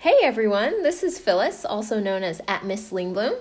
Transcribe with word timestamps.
Hey 0.00 0.16
everyone, 0.22 0.82
this 0.82 1.02
is 1.02 1.18
Phyllis, 1.18 1.66
also 1.66 2.00
known 2.00 2.22
as 2.22 2.40
at 2.48 2.64
Miss 2.64 2.90
Lingbloom, 2.90 3.36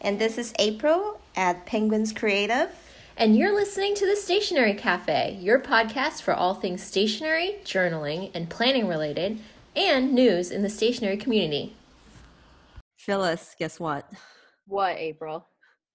And 0.00 0.20
this 0.20 0.38
is 0.38 0.54
April 0.56 1.20
at 1.34 1.66
Penguins 1.66 2.12
Creative. 2.12 2.70
and 3.16 3.36
you're 3.36 3.52
listening 3.52 3.96
to 3.96 4.06
the 4.06 4.14
Stationery 4.14 4.74
Cafe, 4.74 5.36
your 5.40 5.58
podcast 5.58 6.22
for 6.22 6.32
all 6.32 6.54
things 6.54 6.84
stationery, 6.84 7.56
journaling, 7.64 8.30
and 8.32 8.48
planning 8.48 8.86
related, 8.86 9.40
and 9.74 10.14
news 10.14 10.52
in 10.52 10.62
the 10.62 10.70
stationery 10.70 11.16
community. 11.16 11.74
Phyllis, 12.96 13.56
guess 13.58 13.80
what? 13.80 14.08
What, 14.68 14.94
April? 14.98 15.48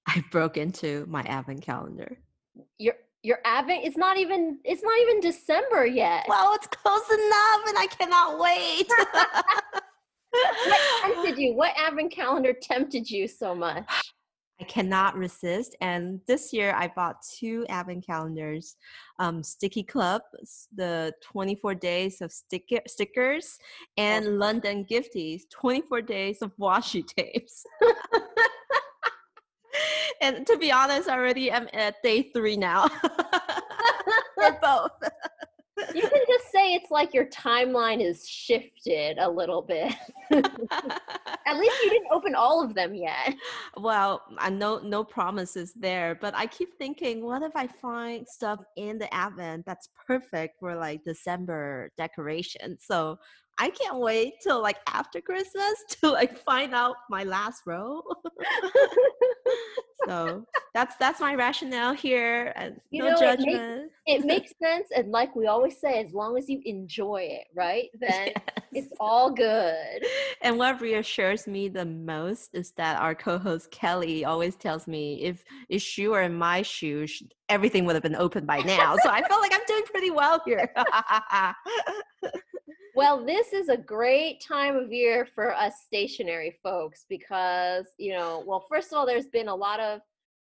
I 0.05 0.21
broke 0.31 0.57
into 0.57 1.05
my 1.07 1.21
advent 1.21 1.61
calendar. 1.61 2.17
Your 2.77 2.95
your 3.21 3.39
advent 3.45 3.85
it's 3.85 3.95
not 3.95 4.17
even 4.17 4.59
it's 4.65 4.83
not 4.83 4.99
even 4.99 5.21
December 5.21 5.85
yet. 5.85 6.25
Well, 6.27 6.53
it's 6.55 6.67
close 6.67 7.09
enough 7.09 7.61
and 7.69 7.77
I 7.77 7.87
cannot 7.97 8.37
wait. 8.37 8.89
what 10.33 10.79
tempted 11.01 11.37
you? 11.37 11.55
What 11.55 11.71
advent 11.77 12.11
calendar 12.11 12.53
tempted 12.53 13.09
you 13.09 13.27
so 13.27 13.55
much? 13.55 13.85
I 14.61 14.65
cannot 14.65 15.17
resist. 15.17 15.75
And 15.81 16.21
this 16.27 16.53
year 16.53 16.75
I 16.77 16.87
bought 16.95 17.15
two 17.37 17.65
advent 17.69 18.05
calendars 18.05 18.77
um, 19.19 19.43
Sticky 19.43 19.83
Club, 19.83 20.21
the 20.73 21.11
24 21.21 21.75
days 21.75 22.21
of 22.21 22.31
sticker, 22.31 22.79
stickers, 22.87 23.57
and 23.97 24.37
London 24.37 24.85
Gifties, 24.89 25.41
24 25.51 26.03
days 26.03 26.41
of 26.41 26.55
washi 26.57 27.05
tapes. 27.17 27.65
and 30.21 30.47
to 30.47 30.57
be 30.57 30.71
honest, 30.71 31.09
already 31.09 31.51
I 31.51 31.57
already 31.57 31.61
am 31.67 31.67
at 31.73 31.95
day 32.03 32.29
three 32.33 32.55
now 32.55 32.87
for 34.35 34.57
both. 34.61 34.91
You 35.93 36.01
can 36.01 36.21
just 36.27 36.51
say 36.51 36.73
it's 36.73 36.91
like 36.91 37.13
your 37.13 37.25
timeline 37.25 38.01
is 38.01 38.27
shifted 38.27 39.17
a 39.19 39.29
little 39.29 39.61
bit. 39.61 39.93
At 40.31 41.57
least 41.57 41.75
you 41.83 41.89
didn't 41.89 42.07
open 42.11 42.35
all 42.35 42.63
of 42.63 42.73
them 42.73 42.95
yet. 42.95 43.35
well, 43.77 44.21
I 44.37 44.49
know 44.49 44.79
no 44.79 45.03
promises 45.03 45.73
there, 45.75 46.15
but 46.19 46.35
I 46.35 46.47
keep 46.47 46.77
thinking, 46.77 47.23
what 47.23 47.43
if 47.43 47.51
I 47.55 47.67
find 47.67 48.27
stuff 48.27 48.59
in 48.75 48.97
the 48.97 49.13
advent 49.13 49.65
that's 49.65 49.89
perfect 50.07 50.59
for 50.59 50.75
like 50.75 51.03
December 51.03 51.91
decoration? 51.97 52.77
So 52.79 53.19
I 53.59 53.69
can't 53.69 53.99
wait 53.99 54.33
till 54.41 54.61
like 54.61 54.77
after 54.87 55.21
Christmas 55.21 55.83
to 56.01 56.09
like 56.11 56.37
find 56.37 56.73
out 56.73 56.95
my 57.09 57.23
last 57.23 57.63
row. 57.65 58.01
so 60.07 60.45
that's 60.73 60.95
that's 60.97 61.19
my 61.19 61.35
rationale 61.35 61.93
here, 61.93 62.51
and 62.55 62.79
You 62.89 63.03
no 63.03 63.11
know, 63.11 63.31
it 63.31 63.39
makes- 63.39 63.93
It 64.05 64.25
makes 64.33 64.53
sense, 64.61 64.87
and 64.95 65.11
like 65.11 65.35
we 65.35 65.47
always 65.47 65.79
say, 65.79 66.03
as 66.03 66.13
long 66.13 66.37
as 66.37 66.49
you 66.49 66.61
enjoy 66.65 67.27
it, 67.29 67.45
right? 67.55 67.89
Then 67.99 68.29
it's 68.73 68.91
all 68.99 69.31
good. 69.31 70.03
And 70.41 70.57
what 70.57 70.81
reassures 70.81 71.47
me 71.47 71.69
the 71.69 71.85
most 71.85 72.49
is 72.53 72.71
that 72.71 72.99
our 73.01 73.15
co-host 73.15 73.71
Kelly 73.71 74.25
always 74.25 74.55
tells 74.55 74.87
me 74.87 75.21
if 75.21 75.43
if 75.69 75.81
she 75.81 76.07
were 76.07 76.21
in 76.23 76.33
my 76.33 76.63
shoes, 76.63 77.21
everything 77.49 77.85
would 77.85 77.95
have 77.95 78.03
been 78.03 78.15
open 78.15 78.45
by 78.45 78.59
now. 78.59 78.97
so 79.03 79.09
I 79.09 79.25
feel 79.27 79.39
like 79.39 79.53
I'm 79.53 79.65
doing 79.67 79.83
pretty 79.83 80.09
well 80.09 80.41
here. 80.45 80.73
Well, 82.95 83.25
this 83.25 83.53
is 83.53 83.69
a 83.69 83.77
great 83.77 84.39
time 84.47 84.75
of 84.75 84.91
year 84.91 85.25
for 85.33 85.53
us 85.53 85.73
stationery 85.85 86.59
folks 86.61 87.05
because, 87.09 87.85
you 87.97 88.13
know, 88.13 88.43
well, 88.45 88.65
first 88.69 88.91
of 88.91 88.97
all, 88.97 89.05
there's 89.05 89.27
been 89.27 89.47
a 89.47 89.55
lot 89.55 89.79
of 89.79 90.01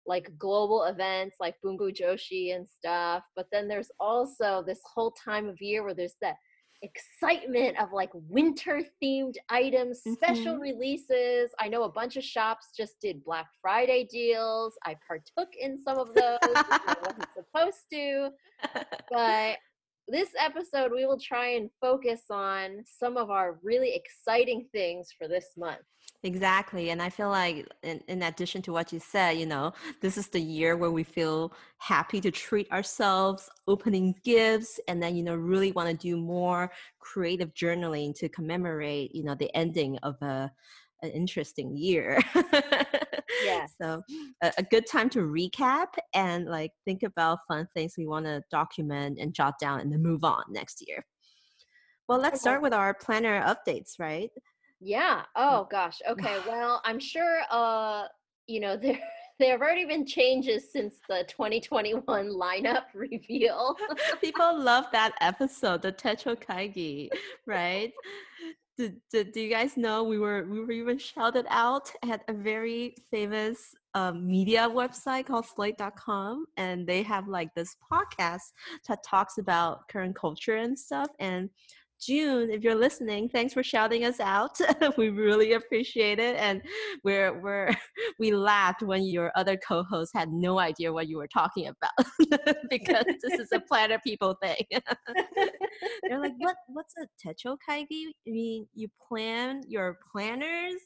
like 0.08 0.36
global 0.38 0.86
events 0.86 1.36
like 1.40 1.56
Bungu 1.64 1.92
Joshi 1.96 2.56
and 2.56 2.68
stuff, 2.68 3.24
but 3.36 3.46
then 3.52 3.68
there's 3.68 3.92
also 4.00 4.64
this 4.66 4.80
whole 4.84 5.12
time 5.12 5.48
of 5.48 5.62
year 5.62 5.84
where 5.84 5.94
there's 5.94 6.16
that 6.22 6.38
excitement 6.82 7.80
of 7.80 7.92
like 7.92 8.10
winter 8.14 8.82
themed 9.04 9.36
items, 9.50 10.02
special 10.02 10.56
Mhm. 10.56 10.62
releases. 10.62 11.52
I 11.60 11.68
know 11.68 11.84
a 11.84 11.92
bunch 11.92 12.16
of 12.18 12.24
shops 12.24 12.72
just 12.76 13.00
did 13.00 13.24
Black 13.24 13.48
Friday 13.62 14.06
deals. 14.06 14.76
I 14.86 14.96
partook 15.08 15.50
in 15.60 15.78
some 15.78 16.00
of 16.00 16.16
those. 16.16 16.40
I 16.42 16.96
wasn't 17.04 17.28
supposed 17.38 17.90
to 17.92 18.32
but 19.12 19.58
this 20.10 20.30
episode 20.40 20.92
we 20.92 21.06
will 21.06 21.20
try 21.20 21.50
and 21.50 21.70
focus 21.80 22.22
on 22.30 22.84
some 22.86 23.18
of 23.18 23.30
our 23.30 23.60
really 23.64 23.94
exciting 23.94 24.66
things 24.72 25.10
for 25.18 25.28
this 25.28 25.54
month 25.58 25.82
exactly. 26.24 26.90
And 26.90 27.02
I 27.02 27.10
feel 27.10 27.30
like 27.30 27.68
in, 27.84 28.02
in 28.08 28.24
addition 28.24 28.62
to 28.64 28.74
what 28.74 28.92
you 28.92 29.00
said, 29.00 29.38
you 29.38 29.46
know, 29.46 29.74
this 30.02 30.18
is 30.18 30.28
the 30.28 30.40
year 30.40 30.76
where 30.76 30.92
we 30.92 31.04
feel 31.04 31.54
happy 31.78 32.20
to 32.22 32.32
treat 32.32 32.70
ourselves, 32.72 33.50
opening 33.68 34.16
gifts, 34.24 34.80
and 34.88 35.02
then, 35.02 35.16
you 35.16 35.24
know, 35.24 35.36
really 35.36 35.72
want 35.72 35.90
to 35.90 35.96
do 35.96 36.18
more 36.18 36.72
creative 37.00 37.54
journaling 37.54 38.14
to 38.16 38.30
commemorate, 38.30 39.16
you 39.16 39.24
know, 39.24 39.36
the 39.36 39.56
ending 39.56 39.98
of 40.04 40.22
a 40.22 40.52
an 41.02 41.12
interesting 41.12 41.76
year. 41.76 42.20
Yeah. 43.42 43.68
So 43.82 44.02
a, 44.44 44.52
a 44.58 44.64
good 44.64 44.86
time 44.86 45.10
to 45.12 45.20
recap 45.20 45.88
and 46.14 46.46
like 46.46 46.72
think 46.84 47.04
about 47.04 47.40
fun 47.48 47.68
things 47.74 47.94
we 47.98 48.06
want 48.06 48.26
to 48.26 48.42
document 48.52 49.18
and 49.22 49.34
jot 49.34 49.54
down 49.62 49.80
and 49.80 49.92
then 49.94 50.02
move 50.04 50.24
on 50.24 50.44
next 50.50 50.84
year. 50.86 51.06
Well, 52.08 52.20
let's 52.20 52.36
Okay. 52.36 52.42
start 52.42 52.62
with 52.62 52.74
our 52.74 52.94
planner 52.94 53.42
updates, 53.42 53.94
right? 54.00 54.30
yeah 54.82 55.24
oh 55.36 55.68
gosh 55.70 56.00
okay 56.10 56.38
well 56.48 56.82
i'm 56.86 57.00
sure 57.02 57.42
uh 57.52 58.04
you 58.48 58.62
know 58.62 58.78
there 58.82 58.98
there 59.38 59.52
have 59.52 59.62
already 59.62 59.86
been 59.86 60.06
changes 60.06 60.72
since 60.72 60.96
the 61.10 61.26
2021 61.28 62.04
lineup 62.30 62.84
reveal 62.94 63.76
People 64.22 64.58
love 64.60 64.86
that 64.92 65.14
episode, 65.22 65.82
the 65.82 65.92
Techo 65.92 66.36
Kaigi, 66.36 67.10
right? 67.48 67.92
Did, 68.80 68.96
did, 69.12 69.34
do 69.34 69.42
you 69.42 69.50
guys 69.50 69.76
know 69.76 70.06
we 70.06 70.18
were 70.18 70.48
we 70.50 70.62
were 70.62 70.72
even 70.72 70.98
shouted 70.98 71.46
out 71.50 71.92
at 72.10 72.22
a 72.30 72.34
very 72.34 72.96
famous 73.12 73.76
um, 73.94 74.26
media 74.26 74.70
website 74.70 75.26
called 75.26 75.48
Slate.com, 75.48 76.46
and 76.56 76.88
they 76.88 77.04
have 77.04 77.28
like 77.28 77.54
this 77.56 77.76
podcast 77.92 78.54
that 78.88 79.04
talks 79.04 79.38
about 79.38 79.90
current 79.90 80.16
culture 80.16 80.56
and 80.56 80.80
stuff. 80.80 81.10
And 81.20 81.50
June, 82.00 82.50
if 82.50 82.64
you're 82.64 82.76
listening, 82.76 83.28
thanks 83.30 83.54
for 83.54 83.62
shouting 83.62 84.06
us 84.06 84.20
out. 84.20 84.58
we 84.98 85.10
really 85.10 85.54
appreciate 85.54 86.18
it, 86.18 86.36
and 86.38 86.62
we're 87.04 87.40
we're 87.42 87.76
we 88.20 88.32
laughed 88.32 88.82
when 88.82 89.04
your 89.04 89.32
other 89.36 89.58
co-hosts 89.58 90.14
had 90.14 90.32
no 90.32 90.60
idea 90.60 90.94
what 90.94 91.10
you 91.10 91.18
were 91.18 91.28
talking 91.28 91.68
about 91.68 92.48
because 92.70 93.06
this 93.22 93.40
is 93.40 93.50
a 93.54 93.60
planner 93.60 94.00
people 94.06 94.38
thing. 94.42 94.64
They're 96.08 96.20
like, 96.20 96.34
what? 96.38 96.56
What's 96.68 96.94
a 96.98 97.08
techo 97.28 97.58
kaigi? 97.68 98.06
I 98.28 98.32
mean, 98.32 98.68
you 98.74 98.88
plan 99.08 99.62
your 99.68 99.98
planners. 100.12 100.82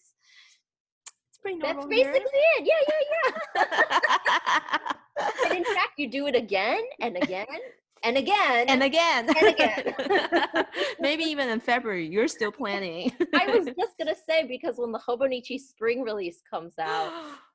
It's 1.29 1.37
pretty 1.41 1.59
that's 1.61 1.85
basically 1.85 2.21
here. 2.21 2.23
it 2.57 2.65
yeah 2.65 2.75
yeah 2.87 3.03
yeah 3.55 4.93
and 5.45 5.53
in 5.57 5.63
fact 5.63 5.91
you 5.97 6.09
do 6.09 6.27
it 6.27 6.35
again 6.35 6.81
and 7.01 7.17
again 7.17 7.45
and 8.03 8.17
again 8.17 8.65
and 8.67 8.83
again, 8.83 9.29
And 9.37 9.47
again. 9.47 10.65
maybe 10.99 11.23
even 11.23 11.49
in 11.49 11.59
February, 11.59 12.05
you're 12.05 12.27
still 12.27 12.51
planning. 12.51 13.11
I 13.35 13.47
was 13.47 13.65
just 13.65 13.97
gonna 13.97 14.15
say 14.27 14.45
because 14.47 14.75
when 14.77 14.91
the 14.91 14.99
Hobonichi 14.99 15.59
spring 15.59 16.01
release 16.03 16.41
comes 16.49 16.73
out, 16.79 17.11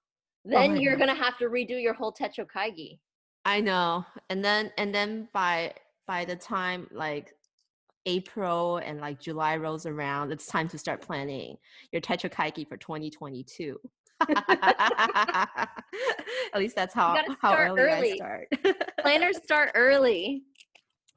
then 0.45 0.73
Oh 0.73 0.75
you're 0.75 0.97
God. 0.97 1.07
gonna 1.07 1.23
have 1.23 1.39
to 1.39 1.47
redo 1.47 1.81
your 1.81 1.95
whole 1.95 2.13
Techo 2.13 2.47
Kaigi. 2.47 2.99
I 3.45 3.61
know. 3.61 4.05
And 4.31 4.45
then 4.45 4.73
and 4.79 4.95
then 4.95 5.29
by 5.33 5.75
by 6.07 6.25
the 6.25 6.37
time 6.37 6.89
like 6.93 7.33
April 8.07 8.79
and 8.79 9.01
like 9.01 9.21
July 9.21 9.57
rolls 9.57 9.85
around, 9.85 10.33
it's 10.33 10.47
time 10.47 10.69
to 10.69 10.79
start 10.79 11.03
planning 11.03 11.57
your 11.93 12.01
Techo 12.01 12.31
Kaigi 12.33 12.67
for 12.67 12.77
2022. 12.79 13.79
At 14.29 15.69
least 16.57 16.77
that's 16.77 16.95
how 16.95 17.17
how 17.41 17.53
start 17.53 17.79
early, 17.79 18.13
I 18.13 18.17
start. 18.17 18.49
Planners 19.01 19.37
start 19.43 19.71
early. 19.75 20.43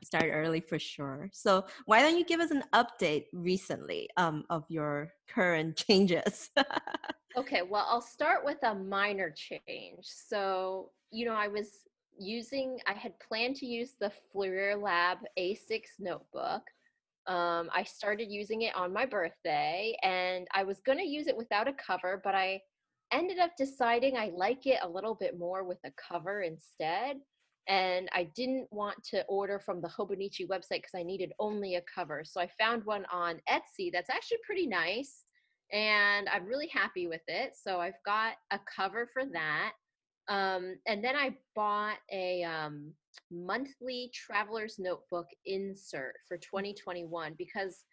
start 0.03 0.25
early 0.31 0.59
for 0.59 0.77
sure. 0.77 1.29
So 1.33 1.65
why 1.85 2.01
don't 2.01 2.17
you 2.17 2.25
give 2.25 2.39
us 2.39 2.51
an 2.51 2.63
update 2.73 3.25
recently 3.33 4.09
um, 4.17 4.43
of 4.49 4.65
your 4.69 5.13
current 5.27 5.75
changes? 5.87 6.49
Okay, 7.37 7.61
well, 7.61 7.87
I'll 7.89 8.01
start 8.01 8.43
with 8.43 8.57
a 8.63 8.75
minor 8.75 9.31
change. 9.31 10.03
So, 10.03 10.91
you 11.11 11.25
know, 11.25 11.33
I 11.33 11.47
was 11.47 11.87
using, 12.19 12.77
I 12.87 12.93
had 12.93 13.13
planned 13.19 13.55
to 13.57 13.65
use 13.65 13.95
the 13.99 14.11
Fleur 14.31 14.75
Lab 14.75 15.19
A6 15.39 15.81
notebook. 15.99 16.61
Um, 17.27 17.69
I 17.73 17.83
started 17.83 18.29
using 18.29 18.63
it 18.63 18.75
on 18.75 18.91
my 18.91 19.05
birthday 19.05 19.95
and 20.03 20.47
I 20.53 20.63
was 20.63 20.81
going 20.81 20.97
to 20.97 21.05
use 21.05 21.27
it 21.27 21.37
without 21.37 21.67
a 21.67 21.73
cover, 21.73 22.19
but 22.23 22.35
I 22.35 22.61
ended 23.11 23.39
up 23.39 23.51
deciding 23.57 24.17
I 24.17 24.31
like 24.35 24.65
it 24.65 24.79
a 24.81 24.89
little 24.89 25.15
bit 25.15 25.37
more 25.37 25.63
with 25.63 25.79
a 25.85 25.91
cover 25.91 26.41
instead. 26.41 27.17
And 27.67 28.09
I 28.13 28.23
didn't 28.35 28.67
want 28.71 29.03
to 29.11 29.23
order 29.25 29.59
from 29.59 29.81
the 29.81 29.87
Hobonichi 29.87 30.47
website 30.47 30.81
because 30.81 30.95
I 30.95 31.03
needed 31.03 31.31
only 31.39 31.75
a 31.75 31.83
cover. 31.93 32.23
So 32.25 32.41
I 32.41 32.49
found 32.59 32.83
one 32.85 33.05
on 33.11 33.39
Etsy 33.49 33.91
that's 33.91 34.09
actually 34.09 34.39
pretty 34.45 34.67
nice 34.67 35.25
and 35.71 36.27
I'm 36.29 36.45
really 36.45 36.69
happy 36.73 37.07
with 37.07 37.21
it. 37.27 37.53
So 37.61 37.79
I've 37.79 38.01
got 38.05 38.33
a 38.51 38.59
cover 38.75 39.09
for 39.13 39.23
that. 39.25 39.73
Um, 40.27 40.75
and 40.85 41.03
then 41.03 41.15
I 41.15 41.35
bought 41.55 41.97
a 42.11 42.43
um, 42.43 42.93
monthly 43.31 44.11
traveler's 44.13 44.77
notebook 44.79 45.27
insert 45.45 46.15
for 46.27 46.37
2021 46.37 47.35
because 47.37 47.83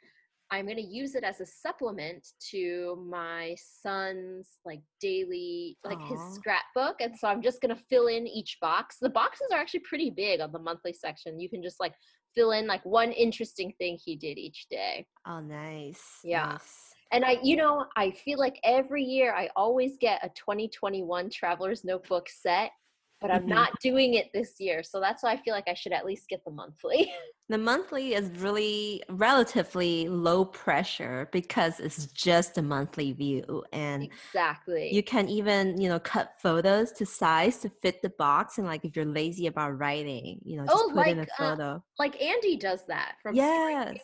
I'm 0.51 0.65
going 0.65 0.77
to 0.77 0.83
use 0.83 1.15
it 1.15 1.25
as 1.25 1.41
a 1.41 1.47
supplement 1.47 2.27
to 2.51 3.05
my 3.09 3.55
son's 3.59 4.49
like 4.65 4.81
daily, 5.01 5.77
like 5.85 6.01
his 6.07 6.21
scrapbook. 6.35 6.97
And 7.01 7.17
so 7.17 7.29
I'm 7.29 7.43
just 7.43 7.61
going 7.61 7.75
to 7.75 7.83
fill 7.91 8.07
in 8.07 8.27
each 8.27 8.57
box. 8.61 8.97
The 9.01 9.11
boxes 9.11 9.49
are 9.53 9.59
actually 9.59 9.81
pretty 9.81 10.11
big 10.11 10.41
on 10.41 10.53
the 10.53 10.59
monthly 10.59 10.93
section. 10.95 11.39
You 11.39 11.51
can 11.51 11.63
just 11.63 11.81
like 11.81 11.95
fill 12.35 12.53
in 12.53 12.67
like 12.67 12.85
one 12.85 13.13
interesting 13.13 13.75
thing 13.79 13.99
he 14.03 14.17
did 14.17 14.39
each 14.39 14.67
day. 14.71 15.07
Oh, 15.27 15.41
nice. 15.41 16.21
Yeah. 16.25 16.51
nice. 16.53 16.95
And 17.13 17.25
I, 17.25 17.39
you 17.43 17.57
know, 17.57 17.87
I 17.97 18.11
feel 18.11 18.39
like 18.39 18.59
every 18.65 19.03
year 19.03 19.35
I 19.35 19.49
always 19.57 19.97
get 19.99 20.25
a 20.25 20.29
2021 20.31 21.31
Traveler's 21.31 21.85
Notebook 21.85 22.29
set, 22.29 22.71
but 23.21 23.31
I'm 23.31 23.47
Mhm. 23.47 23.49
not 23.49 23.81
doing 23.81 24.15
it 24.15 24.27
this 24.33 24.61
year. 24.61 24.83
So 24.83 25.01
that's 25.01 25.23
why 25.23 25.33
I 25.33 25.37
feel 25.37 25.55
like 25.55 25.69
I 25.69 25.75
should 25.75 25.93
at 25.93 26.07
least 26.07 26.29
get 26.29 26.45
the 26.45 26.51
monthly. 26.51 27.13
The 27.51 27.57
monthly 27.57 28.13
is 28.13 28.29
really 28.41 29.03
relatively 29.09 30.07
low 30.07 30.45
pressure 30.45 31.31
because 31.33 31.81
it's 31.81 32.05
just 32.09 32.59
a 32.59 32.63
monthly 32.63 33.13
view 33.13 33.65
and 33.73 34.03
exactly. 34.03 34.93
you 34.93 35.03
can 35.03 35.31
even 35.31 35.81
you 35.81 35.89
know 35.89 35.99
cut 35.99 36.35
photos 36.43 36.93
to 36.93 37.07
size 37.07 37.57
to 37.61 37.71
fit 37.81 38.03
the 38.03 38.11
box 38.11 38.59
and 38.59 38.67
like 38.67 38.85
if 38.85 38.95
you're 38.95 39.07
lazy 39.07 39.47
about 39.47 39.79
writing 39.79 40.41
you 40.45 40.59
know 40.59 40.65
just 40.65 40.75
Oh, 40.75 40.91
put 40.93 41.07
in 41.07 41.19
a 41.21 41.21
like, 41.23 41.29
uh, 41.41 41.57
photo 41.57 41.83
like 41.99 42.21
Andy 42.21 42.57
does 42.57 42.85
that 42.89 43.15
from 43.23 43.35
Yes. 43.35 43.97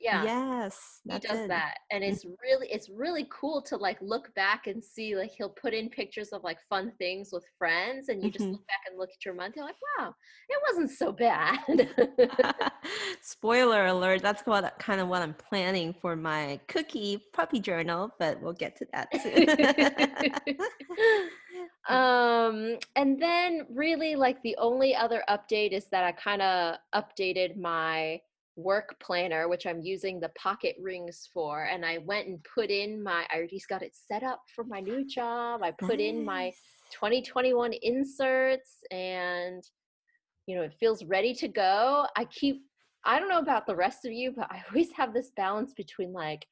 Yeah. 0.00 0.24
yes 0.24 1.00
He 1.08 1.18
does 1.18 1.38
it. 1.40 1.48
that. 1.48 1.74
And 1.90 2.04
it's 2.04 2.24
really 2.42 2.68
it's 2.70 2.88
really 2.88 3.26
cool 3.30 3.62
to 3.62 3.76
like 3.76 3.98
look 4.00 4.32
back 4.34 4.66
and 4.66 4.82
see 4.84 5.16
like 5.16 5.30
he'll 5.32 5.48
put 5.50 5.74
in 5.74 5.88
pictures 5.88 6.28
of 6.28 6.44
like 6.44 6.58
fun 6.68 6.92
things 6.98 7.30
with 7.32 7.44
friends 7.58 8.08
and 8.10 8.22
you 8.22 8.30
just 8.30 8.44
Mhm. 8.46 8.52
look 8.52 8.66
back 8.66 8.80
and 8.88 8.98
look 8.98 9.10
at 9.10 9.24
your 9.24 9.34
month, 9.34 9.56
you're 9.56 9.64
like, 9.64 9.76
wow, 9.98 10.14
it 10.48 10.62
wasn't 10.68 10.90
so 10.90 11.10
bad. 11.26 11.58
spoiler 13.22 13.86
alert 13.86 14.22
that's 14.22 14.42
what 14.46 14.74
kind 14.78 15.00
of 15.00 15.08
what 15.08 15.20
i'm 15.22 15.34
planning 15.34 15.92
for 16.00 16.16
my 16.16 16.58
cookie 16.68 17.18
puppy 17.32 17.60
journal 17.60 18.10
but 18.18 18.40
we'll 18.40 18.52
get 18.52 18.76
to 18.76 18.86
that 18.92 19.08
soon 19.20 19.46
um 21.88 22.76
and 22.96 23.20
then 23.20 23.66
really 23.70 24.14
like 24.16 24.40
the 24.42 24.56
only 24.58 24.94
other 24.94 25.22
update 25.28 25.72
is 25.72 25.86
that 25.86 26.04
i 26.04 26.12
kind 26.12 26.40
of 26.42 26.76
updated 26.94 27.56
my 27.56 28.20
work 28.56 28.96
planner 29.00 29.48
which 29.48 29.66
i'm 29.66 29.80
using 29.80 30.20
the 30.20 30.30
pocket 30.30 30.74
rings 30.80 31.28
for 31.32 31.64
and 31.64 31.84
i 31.84 31.98
went 31.98 32.26
and 32.26 32.38
put 32.54 32.70
in 32.70 33.02
my 33.02 33.24
i 33.30 33.36
already 33.36 33.60
got 33.68 33.82
it 33.82 33.94
set 33.94 34.22
up 34.22 34.40
for 34.54 34.64
my 34.64 34.80
new 34.80 35.06
job 35.06 35.62
i 35.62 35.70
put 35.70 36.00
in 36.00 36.24
my 36.24 36.52
2021 36.92 37.72
inserts 37.82 38.78
and 38.90 39.62
you 40.46 40.56
know 40.56 40.62
it 40.62 40.74
feels 40.80 41.04
ready 41.04 41.32
to 41.34 41.48
go. 41.48 42.06
I 42.16 42.24
keep 42.24 42.62
i 43.04 43.18
don't 43.18 43.28
know 43.28 43.38
about 43.38 43.66
the 43.66 43.76
rest 43.76 44.04
of 44.04 44.12
you 44.12 44.32
but 44.36 44.50
i 44.50 44.62
always 44.68 44.90
have 44.92 45.14
this 45.14 45.30
balance 45.36 45.72
between 45.74 46.12
like 46.12 46.44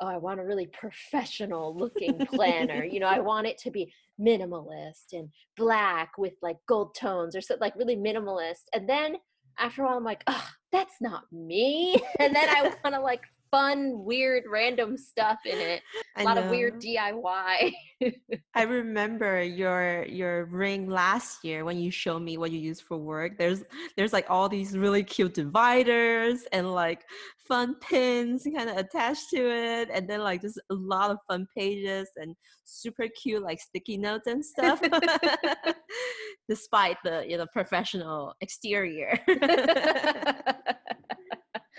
oh 0.00 0.06
i 0.06 0.16
want 0.16 0.40
a 0.40 0.44
really 0.44 0.68
professional 0.72 1.76
looking 1.76 2.16
planner 2.26 2.84
you 2.84 3.00
know 3.00 3.06
i 3.06 3.18
want 3.30 3.46
it 3.46 3.58
to 3.58 3.70
be 3.70 3.92
minimalist 4.18 5.12
and 5.12 5.28
black 5.56 6.12
with 6.16 6.32
like 6.42 6.56
gold 6.68 6.94
tones 6.94 7.36
or 7.36 7.40
so 7.40 7.56
like 7.60 7.76
really 7.76 7.96
minimalist 7.96 8.64
and 8.72 8.88
then 8.88 9.16
after 9.58 9.82
a 9.82 9.86
while 9.86 9.96
i'm 9.96 10.04
like 10.04 10.22
oh 10.26 10.48
that's 10.72 10.94
not 11.00 11.24
me. 11.32 11.96
And 12.20 12.34
then 12.34 12.48
i 12.48 12.62
want 12.84 12.94
to 12.94 13.00
like 13.00 13.22
fun 13.50 14.04
weird 14.04 14.44
random 14.48 14.96
stuff 14.96 15.38
in 15.44 15.58
it 15.58 15.82
a 16.16 16.24
lot 16.24 16.38
of 16.38 16.50
weird 16.50 16.80
diy 16.80 17.72
I 18.54 18.62
remember 18.62 19.42
your 19.42 20.04
your 20.06 20.46
ring 20.46 20.88
last 20.88 21.44
year 21.44 21.64
when 21.64 21.78
you 21.78 21.90
showed 21.90 22.22
me 22.22 22.38
what 22.38 22.50
you 22.50 22.58
use 22.58 22.80
for 22.80 22.96
work. 22.96 23.36
There's 23.36 23.62
there's 23.96 24.12
like 24.12 24.26
all 24.30 24.48
these 24.48 24.76
really 24.76 25.04
cute 25.04 25.34
dividers 25.34 26.44
and 26.52 26.72
like 26.72 27.02
fun 27.46 27.74
pins 27.80 28.46
kind 28.56 28.70
of 28.70 28.78
attached 28.78 29.28
to 29.34 29.50
it, 29.50 29.90
and 29.92 30.08
then 30.08 30.20
like 30.20 30.40
just 30.40 30.58
a 30.70 30.74
lot 30.74 31.10
of 31.10 31.18
fun 31.28 31.46
pages 31.56 32.08
and 32.16 32.34
super 32.64 33.06
cute 33.08 33.42
like 33.42 33.60
sticky 33.60 33.98
notes 33.98 34.26
and 34.26 34.44
stuff. 34.44 34.80
Despite 36.48 36.96
the 37.04 37.24
you 37.28 37.36
know 37.36 37.46
professional 37.52 38.34
exterior. 38.40 39.18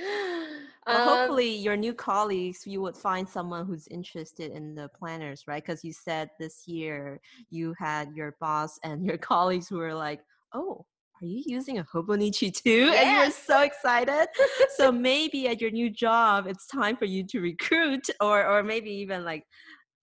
Well, 0.89 0.99
Um, 0.99 0.99
hopefully, 0.99 1.55
your 1.55 1.77
new 1.77 1.93
colleagues, 1.93 2.67
you 2.67 2.81
would 2.81 2.97
find 2.97 3.29
someone 3.29 3.65
who's 3.65 3.87
interested 3.87 4.51
in 4.51 4.75
the 4.75 4.89
planners, 4.89 5.43
right? 5.47 5.63
Because 5.63 5.83
you 5.85 5.93
said 5.93 6.29
this 6.39 6.67
year 6.67 7.21
you 7.49 7.73
had 7.79 8.13
your 8.15 8.35
boss 8.41 8.77
and 8.83 9.05
your 9.05 9.17
colleagues 9.17 9.69
who 9.69 9.77
were 9.77 9.93
like, 9.93 10.21
"Oh, 10.53 10.85
are 11.21 11.25
you 11.25 11.43
using 11.45 11.77
a 11.79 11.85
Hobonichi 11.85 12.53
too?" 12.63 12.93
And 12.97 13.09
you 13.11 13.19
were 13.19 13.31
so 13.31 13.61
excited. 13.61 14.27
so 14.67 14.91
maybe 14.91 15.47
at 15.47 15.61
your 15.61 15.71
new 15.71 15.89
job, 15.89 16.47
it's 16.47 16.67
time 16.67 16.97
for 16.97 17.05
you 17.05 17.25
to 17.27 17.39
recruit, 17.39 18.09
or 18.19 18.45
or 18.45 18.63
maybe 18.63 18.91
even 18.91 19.23
like 19.23 19.45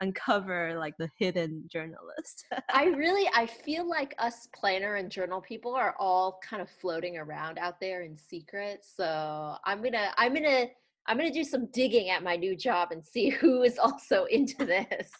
uncover 0.01 0.79
like 0.79 0.97
the 0.99 1.09
hidden 1.19 1.65
journalist. 1.71 2.47
I 2.73 2.85
really 2.97 3.29
I 3.35 3.47
feel 3.47 3.89
like 3.89 4.15
us 4.19 4.49
planner 4.55 4.97
and 4.97 5.11
journal 5.11 5.41
people 5.41 5.75
are 5.75 5.95
all 5.99 6.41
kind 6.49 6.63
of 6.63 6.71
floating 6.71 7.17
around 7.17 7.59
out 7.59 7.81
there 7.81 8.03
in 8.03 8.17
secret. 8.17 8.85
So 8.85 9.57
I'm 9.65 9.83
gonna 9.83 10.13
I'm 10.17 10.35
gonna 10.35 10.67
I'm 11.07 11.17
gonna 11.17 11.33
do 11.33 11.45
some 11.45 11.67
digging 11.73 12.11
at 12.11 12.23
my 12.23 12.37
new 12.37 12.57
job 12.57 12.93
and 12.93 13.05
see 13.05 13.29
who 13.41 13.63
is 13.63 13.79
also 13.79 14.25
into 14.25 14.65
this. 14.65 15.11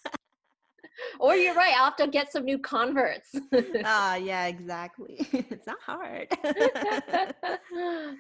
or 1.21 1.35
you're 1.35 1.55
right, 1.55 1.75
I'll 1.77 1.87
have 1.87 1.97
to 1.97 2.09
get 2.09 2.33
some 2.33 2.45
new 2.45 2.59
converts. 2.59 3.35
Ah, 3.85 4.17
yeah, 4.17 4.47
exactly. 4.47 5.17
it's 5.33 5.67
not 5.67 5.79
hard. 5.81 6.29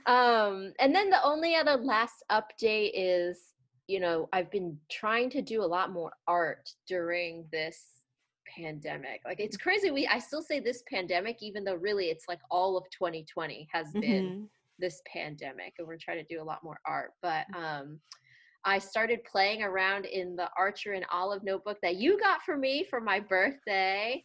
um, 0.06 0.72
and 0.78 0.94
then 0.94 1.10
the 1.10 1.22
only 1.24 1.56
other 1.56 1.76
last 1.76 2.24
update 2.30 2.92
is, 2.94 3.38
you 3.88 4.00
know, 4.00 4.28
I've 4.32 4.50
been 4.50 4.78
trying 4.90 5.30
to 5.30 5.42
do 5.42 5.62
a 5.62 5.66
lot 5.66 5.90
more 5.90 6.12
art 6.28 6.70
during 6.86 7.46
this 7.50 8.02
pandemic. 8.46 9.22
Like 9.24 9.40
it's 9.40 9.56
crazy. 9.56 9.90
We 9.90 10.06
I 10.06 10.18
still 10.18 10.42
say 10.42 10.60
this 10.60 10.82
pandemic, 10.90 11.42
even 11.42 11.64
though 11.64 11.74
really 11.74 12.06
it's 12.06 12.28
like 12.28 12.38
all 12.50 12.76
of 12.76 12.84
2020 12.90 13.66
has 13.72 13.92
been 13.94 14.30
Mhm. 14.30 14.48
this 14.78 15.02
pandemic, 15.06 15.74
and 15.78 15.88
we're 15.88 15.96
trying 15.96 16.18
to 16.18 16.34
do 16.34 16.40
a 16.40 16.44
lot 16.44 16.62
more 16.62 16.78
art. 16.84 17.14
But 17.22 17.46
um, 17.54 18.00
I 18.64 18.78
started 18.78 19.24
playing 19.24 19.62
around 19.62 20.04
in 20.04 20.36
the 20.36 20.50
Archer 20.56 20.92
and 20.92 21.06
Olive 21.10 21.42
notebook 21.42 21.78
that 21.82 21.96
you 21.96 22.18
got 22.20 22.42
for 22.42 22.56
me 22.56 22.84
for 22.84 23.00
my 23.00 23.18
birthday, 23.20 24.24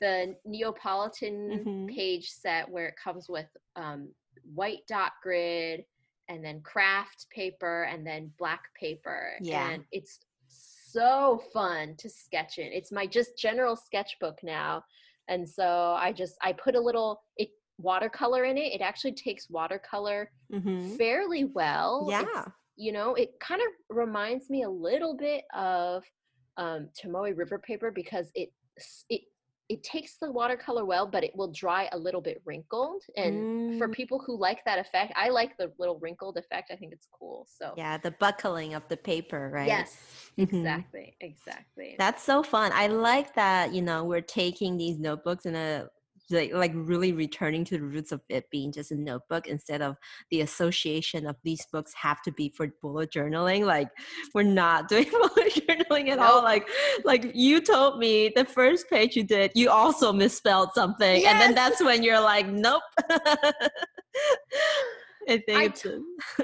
the 0.00 0.36
Neapolitan 0.44 1.64
Mhm. 1.64 1.94
page 1.94 2.28
set 2.30 2.68
where 2.68 2.88
it 2.88 2.96
comes 2.96 3.28
with 3.28 3.48
um, 3.76 4.12
white 4.54 4.84
dot 4.86 5.12
grid 5.22 5.84
and 6.28 6.44
then 6.44 6.60
craft 6.62 7.26
paper 7.30 7.84
and 7.84 8.06
then 8.06 8.30
black 8.38 8.62
paper. 8.78 9.32
Yeah. 9.40 9.70
And 9.70 9.84
it's 9.92 10.20
so 10.48 11.42
fun 11.52 11.94
to 11.98 12.08
sketch 12.08 12.58
in. 12.58 12.72
It's 12.72 12.92
my 12.92 13.06
just 13.06 13.36
general 13.38 13.76
sketchbook 13.76 14.38
now. 14.42 14.82
And 15.28 15.48
so 15.48 15.94
I 15.98 16.12
just 16.12 16.36
I 16.42 16.52
put 16.52 16.74
a 16.74 16.80
little 16.80 17.22
it 17.36 17.50
watercolor 17.78 18.44
in 18.44 18.56
it. 18.56 18.72
It 18.72 18.80
actually 18.80 19.12
takes 19.12 19.50
watercolor 19.50 20.30
Mhm. 20.52 20.96
fairly 20.96 21.44
well. 21.44 22.08
It's- 22.08 22.26
Yeah. 22.34 22.44
you 22.76 22.92
know, 22.92 23.14
it 23.14 23.38
kind 23.40 23.60
of 23.60 23.68
reminds 23.96 24.48
me 24.50 24.62
a 24.62 24.70
little 24.70 25.14
bit 25.16 25.44
of 25.54 26.04
um, 26.58 26.88
Tomoe 26.98 27.36
River 27.36 27.58
paper 27.58 27.90
because 27.90 28.30
it 28.34 28.50
it 29.10 29.22
it 29.68 29.82
takes 29.82 30.16
the 30.20 30.30
watercolor 30.30 30.84
well, 30.84 31.06
but 31.06 31.24
it 31.24 31.34
will 31.34 31.50
dry 31.52 31.88
a 31.92 31.98
little 31.98 32.20
bit 32.20 32.40
wrinkled. 32.44 33.02
And 33.16 33.44
for 33.78 33.88
Mm. 33.88 33.92
people 33.92 34.18
who 34.24 34.38
like 34.38 34.64
that 34.64 34.78
effect, 34.78 35.12
I 35.16 35.28
like 35.30 35.56
the 35.58 35.72
little 35.78 35.98
wrinkled 35.98 36.36
effect. 36.38 36.70
I 36.70 36.76
think 36.76 36.92
it's 36.92 37.08
cool. 37.12 37.46
So 37.48 37.74
Yeah, 37.76 37.98
the 37.98 38.12
buckling 38.12 38.74
of 38.74 38.86
the 38.88 38.96
paper, 38.96 39.50
right? 39.52 39.66
yes, 39.66 40.30
Mhm. 40.38 40.60
exactly, 40.60 41.16
exactly. 41.20 41.96
That's 41.98 42.22
so 42.22 42.42
fun. 42.42 42.70
I 42.74 42.86
like 42.86 43.34
that, 43.34 43.72
you 43.72 43.82
know, 43.82 44.04
we're 44.04 44.20
taking 44.20 44.76
these 44.76 44.98
notebooks 44.98 45.46
in 45.46 45.54
a 45.56 45.88
like 46.30 46.52
like 46.52 46.72
really 46.74 47.12
returning 47.12 47.64
to 47.64 47.78
the 47.78 47.84
roots 47.84 48.12
of 48.12 48.20
it 48.28 48.48
being 48.50 48.72
just 48.72 48.90
a 48.90 48.96
notebook 48.96 49.46
instead 49.46 49.82
of 49.82 49.96
the 50.30 50.40
association 50.40 51.26
of 51.26 51.36
these 51.44 51.64
books 51.72 51.92
have 51.94 52.22
to 52.22 52.32
be 52.32 52.52
for 52.56 52.68
bullet 52.82 53.10
journaling. 53.10 53.64
Like 53.64 53.88
we're 54.34 54.42
not 54.42 54.88
doing 54.88 55.08
bullet 55.10 55.54
journaling 55.54 56.08
at 56.08 56.18
all. 56.18 56.42
Like 56.42 56.68
like 57.04 57.32
you 57.34 57.60
told 57.60 57.98
me 57.98 58.32
the 58.34 58.44
first 58.44 58.88
page 58.90 59.16
you 59.16 59.24
did, 59.24 59.52
you 59.54 59.70
also 59.70 60.12
misspelled 60.12 60.70
something. 60.74 61.26
And 61.26 61.40
then 61.40 61.54
that's 61.54 61.82
when 61.82 62.02
you're 62.02 62.20
like, 62.20 62.48
nope. 62.48 62.82
I 65.28 65.38
think 65.38 65.58
I 65.58 65.64
it's 65.64 65.84
a- 65.84 66.00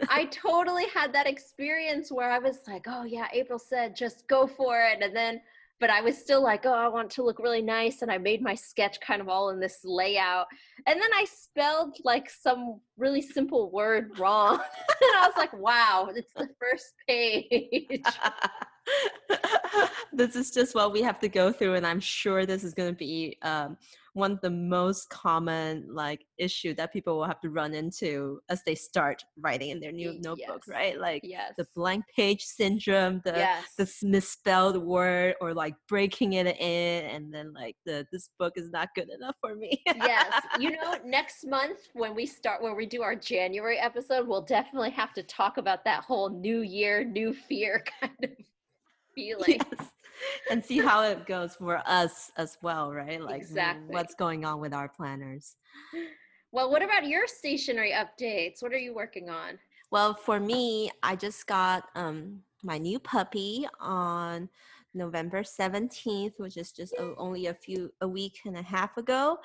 I 0.08 0.24
totally 0.26 0.86
had 0.88 1.12
that 1.12 1.26
experience 1.28 2.10
where 2.10 2.30
I 2.30 2.38
was 2.38 2.58
like, 2.66 2.86
oh 2.88 3.04
yeah, 3.04 3.28
April 3.32 3.58
said 3.58 3.94
just 3.94 4.26
go 4.28 4.46
for 4.46 4.80
it. 4.80 5.02
And 5.02 5.14
then, 5.14 5.40
but 5.82 5.90
I 5.90 6.00
was 6.00 6.16
still 6.16 6.40
like, 6.40 6.64
oh, 6.64 6.72
I 6.72 6.86
want 6.86 7.10
to 7.10 7.24
look 7.24 7.40
really 7.40 7.60
nice. 7.60 8.02
And 8.02 8.10
I 8.10 8.16
made 8.16 8.40
my 8.40 8.54
sketch 8.54 9.00
kind 9.00 9.20
of 9.20 9.28
all 9.28 9.50
in 9.50 9.58
this 9.58 9.80
layout. 9.82 10.46
And 10.86 10.94
then 11.02 11.10
I 11.12 11.24
spelled 11.24 11.96
like 12.04 12.30
some 12.30 12.78
really 12.96 13.20
simple 13.20 13.68
word 13.72 14.16
wrong. 14.16 14.52
and 15.00 15.16
I 15.16 15.26
was 15.26 15.36
like, 15.36 15.52
wow, 15.52 16.08
it's 16.14 16.32
the 16.34 16.48
first 16.60 16.94
page. 17.08 18.00
this 20.12 20.36
is 20.36 20.52
just 20.52 20.76
what 20.76 20.92
we 20.92 21.02
have 21.02 21.18
to 21.18 21.28
go 21.28 21.52
through 21.52 21.74
and 21.74 21.86
i'm 21.86 22.00
sure 22.00 22.44
this 22.44 22.64
is 22.64 22.74
going 22.74 22.88
to 22.88 22.96
be 22.96 23.38
um, 23.42 23.76
one 24.14 24.32
of 24.32 24.40
the 24.40 24.50
most 24.50 25.08
common 25.08 25.86
like 25.90 26.24
issue 26.38 26.74
that 26.74 26.92
people 26.92 27.16
will 27.16 27.24
have 27.24 27.40
to 27.40 27.50
run 27.50 27.74
into 27.74 28.40
as 28.50 28.62
they 28.64 28.74
start 28.74 29.22
writing 29.38 29.70
in 29.70 29.80
their 29.80 29.92
new 29.92 30.18
notebook, 30.20 30.62
yes. 30.66 30.68
right? 30.68 31.00
Like 31.00 31.22
yes. 31.24 31.52
the 31.56 31.66
blank 31.74 32.04
page 32.14 32.42
syndrome, 32.44 33.22
the 33.24 33.32
yes. 33.32 33.64
the 33.78 33.90
misspelled 34.06 34.76
word 34.82 35.34
or 35.40 35.54
like 35.54 35.74
breaking 35.88 36.34
it 36.34 36.46
in 36.46 37.04
and 37.06 37.32
then 37.32 37.52
like 37.54 37.76
the 37.86 38.06
this 38.12 38.30
book 38.38 38.54
is 38.56 38.70
not 38.70 38.90
good 38.94 39.08
enough 39.08 39.36
for 39.40 39.54
me. 39.54 39.82
yes. 39.86 40.42
You 40.58 40.70
know, 40.82 40.96
next 41.04 41.46
month 41.46 41.78
when 41.94 42.14
we 42.14 42.26
start 42.26 42.62
when 42.62 42.76
we 42.76 42.86
do 42.86 43.02
our 43.02 43.16
January 43.16 43.78
episode, 43.78 44.28
we'll 44.28 44.42
definitely 44.42 44.90
have 44.90 45.12
to 45.14 45.22
talk 45.22 45.56
about 45.56 45.84
that 45.84 46.04
whole 46.04 46.28
new 46.28 46.60
year, 46.60 47.04
new 47.04 47.32
fear 47.32 47.82
kind 48.00 48.12
of 48.22 48.30
feeling. 49.14 49.60
yes. 49.78 49.88
And 50.50 50.64
see 50.64 50.78
how 50.78 51.02
it 51.02 51.26
goes 51.26 51.56
for 51.56 51.82
us 51.86 52.30
as 52.36 52.58
well, 52.62 52.92
right? 52.92 53.20
Like 53.20 53.42
Exactly. 53.42 53.94
what's 53.94 54.14
going 54.14 54.44
on 54.44 54.60
with 54.60 54.74
our 54.74 54.88
planners. 54.88 55.56
Well, 56.50 56.70
what 56.70 56.82
about 56.82 57.06
your 57.06 57.26
stationery 57.26 57.92
updates? 57.92 58.62
What 58.62 58.72
are 58.72 58.78
you 58.78 58.94
working 58.94 59.30
on? 59.30 59.58
Well, 59.90 60.14
for 60.14 60.38
me, 60.40 60.90
I 61.02 61.16
just 61.16 61.46
got 61.46 61.88
um 61.94 62.40
my 62.62 62.78
new 62.78 62.98
puppy 62.98 63.66
on 63.80 64.48
November 64.94 65.42
17th, 65.42 66.34
which 66.36 66.56
is 66.56 66.70
just 66.72 66.94
o- 66.98 67.14
only 67.16 67.46
a 67.46 67.54
few 67.54 67.92
a 68.02 68.08
week 68.08 68.40
and 68.44 68.56
a 68.56 68.62
half 68.62 68.96
ago. 68.98 69.38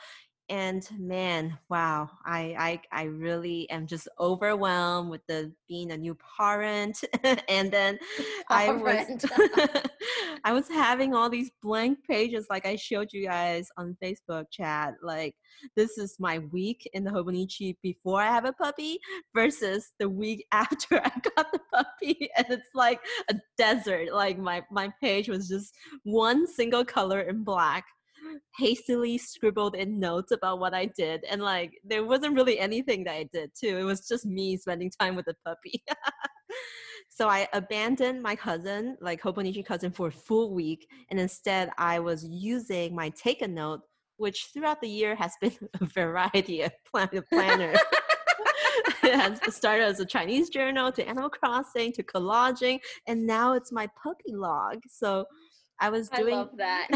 And 0.50 0.88
man, 0.98 1.58
wow, 1.70 2.10
I 2.26 2.80
I, 2.92 3.02
I 3.02 3.04
really 3.06 3.70
am 3.70 3.86
just 3.86 4.08
overwhelmed 4.20 5.10
with 5.10 5.22
the 5.28 5.52
being 5.68 5.92
a 5.92 5.98
new 5.98 6.18
parent. 6.38 7.04
and 7.50 7.72
then 7.72 8.00
I 8.50 8.72
was 8.72 9.26
I 10.44 10.54
was 10.54 10.68
having 10.70 11.14
all 11.14 11.30
these 11.30 11.52
blank 11.62 12.00
pages 12.08 12.48
like 12.50 12.66
I 12.66 12.76
showed 12.76 13.12
you 13.12 13.26
guys 13.26 13.68
on 13.78 13.98
Facebook 14.02 14.46
chat. 14.52 14.96
Like 15.04 15.36
this 15.76 15.98
is 15.98 16.16
my 16.20 16.40
week 16.40 16.90
in 16.94 17.04
the 17.04 17.12
Hobonichi 17.12 17.76
before 17.82 18.22
I 18.22 18.28
have 18.28 18.46
a 18.46 18.54
puppy 18.54 19.00
versus 19.34 19.92
the 20.00 20.10
week 20.10 20.46
after 20.52 21.02
I 21.04 21.12
got 21.36 21.52
the 21.52 21.60
puppy. 21.74 22.30
And 22.38 22.46
it's 22.50 22.70
like 22.74 23.00
a 23.30 23.36
desert. 23.58 24.14
Like 24.14 24.38
my, 24.38 24.64
my 24.72 24.92
page 25.02 25.30
was 25.30 25.48
just 25.48 25.74
one 26.04 26.48
single 26.48 26.86
color 26.86 27.22
in 27.22 27.44
black, 27.44 27.86
hastily 28.58 29.18
scribbled 29.18 29.76
in 29.76 30.00
notes 30.00 30.32
about 30.32 30.60
what 30.60 30.74
I 30.74 30.86
did. 30.98 31.24
And 31.30 31.42
like 31.42 31.80
there 31.84 32.06
wasn't 32.06 32.36
really 32.36 32.60
anything 32.60 33.04
that 33.06 33.14
I 33.14 33.30
did 33.34 33.52
too. 33.60 33.78
It 33.78 33.84
was 33.84 34.08
just 34.08 34.26
me 34.26 34.58
spending 34.58 34.92
time 35.00 35.16
with 35.16 35.26
the 35.26 35.36
puppy. 35.46 35.84
So 37.18 37.28
I 37.28 37.48
abandoned 37.54 38.22
my 38.22 38.36
cousin, 38.36 38.96
like 39.02 39.24
Hobonichi 39.24 39.66
cousin, 39.66 39.92
for 39.92 40.10
a 40.10 40.12
full 40.12 40.54
week, 40.54 40.88
and 41.10 41.20
instead 41.20 41.72
I 41.80 41.98
was 41.98 42.24
using 42.24 42.94
my 42.94 43.10
take 43.10 43.42
a 43.42 43.48
note, 43.48 43.82
which 44.18 44.50
throughout 44.54 44.82
the 44.82 44.88
year 44.88 45.16
has 45.16 45.34
been 45.42 45.58
a 45.82 45.86
variety 45.86 46.62
of 46.62 46.72
plan- 46.86 47.10
planners. 47.34 47.80
it 49.04 49.16
has 49.16 49.40
started 49.56 49.86
as 49.86 50.00
a 50.00 50.06
Chinese 50.06 50.50
journal 50.50 50.92
to 50.92 51.08
Animal 51.08 51.32
Crossing 51.32 51.92
to 51.94 52.04
collaging, 52.04 52.80
and 53.08 53.26
now 53.26 53.54
it's 53.54 53.72
my 53.72 53.90
puppy 54.02 54.36
log. 54.36 54.82
So 54.88 55.26
I 55.80 55.90
was 55.90 56.10
I 56.12 56.18
doing. 56.18 56.36
love 56.36 56.52
that. 56.58 56.88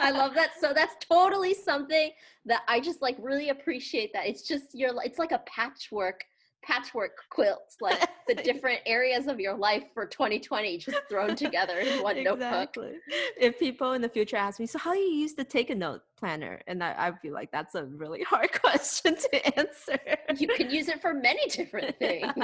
I 0.00 0.10
love 0.10 0.34
that. 0.34 0.52
So 0.60 0.72
that's 0.74 0.94
totally 1.04 1.54
something 1.54 2.10
that 2.46 2.62
I 2.68 2.80
just 2.80 3.02
like 3.02 3.16
really 3.20 3.50
appreciate 3.50 4.12
that. 4.14 4.26
It's 4.26 4.42
just 4.42 4.74
your 4.74 4.92
it's 5.04 5.18
like 5.18 5.32
a 5.32 5.42
patchwork 5.46 6.24
patchwork 6.62 7.12
quilt, 7.30 7.74
like 7.80 8.08
the 8.28 8.34
different 8.44 8.80
areas 8.86 9.26
of 9.26 9.40
your 9.40 9.54
life 9.54 9.84
for 9.94 10.06
2020 10.06 10.78
just 10.78 10.98
thrown 11.08 11.34
together 11.34 11.78
in 11.78 12.02
one 12.02 12.22
notebook. 12.22 12.36
exactly. 12.36 12.92
If 13.38 13.58
people 13.58 13.92
in 13.92 14.02
the 14.02 14.08
future 14.08 14.36
ask 14.36 14.60
me, 14.60 14.66
so 14.66 14.78
how 14.78 14.92
do 14.92 14.98
you 14.98 15.14
use 15.14 15.34
the 15.34 15.44
take 15.44 15.70
a 15.70 15.74
note 15.74 16.02
planner? 16.18 16.60
And 16.66 16.82
I, 16.82 16.94
I'd 16.96 17.20
be 17.22 17.30
like, 17.30 17.50
that's 17.50 17.74
a 17.74 17.84
really 17.84 18.22
hard 18.28 18.52
question 18.60 19.16
to 19.16 19.58
answer. 19.58 19.98
You 20.36 20.48
can 20.48 20.70
use 20.70 20.88
it 20.88 21.00
for 21.00 21.14
many 21.14 21.46
different 21.48 21.96
things. 21.98 22.34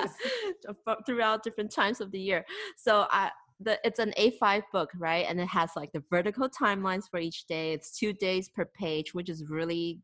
Fro- 0.84 0.96
throughout 1.04 1.42
different 1.42 1.70
times 1.70 2.00
of 2.00 2.10
the 2.10 2.18
year. 2.18 2.44
So 2.76 3.06
I 3.10 3.30
the 3.60 3.78
it's 3.84 3.98
an 3.98 4.12
A5 4.18 4.62
book, 4.72 4.90
right? 4.98 5.26
And 5.28 5.40
it 5.40 5.48
has 5.48 5.70
like 5.76 5.92
the 5.92 6.02
vertical 6.10 6.48
timelines 6.48 7.04
for 7.10 7.18
each 7.18 7.46
day. 7.46 7.72
It's 7.72 7.98
two 7.98 8.12
days 8.12 8.48
per 8.48 8.64
page, 8.64 9.14
which 9.14 9.28
is 9.28 9.48
really 9.48 10.00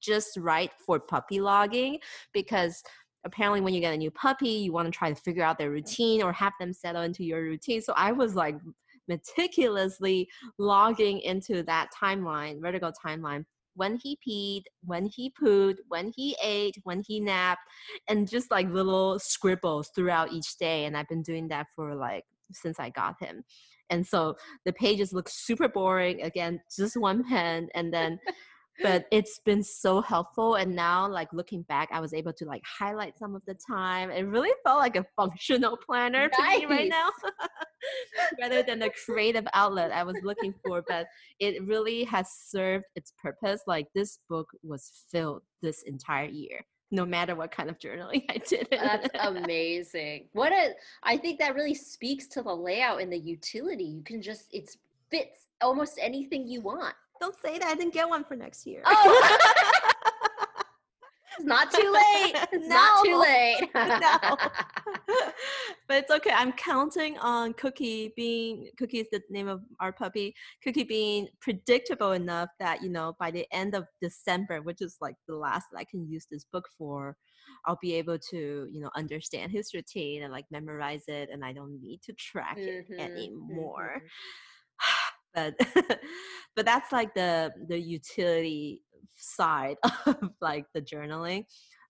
just 0.00 0.36
right 0.36 0.70
for 0.86 0.98
puppy 0.98 1.40
logging 1.40 1.98
because 2.32 2.82
apparently 3.24 3.60
when 3.60 3.74
you 3.74 3.80
get 3.80 3.94
a 3.94 3.96
new 3.96 4.10
puppy, 4.10 4.48
you 4.48 4.72
want 4.72 4.86
to 4.86 4.96
try 4.96 5.10
to 5.10 5.14
figure 5.14 5.44
out 5.44 5.58
their 5.58 5.70
routine 5.70 6.22
or 6.22 6.32
have 6.32 6.52
them 6.58 6.72
settle 6.72 7.02
into 7.02 7.24
your 7.24 7.42
routine. 7.42 7.82
So 7.82 7.92
I 7.96 8.12
was 8.12 8.34
like 8.34 8.56
meticulously 9.08 10.28
logging 10.58 11.20
into 11.20 11.62
that 11.64 11.90
timeline, 12.00 12.60
vertical 12.60 12.92
timeline 13.04 13.44
when 13.76 13.96
he 13.96 14.16
peed, 14.26 14.62
when 14.84 15.06
he 15.06 15.32
pooed, 15.40 15.76
when 15.88 16.12
he 16.14 16.36
ate, 16.42 16.76
when 16.84 17.02
he 17.06 17.20
napped, 17.20 17.62
and 18.08 18.28
just 18.28 18.50
like 18.50 18.70
little 18.70 19.18
scribbles 19.18 19.90
throughout 19.94 20.32
each 20.32 20.56
day. 20.58 20.84
And 20.84 20.96
I've 20.96 21.08
been 21.08 21.22
doing 21.22 21.48
that 21.48 21.66
for 21.74 21.94
like 21.94 22.24
since 22.52 22.78
I 22.78 22.90
got 22.90 23.22
him. 23.22 23.44
And 23.90 24.06
so 24.06 24.36
the 24.64 24.72
pages 24.72 25.12
look 25.12 25.28
super 25.28 25.68
boring. 25.68 26.22
Again, 26.22 26.60
just 26.74 26.96
one 26.96 27.24
pen. 27.24 27.68
And 27.74 27.92
then, 27.92 28.18
but 28.82 29.06
it's 29.12 29.40
been 29.44 29.62
so 29.62 30.00
helpful. 30.00 30.54
And 30.56 30.74
now, 30.74 31.08
like 31.08 31.32
looking 31.32 31.62
back, 31.62 31.90
I 31.92 32.00
was 32.00 32.12
able 32.12 32.32
to 32.34 32.44
like 32.44 32.62
highlight 32.64 33.18
some 33.18 33.34
of 33.34 33.42
the 33.46 33.56
time. 33.70 34.10
It 34.10 34.22
really 34.22 34.50
felt 34.64 34.78
like 34.78 34.96
a 34.96 35.06
functional 35.16 35.76
planner 35.76 36.28
to 36.28 36.42
me 36.42 36.66
right 36.66 36.88
now, 36.88 37.10
rather 38.40 38.62
than 38.62 38.78
the 38.80 38.90
creative 39.04 39.46
outlet 39.54 39.92
I 39.92 40.02
was 40.02 40.16
looking 40.24 40.54
for. 40.64 40.82
But 40.88 41.06
it 41.38 41.64
really 41.64 42.04
has 42.04 42.28
served 42.48 42.86
its 42.96 43.12
purpose. 43.22 43.60
Like 43.66 43.86
this 43.94 44.18
book 44.28 44.48
was 44.62 44.90
filled 45.10 45.42
this 45.62 45.82
entire 45.82 46.28
year, 46.28 46.64
no 46.94 47.04
matter 47.04 47.34
what 47.34 47.50
kind 47.50 47.68
of 47.68 47.78
journaling 47.78 48.24
I 48.30 48.38
did. 48.38 48.68
Oh, 48.72 48.76
that's 48.76 49.08
amazing. 49.18 50.28
What 50.32 50.52
a 50.52 50.74
I 51.02 51.16
think 51.16 51.38
that 51.40 51.54
really 51.54 51.74
speaks 51.74 52.26
to 52.28 52.42
the 52.42 52.54
layout 52.54 53.02
and 53.02 53.12
the 53.12 53.18
utility. 53.18 53.84
You 53.84 54.02
can 54.02 54.22
just 54.22 54.48
it's 54.52 54.78
fits 55.10 55.46
almost 55.60 55.98
anything 56.00 56.46
you 56.46 56.60
want. 56.60 56.94
Don't 57.20 57.36
say 57.40 57.58
that. 57.58 57.68
I 57.68 57.74
didn't 57.74 57.94
get 57.94 58.08
one 58.08 58.24
for 58.24 58.36
next 58.36 58.66
year. 58.66 58.82
Oh. 58.84 59.40
It's 61.36 61.44
not 61.46 61.70
too 61.72 61.90
late. 61.92 62.34
It's 62.52 62.68
not 62.68 63.04
too 63.04 63.18
late. 63.20 63.70
No. 64.00 64.36
but 65.88 65.96
it's 65.98 66.10
okay. 66.10 66.30
I'm 66.30 66.52
counting 66.52 67.18
on 67.18 67.52
Cookie 67.54 68.12
being 68.16 68.68
Cookie 68.78 69.00
is 69.00 69.08
the 69.12 69.20
name 69.30 69.48
of 69.48 69.60
our 69.80 69.92
puppy. 69.92 70.34
Cookie 70.62 70.84
being 70.84 71.28
predictable 71.40 72.12
enough 72.12 72.48
that 72.60 72.82
you 72.82 72.90
know 72.90 73.14
by 73.18 73.30
the 73.30 73.46
end 73.52 73.74
of 73.74 73.84
December, 74.00 74.62
which 74.62 74.80
is 74.80 74.96
like 75.00 75.16
the 75.28 75.36
last 75.36 75.66
that 75.72 75.78
I 75.78 75.84
can 75.84 76.06
use 76.08 76.26
this 76.30 76.44
book 76.52 76.64
for, 76.78 77.16
I'll 77.66 77.78
be 77.82 77.94
able 77.94 78.18
to 78.30 78.68
you 78.70 78.80
know 78.80 78.90
understand 78.96 79.52
his 79.52 79.74
routine 79.74 80.22
and 80.22 80.32
like 80.32 80.46
memorize 80.50 81.04
it, 81.08 81.28
and 81.32 81.44
I 81.44 81.52
don't 81.52 81.80
need 81.80 82.00
to 82.04 82.12
track 82.14 82.58
it 82.66 82.74
Mhm, 82.98 82.98
anymore. 82.98 84.02
mhm. 84.04 84.08
but 85.34 85.54
but 86.56 86.64
that's 86.64 86.92
like 86.92 87.14
the 87.14 87.52
the 87.68 87.78
utility 87.78 88.82
side 89.16 89.76
of 90.06 90.30
like 90.40 90.66
the 90.74 90.80
journaling 90.80 91.44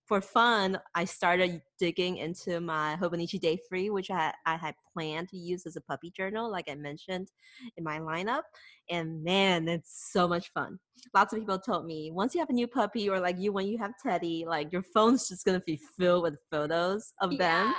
for 0.05 0.21
fun 0.21 0.79
i 0.93 1.03
started 1.03 1.61
digging 1.79 2.17
into 2.17 2.59
my 2.59 2.95
hobonichi 3.01 3.39
day 3.39 3.57
free 3.67 3.89
which 3.89 4.11
i, 4.11 4.31
I 4.45 4.55
had 4.55 4.75
planned 4.93 5.29
to 5.29 5.37
use 5.37 5.65
as 5.65 5.75
a 5.75 5.81
puppy 5.81 6.11
journal 6.15 6.51
like 6.51 6.69
i 6.69 6.75
mentioned 6.75 7.29
in 7.77 7.83
my 7.83 7.99
lineup 7.99 8.43
and 8.89 9.23
man 9.23 9.67
it's 9.67 10.09
so 10.11 10.27
much 10.27 10.51
fun 10.53 10.79
lots 11.13 11.33
of 11.33 11.39
people 11.39 11.59
told 11.59 11.85
me 11.85 12.11
once 12.11 12.35
you 12.35 12.39
have 12.39 12.49
a 12.49 12.53
new 12.53 12.67
puppy 12.67 13.09
or 13.09 13.19
like 13.19 13.39
you 13.39 13.51
when 13.51 13.67
you 13.67 13.77
have 13.77 13.91
teddy 14.01 14.45
like 14.47 14.71
your 14.71 14.83
phone's 14.83 15.27
just 15.27 15.45
gonna 15.45 15.61
be 15.65 15.79
filled 15.97 16.23
with 16.23 16.35
photos 16.51 17.13
of 17.21 17.31
them 17.37 17.67
Yeah. 17.67 17.73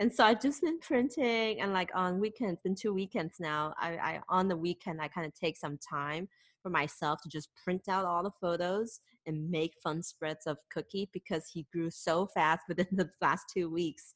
and 0.00 0.12
so 0.12 0.24
I've 0.24 0.40
just 0.40 0.62
been 0.62 0.78
printing 0.80 1.60
and 1.60 1.72
like 1.72 1.90
on 1.94 2.20
weekends, 2.20 2.60
been 2.62 2.74
two 2.74 2.94
weekends 2.94 3.34
now. 3.38 3.74
I, 3.78 3.90
I 3.96 4.20
on 4.28 4.48
the 4.48 4.56
weekend 4.56 5.00
I 5.00 5.08
kind 5.08 5.26
of 5.26 5.34
take 5.34 5.56
some 5.56 5.78
time 5.78 6.28
for 6.62 6.70
myself 6.70 7.20
to 7.22 7.28
just 7.28 7.48
print 7.62 7.88
out 7.88 8.04
all 8.04 8.22
the 8.22 8.30
photos 8.40 9.00
and 9.26 9.50
make 9.50 9.74
fun 9.82 10.02
spreads 10.02 10.46
of 10.46 10.56
Cookie 10.72 11.08
because 11.12 11.44
he 11.52 11.66
grew 11.72 11.90
so 11.90 12.26
fast 12.26 12.62
within 12.68 12.88
the 12.92 13.10
last 13.20 13.44
two 13.52 13.70
weeks. 13.70 14.14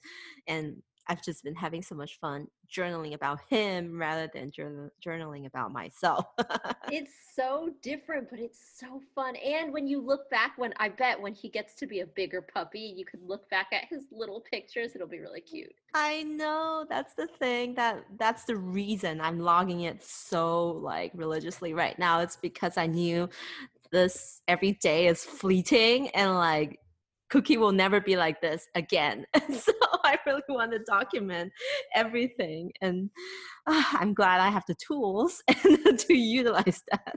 And 0.49 0.83
I've 1.09 1.23
just 1.23 1.43
been 1.45 1.55
having 1.55 1.83
so 1.83 1.95
much 1.95 2.19
fun 2.21 2.47
journaling 2.71 3.15
about 3.15 3.41
him 3.49 3.99
rather 3.99 4.31
than 4.33 4.51
journal, 4.51 4.91
journaling 5.05 5.47
about 5.47 5.73
myself. 5.73 6.27
It's 6.89 7.13
so 7.35 7.71
different, 7.81 8.29
but 8.29 8.39
it's 8.39 8.59
so 8.79 9.01
fun. 9.15 9.37
And 9.37 9.73
when 9.73 9.87
you 9.87 10.01
look 10.01 10.29
back, 10.31 10.53
when 10.57 10.75
I 10.79 10.89
bet 10.91 11.21
when 11.21 11.33
he 11.33 11.49
gets 11.49 11.75
to 11.77 11.87
be 11.87 12.01
a 12.01 12.07
bigger 12.07 12.43
puppy, 12.43 12.95
you 12.97 13.05
can 13.05 13.21
look 13.27 13.49
back 13.49 13.69
at 13.73 13.85
his 13.89 14.05
little 14.11 14.41
pictures. 14.41 14.95
It'll 14.95 15.09
be 15.09 15.21
really 15.21 15.41
mm, 15.41 15.51
cute. 15.51 15.73
I 15.95 16.25
know 16.25 16.85
that's 16.89 17.15
the 17.15 17.29
thing 17.29 17.75
that 17.75 18.05
that's 18.19 18.45
the 18.45 18.57
reason 18.57 19.21
I'm 19.21 19.39
logging 19.39 19.83
it 19.83 20.03
so 20.03 20.71
like 20.71 21.13
religiously 21.15 21.73
right 21.73 21.99
now. 21.99 22.21
It's 22.21 22.37
because 22.37 22.77
I 22.77 22.87
knew 22.87 23.29
this 23.91 24.43
every 24.49 24.73
day 24.73 25.07
is 25.07 25.25
fleeting 25.25 26.09
and 26.11 26.35
like 26.35 26.81
Cookie 27.33 27.57
will 27.57 27.73
never 27.73 27.99
be 27.99 28.15
like 28.15 28.43
this 28.43 28.69
again. 28.75 29.25
so 29.59 29.73
I 30.05 30.19
really 30.27 30.43
want 30.51 30.71
to 30.73 30.81
document 30.81 31.51
everything 31.95 32.71
and 32.83 33.09
ah, 33.67 33.97
I'm 33.99 34.13
glad 34.13 34.43
I 34.43 34.51
have 34.51 34.65
the 34.69 34.75
tools 34.75 35.43
to 35.49 36.15
utilize 36.15 36.83
that. 36.91 37.17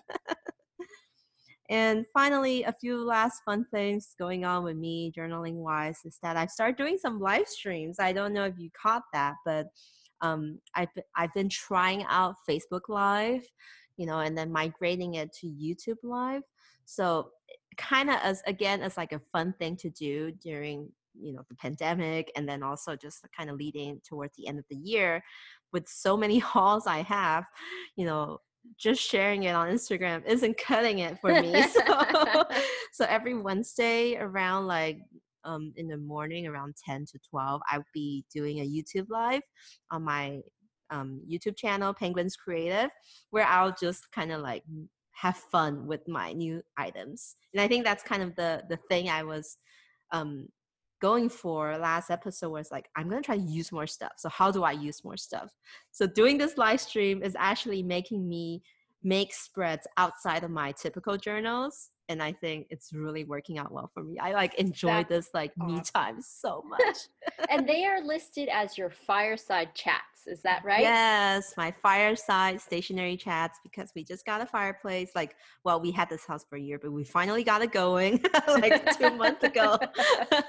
And 1.70 2.06
finally, 2.14 2.64
a 2.64 2.72
few 2.72 3.04
last 3.04 3.42
fun 3.44 3.66
things 3.74 4.16
going 4.18 4.46
on 4.46 4.64
with 4.64 4.78
me 4.78 5.12
journaling 5.18 5.56
wise 5.56 6.00
is 6.06 6.18
that 6.24 6.38
I 6.38 6.46
started 6.46 6.78
doing 6.78 6.98
some 6.98 7.20
live 7.20 7.50
streams. 7.50 7.98
I 8.00 8.14
don't 8.14 8.34
know 8.34 8.46
if 8.46 8.58
you 8.58 8.70
caught 8.82 9.04
that, 9.12 9.34
but 9.44 9.68
um, 10.22 10.60
I've, 10.76 10.88
I've 11.18 11.34
been 11.34 11.50
trying 11.50 12.06
out 12.08 12.36
Facebook 12.50 12.88
Live, 12.88 13.46
you 13.98 14.06
know, 14.06 14.20
and 14.20 14.38
then 14.38 14.50
migrating 14.50 15.16
it 15.16 15.34
to 15.42 15.48
YouTube 15.48 15.98
Live. 16.04 16.44
So 16.86 17.32
kind 17.78 18.10
of 18.10 18.18
as 18.22 18.42
again 18.48 18.82
as 18.82 18.98
like 18.98 19.12
a 19.12 19.22
fun 19.32 19.54
thing 19.60 19.76
to 19.78 19.90
do 19.90 20.32
during 20.32 20.90
you 21.20 21.34
know 21.34 21.42
the 21.50 21.56
pandemic 21.56 22.32
and 22.36 22.48
then 22.48 22.64
also 22.64 22.96
just 22.96 23.26
kind 23.36 23.50
of 23.50 23.58
leading 23.58 24.02
towards 24.08 24.36
the 24.36 24.48
end 24.48 24.60
of 24.60 24.66
the 24.70 24.76
year 24.76 25.24
with 25.74 25.88
so 25.88 26.18
many 26.18 26.40
hauls 26.52 26.88
i 26.88 27.02
have 27.02 27.46
you 27.96 28.06
know 28.06 28.38
just 28.78 29.02
sharing 29.02 29.44
it 29.44 29.56
on 29.56 29.70
instagram 29.70 30.26
isn't 30.26 30.58
cutting 30.58 31.00
it 31.00 31.20
for 31.20 31.40
me. 31.40 31.64
So, 31.74 32.44
so 32.94 33.06
every 33.06 33.36
wednesday 33.36 34.16
around 34.18 34.68
like 34.68 35.00
um, 35.44 35.72
in 35.76 35.88
the 35.88 35.98
morning 35.98 36.48
around 36.48 36.76
10 36.84 37.06
to 37.12 37.20
12 37.30 37.62
i'll 37.72 37.84
be 37.94 38.26
doing 38.34 38.60
a 38.60 38.68
youtube 38.68 39.06
live 39.10 39.42
on 39.92 40.04
my 40.04 40.40
um, 40.90 41.22
youtube 41.30 41.56
channel 41.56 41.94
penguins 41.94 42.36
creative 42.36 42.90
where 43.30 43.46
i'll 43.46 43.76
just 43.80 44.12
kind 44.12 44.32
of 44.32 44.42
like 44.42 44.64
have 45.16 45.38
fun 45.38 45.88
with 45.88 46.08
my 46.08 46.34
new 46.34 46.62
items 46.78 47.36
and 47.54 47.62
i 47.62 47.68
think 47.68 47.84
that's 47.84 48.04
kind 48.04 48.22
of 48.22 48.36
the 48.36 48.64
the 48.70 48.78
thing 48.90 49.10
i 49.10 49.24
was 49.24 49.58
um 50.12 50.48
going 51.02 51.30
for 51.30 51.78
last 51.78 52.10
episode 52.10 52.50
was 52.50 52.72
like 52.72 52.88
i'm 52.96 53.10
going 53.10 53.22
to 53.22 53.26
try 53.26 53.36
to 53.36 53.44
use 53.44 53.72
more 53.72 53.88
stuff 53.88 54.14
so 54.18 54.30
how 54.30 54.52
do 54.52 54.64
i 54.64 54.72
use 54.72 55.04
more 55.04 55.18
stuff 55.18 55.50
so 55.92 56.06
doing 56.08 56.38
this 56.38 56.58
live 56.58 56.80
stream 56.80 57.22
is 57.22 57.36
actually 57.38 57.84
making 57.84 58.28
me 58.28 58.62
make 59.04 59.34
spreads 59.34 59.88
outside 59.98 60.44
of 60.44 60.50
my 60.52 60.72
typical 60.72 61.18
journals 61.18 61.92
and 62.10 62.22
I 62.22 62.32
think 62.34 62.68
it's 62.70 62.94
really 62.94 63.24
working 63.24 63.58
out 63.58 63.72
well 63.72 63.90
for 63.94 64.04
me. 64.04 64.18
I 64.20 64.34
like 64.34 64.54
enjoy 64.56 65.06
That's 65.10 65.10
this 65.10 65.30
like 65.34 65.52
awesome. 65.60 65.76
me 65.76 65.82
time 65.82 66.22
so 66.22 66.64
much. 66.68 66.98
and 67.50 67.68
they 67.68 67.86
are 67.86 68.02
listed 68.02 68.50
as 68.52 68.78
your 68.78 68.90
fireside 68.90 69.70
chats. 69.74 70.15
Is 70.28 70.42
that 70.42 70.64
right? 70.64 70.82
Yes, 70.82 71.54
my 71.58 71.74
fireside 71.84 72.60
stationery 72.60 73.18
chats 73.18 73.60
because 73.64 73.92
we 73.96 74.04
just 74.04 74.26
got 74.26 74.42
a 74.42 74.46
fireplace. 74.46 75.12
Like, 75.16 75.36
well, 75.64 75.80
we 75.80 75.92
had 75.92 76.10
this 76.10 76.26
house 76.26 76.46
for 76.50 76.56
a 76.58 76.62
year, 76.62 76.80
but 76.82 76.92
we 76.92 77.04
finally 77.04 77.44
got 77.44 77.62
it 77.62 77.72
going 77.72 78.24
like 78.48 78.98
two 78.98 79.12
months 79.12 79.44
ago. 79.44 79.78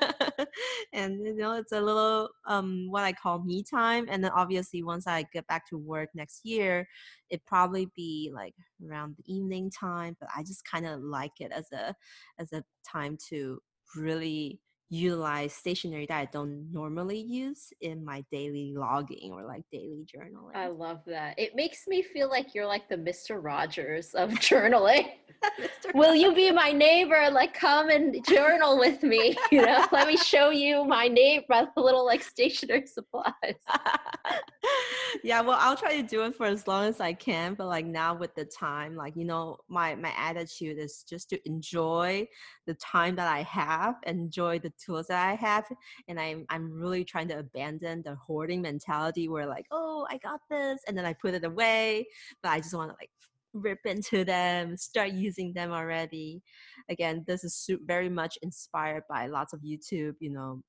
and 0.93 1.25
you 1.25 1.37
know, 1.37 1.53
it's 1.53 1.73
a 1.73 1.81
little 1.81 2.31
um 2.47 2.87
what 2.91 3.05
I 3.05 3.13
call 3.13 3.43
me 3.43 3.63
time. 3.63 4.07
And 4.09 4.23
then 4.25 4.33
obviously 4.35 4.83
once 4.83 5.07
I 5.07 5.25
get 5.33 5.47
back 5.47 5.69
to 5.69 5.79
work 5.79 6.11
next 6.15 6.45
year, 6.45 6.87
it 7.31 7.45
probably 7.47 7.91
be 7.97 8.31
like 8.35 8.55
around 8.89 9.17
the 9.17 9.35
evening 9.35 9.71
time. 9.71 10.17
But 10.19 10.31
I 10.35 10.43
just 10.43 10.65
kind 10.65 10.87
of 10.87 11.01
like 11.01 11.41
it 11.41 11.53
as 11.53 11.67
a 11.73 11.95
as 12.39 12.53
a 12.53 12.65
time 12.87 13.17
to 13.29 13.61
really 13.95 14.61
utilize 14.89 15.53
stationery 15.53 16.07
that 16.07 16.19
I 16.19 16.25
don't 16.27 16.73
normally 16.73 17.19
use 17.19 17.73
in 17.81 18.05
my 18.05 18.25
daily 18.31 18.73
logging 18.77 19.33
or 19.33 19.45
like 19.45 19.65
daily 19.73 20.07
journaling. 20.07 20.55
I 20.55 20.69
love 20.69 21.01
that. 21.07 21.39
It 21.39 21.57
makes 21.57 21.87
me 21.89 22.03
feel 22.03 22.29
like 22.29 22.55
you're 22.55 22.67
like 22.67 22.89
the 22.89 22.97
Mr. 22.97 23.43
Rogers 23.43 24.15
of 24.15 24.31
journaling. 24.35 25.09
Will 25.95 26.15
you 26.15 26.35
be 26.35 26.51
my 26.51 26.73
neighbor? 26.73 27.29
Like 27.31 27.55
come 27.55 27.91
and 27.91 28.25
journal 28.27 28.79
with 28.79 29.03
me. 29.03 29.37
You 29.51 29.63
know, 29.63 29.87
let 29.93 30.07
me 30.07 30.17
show 30.17 30.51
you 30.51 30.85
my 30.85 31.09
neighbor 31.09 31.45
my 31.49 31.67
little 31.77 32.05
like 32.05 32.23
stationery 32.23 32.87
supplies. 32.87 33.33
yeah, 35.25 35.41
well 35.41 35.59
I'll 35.61 35.77
try 35.77 35.97
to 35.97 36.03
do 36.03 36.25
it 36.25 36.35
for 36.35 36.47
as 36.47 36.67
long 36.67 36.87
as 36.87 37.01
I 37.01 37.13
can, 37.13 37.55
but 37.55 37.67
like 37.67 37.87
now 37.87 38.15
with 38.15 38.35
the 38.35 38.45
time, 38.45 38.97
like 38.97 39.17
you 39.17 39.25
know, 39.25 39.59
my 39.69 39.95
my 39.95 40.13
attitude 40.17 40.79
is 40.79 41.05
just 41.09 41.31
to 41.31 41.49
enjoy 41.49 42.27
the 42.67 42.75
time 42.75 43.17
that 43.17 43.29
I 43.29 43.43
have, 43.43 43.97
enjoy 44.07 44.59
the 44.59 44.73
tools 44.85 45.07
that 45.09 45.27
I 45.29 45.35
have, 45.35 45.65
and 46.09 46.19
I'm 46.21 46.47
I'm 46.51 46.73
really 46.73 47.05
trying 47.05 47.29
to 47.29 47.39
abandon 47.39 48.03
the 48.05 48.17
hoarding 48.17 48.63
mentality 48.63 49.29
where 49.29 49.47
like, 49.47 49.67
oh, 49.71 50.07
I 50.11 50.19
got 50.19 50.41
this, 50.51 50.81
and 50.87 50.97
then 50.97 51.05
I 51.05 51.13
put 51.13 51.35
it 51.35 51.45
away, 51.45 52.07
but 52.43 52.51
I 52.51 52.59
just 52.59 52.75
want 52.75 52.91
to 52.91 52.97
like 53.01 53.11
rip 53.53 53.81
into 53.85 54.25
them, 54.25 54.77
start 54.77 55.13
using 55.13 55.53
them 55.53 55.73
already. 55.73 56.43
Again, 56.89 57.25
this 57.27 57.45
is 57.45 57.69
very 57.85 58.09
much 58.09 58.39
inspired 58.43 59.05
by 59.09 59.27
lots 59.27 59.53
of 59.53 59.61
YouTube, 59.61 60.15
you 60.21 60.31
know, 60.31 60.63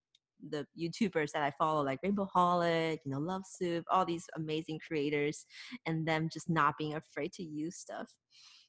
the 0.50 0.66
YouTubers 0.80 1.32
that 1.32 1.44
I 1.44 1.52
follow, 1.58 1.84
like 1.84 2.00
Rainbow 2.04 2.28
Holic, 2.34 3.00
you 3.06 3.12
know, 3.12 3.20
Love 3.20 3.44
Soup, 3.46 3.84
all 3.92 4.06
these 4.06 4.26
amazing 4.36 4.80
creators, 4.86 5.46
and 5.86 6.08
them 6.08 6.30
just 6.32 6.50
not 6.50 6.76
being 6.78 6.96
afraid 6.96 7.34
to 7.34 7.44
use 7.44 7.76
stuff. 7.76 8.14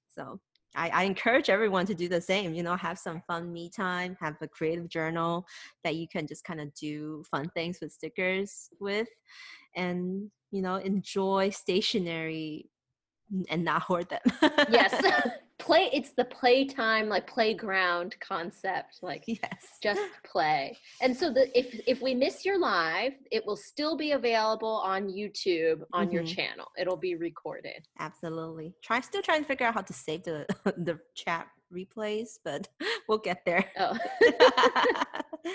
So 0.09 0.41
I, 0.77 0.89
I, 0.91 1.03
encourage 1.05 1.51
everyone 1.51 1.87
to 1.87 1.95
do 1.95 2.09
the 2.09 2.21
same. 2.21 2.55
You 2.55 2.63
know, 2.63 2.77
have 2.77 2.99
some 2.99 3.23
fun 3.27 3.53
me 3.53 3.71
time, 3.71 4.17
have 4.21 4.37
a 4.41 4.49
creative 4.49 4.89
journal 4.89 5.47
that 5.83 5.97
you 5.97 6.07
can 6.07 6.27
just 6.27 6.45
kind 6.45 6.61
of 6.61 6.73
do 6.75 7.25
fun 7.31 7.51
things 7.55 7.79
with 7.81 7.93
stickers 7.93 8.69
with, 8.81 9.09
and 9.75 10.31
you 10.51 10.63
know, 10.63 10.77
enjoy 10.77 11.51
stationery 11.51 12.69
and 13.51 13.65
not 13.65 13.83
hoard 13.83 14.09
them. 14.09 14.53
yes. 14.71 15.03
play 15.59 15.91
it's 15.93 16.13
the 16.13 16.25
playtime 16.25 17.09
like 17.09 17.27
playground 17.27 18.15
concept 18.21 19.01
like 19.03 19.25
yes 19.27 19.79
just 19.83 20.01
play 20.25 20.77
and 21.03 21.15
so 21.15 21.33
the 21.33 21.47
if 21.59 21.81
if 21.87 22.01
we 22.01 22.15
miss 22.15 22.45
your 22.45 22.59
live 22.59 23.13
it 23.33 23.45
will 23.45 23.57
still 23.57 23.97
be 23.97 24.13
available 24.13 24.81
on 24.85 25.09
youtube 25.09 25.83
on 25.93 26.07
mm-hmm. 26.07 26.15
your 26.15 26.25
channel 26.25 26.69
it'll 26.79 26.97
be 26.97 27.17
recorded 27.17 27.87
absolutely 27.99 28.73
try 28.83 29.01
still 29.01 29.21
trying 29.21 29.43
to 29.43 29.49
figure 29.49 29.67
out 29.67 29.75
how 29.75 29.81
to 29.81 29.93
save 29.93 30.23
the 30.23 30.47
the 30.65 30.99
chat 31.15 31.49
replays 31.73 32.39
but 32.45 32.69
we'll 33.09 33.19
get 33.19 33.45
there 33.45 33.65
oh. 33.79 33.97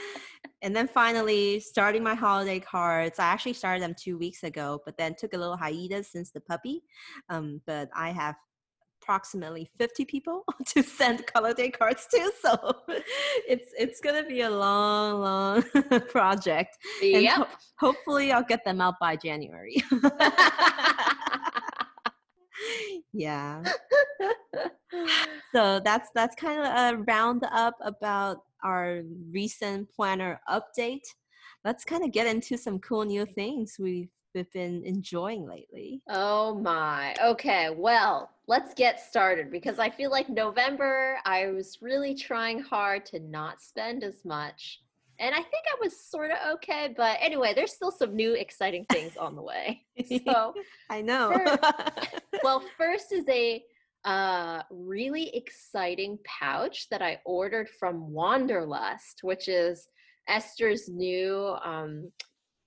and 0.61 0.75
then 0.75 0.87
finally 0.87 1.59
starting 1.59 2.03
my 2.03 2.13
holiday 2.13 2.59
cards 2.59 3.19
i 3.19 3.25
actually 3.25 3.53
started 3.53 3.81
them 3.81 3.95
two 3.97 4.17
weeks 4.17 4.43
ago 4.43 4.81
but 4.85 4.97
then 4.97 5.15
took 5.15 5.33
a 5.33 5.37
little 5.37 5.57
hiatus 5.57 6.11
since 6.11 6.31
the 6.31 6.41
puppy 6.41 6.83
um, 7.29 7.61
but 7.65 7.89
i 7.95 8.09
have 8.09 8.35
approximately 9.01 9.69
50 9.77 10.05
people 10.05 10.45
to 10.67 10.81
send 10.81 11.23
holiday 11.35 11.69
cards 11.69 12.07
to 12.11 12.31
so 12.41 12.55
it's 13.47 13.71
it's 13.77 13.99
gonna 13.99 14.23
be 14.23 14.41
a 14.41 14.49
long 14.49 15.19
long 15.21 15.63
project 16.09 16.77
yep. 17.01 17.35
Ho- 17.35 17.47
hopefully 17.79 18.31
i'll 18.31 18.43
get 18.43 18.63
them 18.63 18.79
out 18.79 18.95
by 19.01 19.15
january 19.17 19.75
yeah 23.13 23.63
so 25.55 25.79
that's 25.83 26.09
that's 26.15 26.35
kind 26.35 26.59
of 26.59 26.67
a 26.67 27.03
roundup 27.03 27.75
about 27.81 28.43
our 28.63 29.01
recent 29.31 29.89
planner 29.91 30.39
update 30.49 31.05
let's 31.65 31.83
kind 31.83 32.03
of 32.03 32.11
get 32.11 32.27
into 32.27 32.57
some 32.57 32.79
cool 32.79 33.05
new 33.05 33.25
things 33.25 33.77
we've 33.79 34.09
we've 34.33 34.51
been 34.51 34.83
enjoying 34.85 35.47
lately? 35.47 36.01
Oh 36.09 36.55
my. 36.55 37.15
Okay, 37.23 37.69
well, 37.75 38.31
let's 38.47 38.73
get 38.73 38.99
started 38.99 39.51
because 39.51 39.79
I 39.79 39.89
feel 39.89 40.11
like 40.11 40.29
November, 40.29 41.19
I 41.25 41.47
was 41.47 41.77
really 41.81 42.15
trying 42.15 42.59
hard 42.59 43.05
to 43.07 43.19
not 43.19 43.61
spend 43.61 44.03
as 44.03 44.25
much. 44.25 44.81
And 45.19 45.33
I 45.33 45.39
think 45.39 45.65
I 45.71 45.77
was 45.81 45.99
sort 45.99 46.31
of 46.31 46.37
okay, 46.55 46.93
but 46.95 47.17
anyway, 47.21 47.53
there's 47.55 47.73
still 47.73 47.91
some 47.91 48.15
new 48.15 48.33
exciting 48.33 48.85
things 48.91 49.17
on 49.17 49.35
the 49.35 49.41
way. 49.41 49.85
So 50.25 50.53
I 50.89 51.01
know. 51.01 51.31
first, 51.33 52.21
well, 52.43 52.63
first 52.77 53.11
is 53.11 53.25
a 53.29 53.63
uh, 54.05 54.63
really 54.69 55.35
exciting 55.35 56.19
pouch 56.25 56.89
that 56.89 57.01
I 57.01 57.19
ordered 57.25 57.69
from 57.69 58.11
Wanderlust, 58.11 59.19
which 59.21 59.47
is 59.47 59.87
Esther's 60.27 60.89
new 60.89 61.55
um, 61.63 62.11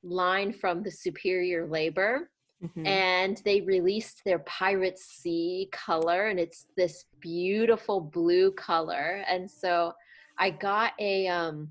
line 0.02 0.52
from 0.52 0.82
the 0.82 0.90
Superior 0.90 1.66
Labor. 1.66 2.30
Mm-hmm. 2.64 2.86
And 2.86 3.42
they 3.44 3.60
released 3.60 4.22
their 4.24 4.38
Pirate 4.40 4.98
Sea 4.98 5.68
color, 5.72 6.28
and 6.28 6.40
it's 6.40 6.66
this 6.76 7.04
beautiful 7.20 8.00
blue 8.00 8.50
color. 8.52 9.22
And 9.28 9.50
so 9.50 9.92
I 10.38 10.50
got 10.50 10.92
a, 10.98 11.28
um, 11.28 11.68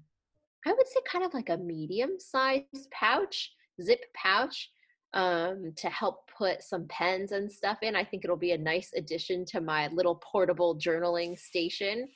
I 0.66 0.74
would 0.74 0.88
say 0.88 1.00
kind 1.10 1.24
of 1.24 1.34
like 1.34 1.50
a 1.50 1.58
medium 1.58 2.12
sized 2.20 2.90
pouch, 2.92 3.52
zip 3.82 4.02
pouch, 4.16 4.72
um, 5.14 5.74
to 5.78 5.90
help 5.90 6.30
put 6.38 6.62
some 6.62 6.86
pens 6.90 7.32
and 7.32 7.52
stuff 7.52 7.78
in. 7.82 7.96
I 7.96 8.04
think 8.04 8.24
it'll 8.24 8.36
be 8.36 8.52
a 8.52 8.58
nice 8.58 8.92
addition 8.96 9.46
to 9.46 9.62
my 9.62 9.88
little 9.88 10.16
portable 10.16 10.78
journaling 10.78 11.40
station. 11.40 12.08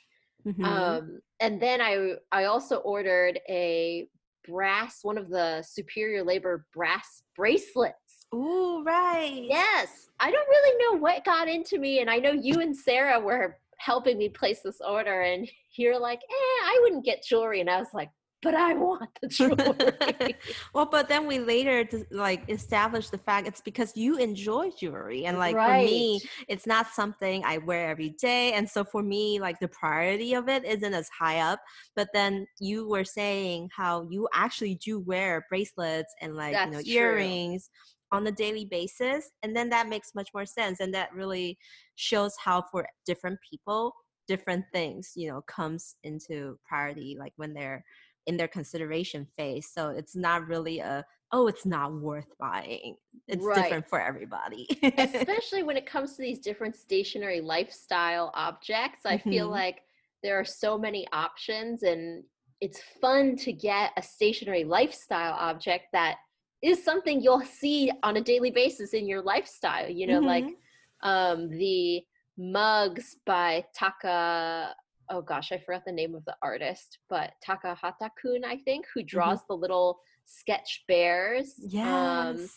Mm-hmm. 0.46 0.64
Um, 0.64 1.20
and 1.40 1.60
then 1.60 1.80
I 1.80 2.14
I 2.32 2.44
also 2.44 2.76
ordered 2.76 3.40
a 3.48 4.06
brass, 4.48 5.00
one 5.02 5.18
of 5.18 5.28
the 5.28 5.62
superior 5.62 6.22
labor 6.22 6.66
brass 6.74 7.22
bracelets. 7.36 8.26
Ooh, 8.34 8.82
right. 8.84 9.44
Yes. 9.48 10.08
I 10.20 10.30
don't 10.30 10.48
really 10.48 10.84
know 10.84 11.00
what 11.00 11.24
got 11.24 11.48
into 11.48 11.78
me. 11.78 12.00
And 12.00 12.08
I 12.08 12.18
know 12.18 12.32
you 12.32 12.60
and 12.60 12.76
Sarah 12.76 13.18
were 13.18 13.58
helping 13.78 14.18
me 14.18 14.28
place 14.28 14.60
this 14.60 14.80
order. 14.86 15.22
And 15.22 15.50
you're 15.76 15.98
like, 15.98 16.20
eh, 16.20 16.64
I 16.64 16.78
wouldn't 16.82 17.04
get 17.04 17.24
jewelry. 17.24 17.60
And 17.60 17.70
I 17.70 17.78
was 17.78 17.88
like, 17.92 18.10
but 18.42 18.54
I 18.54 18.72
want 18.74 19.10
the 19.20 19.28
jewelry. 19.28 20.36
well, 20.74 20.86
but 20.86 21.08
then 21.08 21.26
we 21.26 21.38
later 21.38 21.86
like 22.10 22.48
established 22.48 23.10
the 23.10 23.18
fact 23.18 23.46
it's 23.46 23.60
because 23.60 23.96
you 23.96 24.16
enjoy 24.16 24.70
jewelry, 24.78 25.26
and 25.26 25.38
like 25.38 25.56
for 25.56 25.74
me, 25.74 26.20
it's 26.48 26.66
not 26.66 26.88
something 26.88 27.44
I 27.44 27.58
wear 27.58 27.90
every 27.90 28.10
day, 28.20 28.52
and 28.52 28.68
so 28.68 28.84
for 28.84 29.02
me, 29.02 29.40
like 29.40 29.58
the 29.60 29.68
priority 29.68 30.34
of 30.34 30.48
it 30.48 30.64
isn't 30.64 30.94
as 30.94 31.08
high 31.16 31.40
up. 31.40 31.60
But 31.96 32.08
then 32.14 32.46
you 32.58 32.88
were 32.88 33.04
saying 33.04 33.68
how 33.76 34.06
you 34.10 34.28
actually 34.32 34.76
do 34.76 35.00
wear 35.00 35.44
bracelets 35.48 36.14
and 36.20 36.34
like 36.34 36.56
you 36.64 36.70
know 36.70 36.82
true. 36.82 36.92
earrings 36.92 37.70
on 38.12 38.26
a 38.26 38.32
daily 38.32 38.64
basis, 38.64 39.30
and 39.42 39.54
then 39.54 39.68
that 39.70 39.88
makes 39.88 40.14
much 40.14 40.30
more 40.34 40.46
sense, 40.46 40.80
and 40.80 40.94
that 40.94 41.14
really 41.14 41.58
shows 41.96 42.34
how 42.42 42.64
for 42.70 42.86
different 43.06 43.38
people 43.48 43.92
different 44.28 44.64
things 44.72 45.10
you 45.16 45.28
know 45.28 45.42
comes 45.48 45.96
into 46.04 46.56
priority 46.68 47.16
like 47.18 47.32
when 47.34 47.52
they're 47.52 47.84
in 48.26 48.36
their 48.36 48.48
consideration 48.48 49.26
phase 49.36 49.68
so 49.72 49.88
it's 49.90 50.14
not 50.16 50.46
really 50.46 50.78
a 50.80 51.04
oh 51.32 51.46
it's 51.46 51.66
not 51.66 51.92
worth 51.92 52.26
buying 52.38 52.96
it's 53.28 53.44
Right. 53.44 53.64
different 53.64 53.88
for 53.88 54.00
everybody 54.00 54.66
especially 54.98 55.62
when 55.62 55.76
it 55.76 55.86
comes 55.86 56.16
to 56.16 56.22
these 56.22 56.38
different 56.38 56.76
stationery 56.76 57.40
lifestyle 57.40 58.30
objects 58.34 59.06
i 59.06 59.16
feel 59.18 59.48
Mhm. 59.48 59.52
like 59.52 59.82
there 60.22 60.38
are 60.38 60.44
so 60.44 60.76
many 60.78 61.06
options 61.12 61.82
and 61.82 62.24
it's 62.60 62.80
fun 63.00 63.36
to 63.36 63.52
get 63.52 63.92
a 63.96 64.02
stationery 64.02 64.64
lifestyle 64.64 65.32
object 65.34 65.84
that 65.92 66.16
is 66.62 66.84
something 66.84 67.22
you'll 67.22 67.40
see 67.40 67.90
on 68.02 68.18
a 68.18 68.20
daily 68.20 68.50
basis 68.50 68.92
in 68.92 69.06
your 69.06 69.22
lifestyle 69.22 69.88
you 69.88 70.06
know 70.06 70.20
like 70.20 70.44
Mhm. 70.44 70.54
um 71.02 71.48
the 71.48 72.02
mugs 72.36 73.16
by 73.24 73.64
taka 73.74 74.74
oh 75.10 75.20
gosh 75.20 75.52
i 75.52 75.58
forgot 75.58 75.84
the 75.84 75.92
name 75.92 76.14
of 76.14 76.24
the 76.24 76.36
artist 76.42 76.98
but 77.08 77.32
takahata 77.46 78.10
kun 78.20 78.44
i 78.44 78.56
think 78.56 78.86
who 78.94 79.02
draws 79.02 79.40
the 79.48 79.54
little 79.54 80.00
sketch 80.26 80.84
bears 80.88 81.54
yes 81.58 82.38
um 82.38 82.48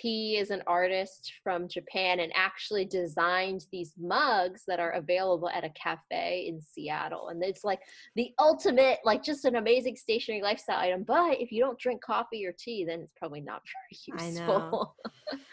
he 0.00 0.36
is 0.36 0.50
an 0.50 0.62
artist 0.66 1.32
from 1.42 1.68
Japan 1.68 2.20
and 2.20 2.32
actually 2.34 2.84
designed 2.84 3.66
these 3.70 3.92
mugs 3.98 4.62
that 4.66 4.80
are 4.80 4.92
available 4.92 5.48
at 5.48 5.64
a 5.64 5.70
cafe 5.70 6.46
in 6.48 6.60
Seattle. 6.60 7.28
And 7.28 7.42
it's 7.42 7.64
like 7.64 7.80
the 8.16 8.32
ultimate, 8.38 8.98
like 9.04 9.22
just 9.22 9.44
an 9.44 9.56
amazing 9.56 9.96
stationery 9.96 10.42
lifestyle 10.42 10.78
item. 10.78 11.04
But 11.04 11.40
if 11.40 11.52
you 11.52 11.62
don't 11.62 11.78
drink 11.78 12.02
coffee 12.02 12.44
or 12.46 12.52
tea, 12.52 12.84
then 12.84 13.00
it's 13.00 13.12
probably 13.16 13.40
not 13.40 13.62
very 14.08 14.18
useful. 14.18 14.96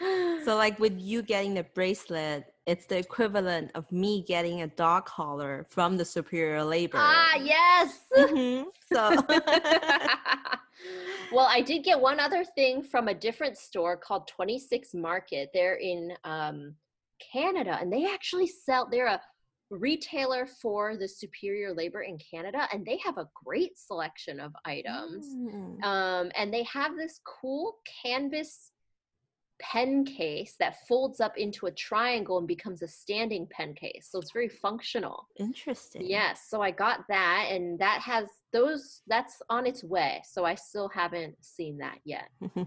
useful. 0.00 0.44
so 0.44 0.56
like 0.56 0.78
with 0.78 0.98
you 0.98 1.22
getting 1.22 1.54
the 1.54 1.64
bracelet 1.74 2.51
it's 2.66 2.86
the 2.86 2.98
equivalent 2.98 3.70
of 3.74 3.90
me 3.90 4.24
getting 4.26 4.62
a 4.62 4.68
dog 4.68 5.04
collar 5.04 5.66
from 5.68 5.96
the 5.96 6.04
superior 6.04 6.62
labor 6.62 6.98
ah, 6.98 7.36
yes. 7.42 7.98
Mhm. 8.16 8.66
so 8.92 9.16
well, 11.32 11.48
I 11.50 11.60
did 11.60 11.84
get 11.84 12.00
one 12.00 12.20
other 12.20 12.44
thing 12.44 12.82
from 12.82 13.08
a 13.08 13.14
different 13.14 13.56
store 13.56 13.96
called 13.96 14.28
26 14.28 14.94
Market. 14.94 15.50
They're 15.52 15.76
in 15.76 16.12
um, 16.24 16.74
Canada 17.32 17.78
and 17.80 17.92
they 17.92 18.06
actually 18.06 18.46
sell, 18.46 18.88
they're 18.90 19.06
a 19.06 19.20
retailer 19.70 20.46
for 20.46 20.96
the 20.96 21.08
superior 21.08 21.72
labor 21.72 22.02
in 22.02 22.18
Canada 22.18 22.68
and 22.72 22.84
they 22.84 22.98
have 22.98 23.18
a 23.18 23.28
great 23.44 23.78
selection 23.78 24.38
of 24.38 24.52
items. 24.64 25.34
Mm. 25.34 25.82
Um, 25.82 26.30
and 26.36 26.52
they 26.52 26.64
have 26.64 26.96
this 26.96 27.20
cool 27.24 27.78
canvas 28.02 28.71
pen 29.62 30.04
case 30.04 30.56
that 30.58 30.86
folds 30.86 31.20
up 31.20 31.38
into 31.38 31.66
a 31.66 31.70
triangle 31.70 32.38
and 32.38 32.46
becomes 32.46 32.82
a 32.82 32.88
standing 32.88 33.46
pen 33.46 33.72
case. 33.74 34.08
So 34.10 34.18
it's 34.18 34.32
very 34.32 34.48
functional. 34.48 35.28
interesting 35.38 36.02
Yes, 36.04 36.46
so 36.48 36.60
I 36.60 36.70
got 36.70 37.06
that, 37.08 37.48
and 37.50 37.78
that 37.78 38.00
has 38.00 38.26
those. 38.52 39.02
That's 39.06 39.40
on 39.48 39.66
its 39.66 39.84
way. 39.84 40.22
So 40.24 40.44
I 40.44 40.54
still 40.54 40.88
haven't 40.88 41.36
seen 41.40 41.78
that 41.78 41.98
yet. 42.04 42.28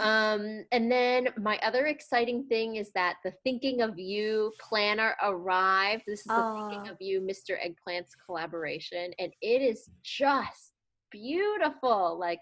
Um, 0.00 0.64
and 0.72 0.90
then 0.90 1.28
my 1.38 1.58
other 1.62 1.86
exciting 1.86 2.44
thing 2.44 2.76
is 2.76 2.90
that 2.94 3.16
the 3.22 3.32
Thinking 3.44 3.80
of 3.80 3.98
You 3.98 4.52
planner 4.58 5.14
arrived. 5.22 6.02
This 6.06 6.20
is 6.20 6.26
the 6.26 6.66
Thinking 6.68 6.90
of 6.90 6.96
You, 7.00 7.20
Mr. 7.20 7.56
Eggplant's 7.60 8.16
collaboration, 8.26 9.12
and 9.18 9.32
it 9.40 9.62
is 9.62 9.88
just 10.02 10.72
beautiful. 11.10 12.18
Like 12.18 12.40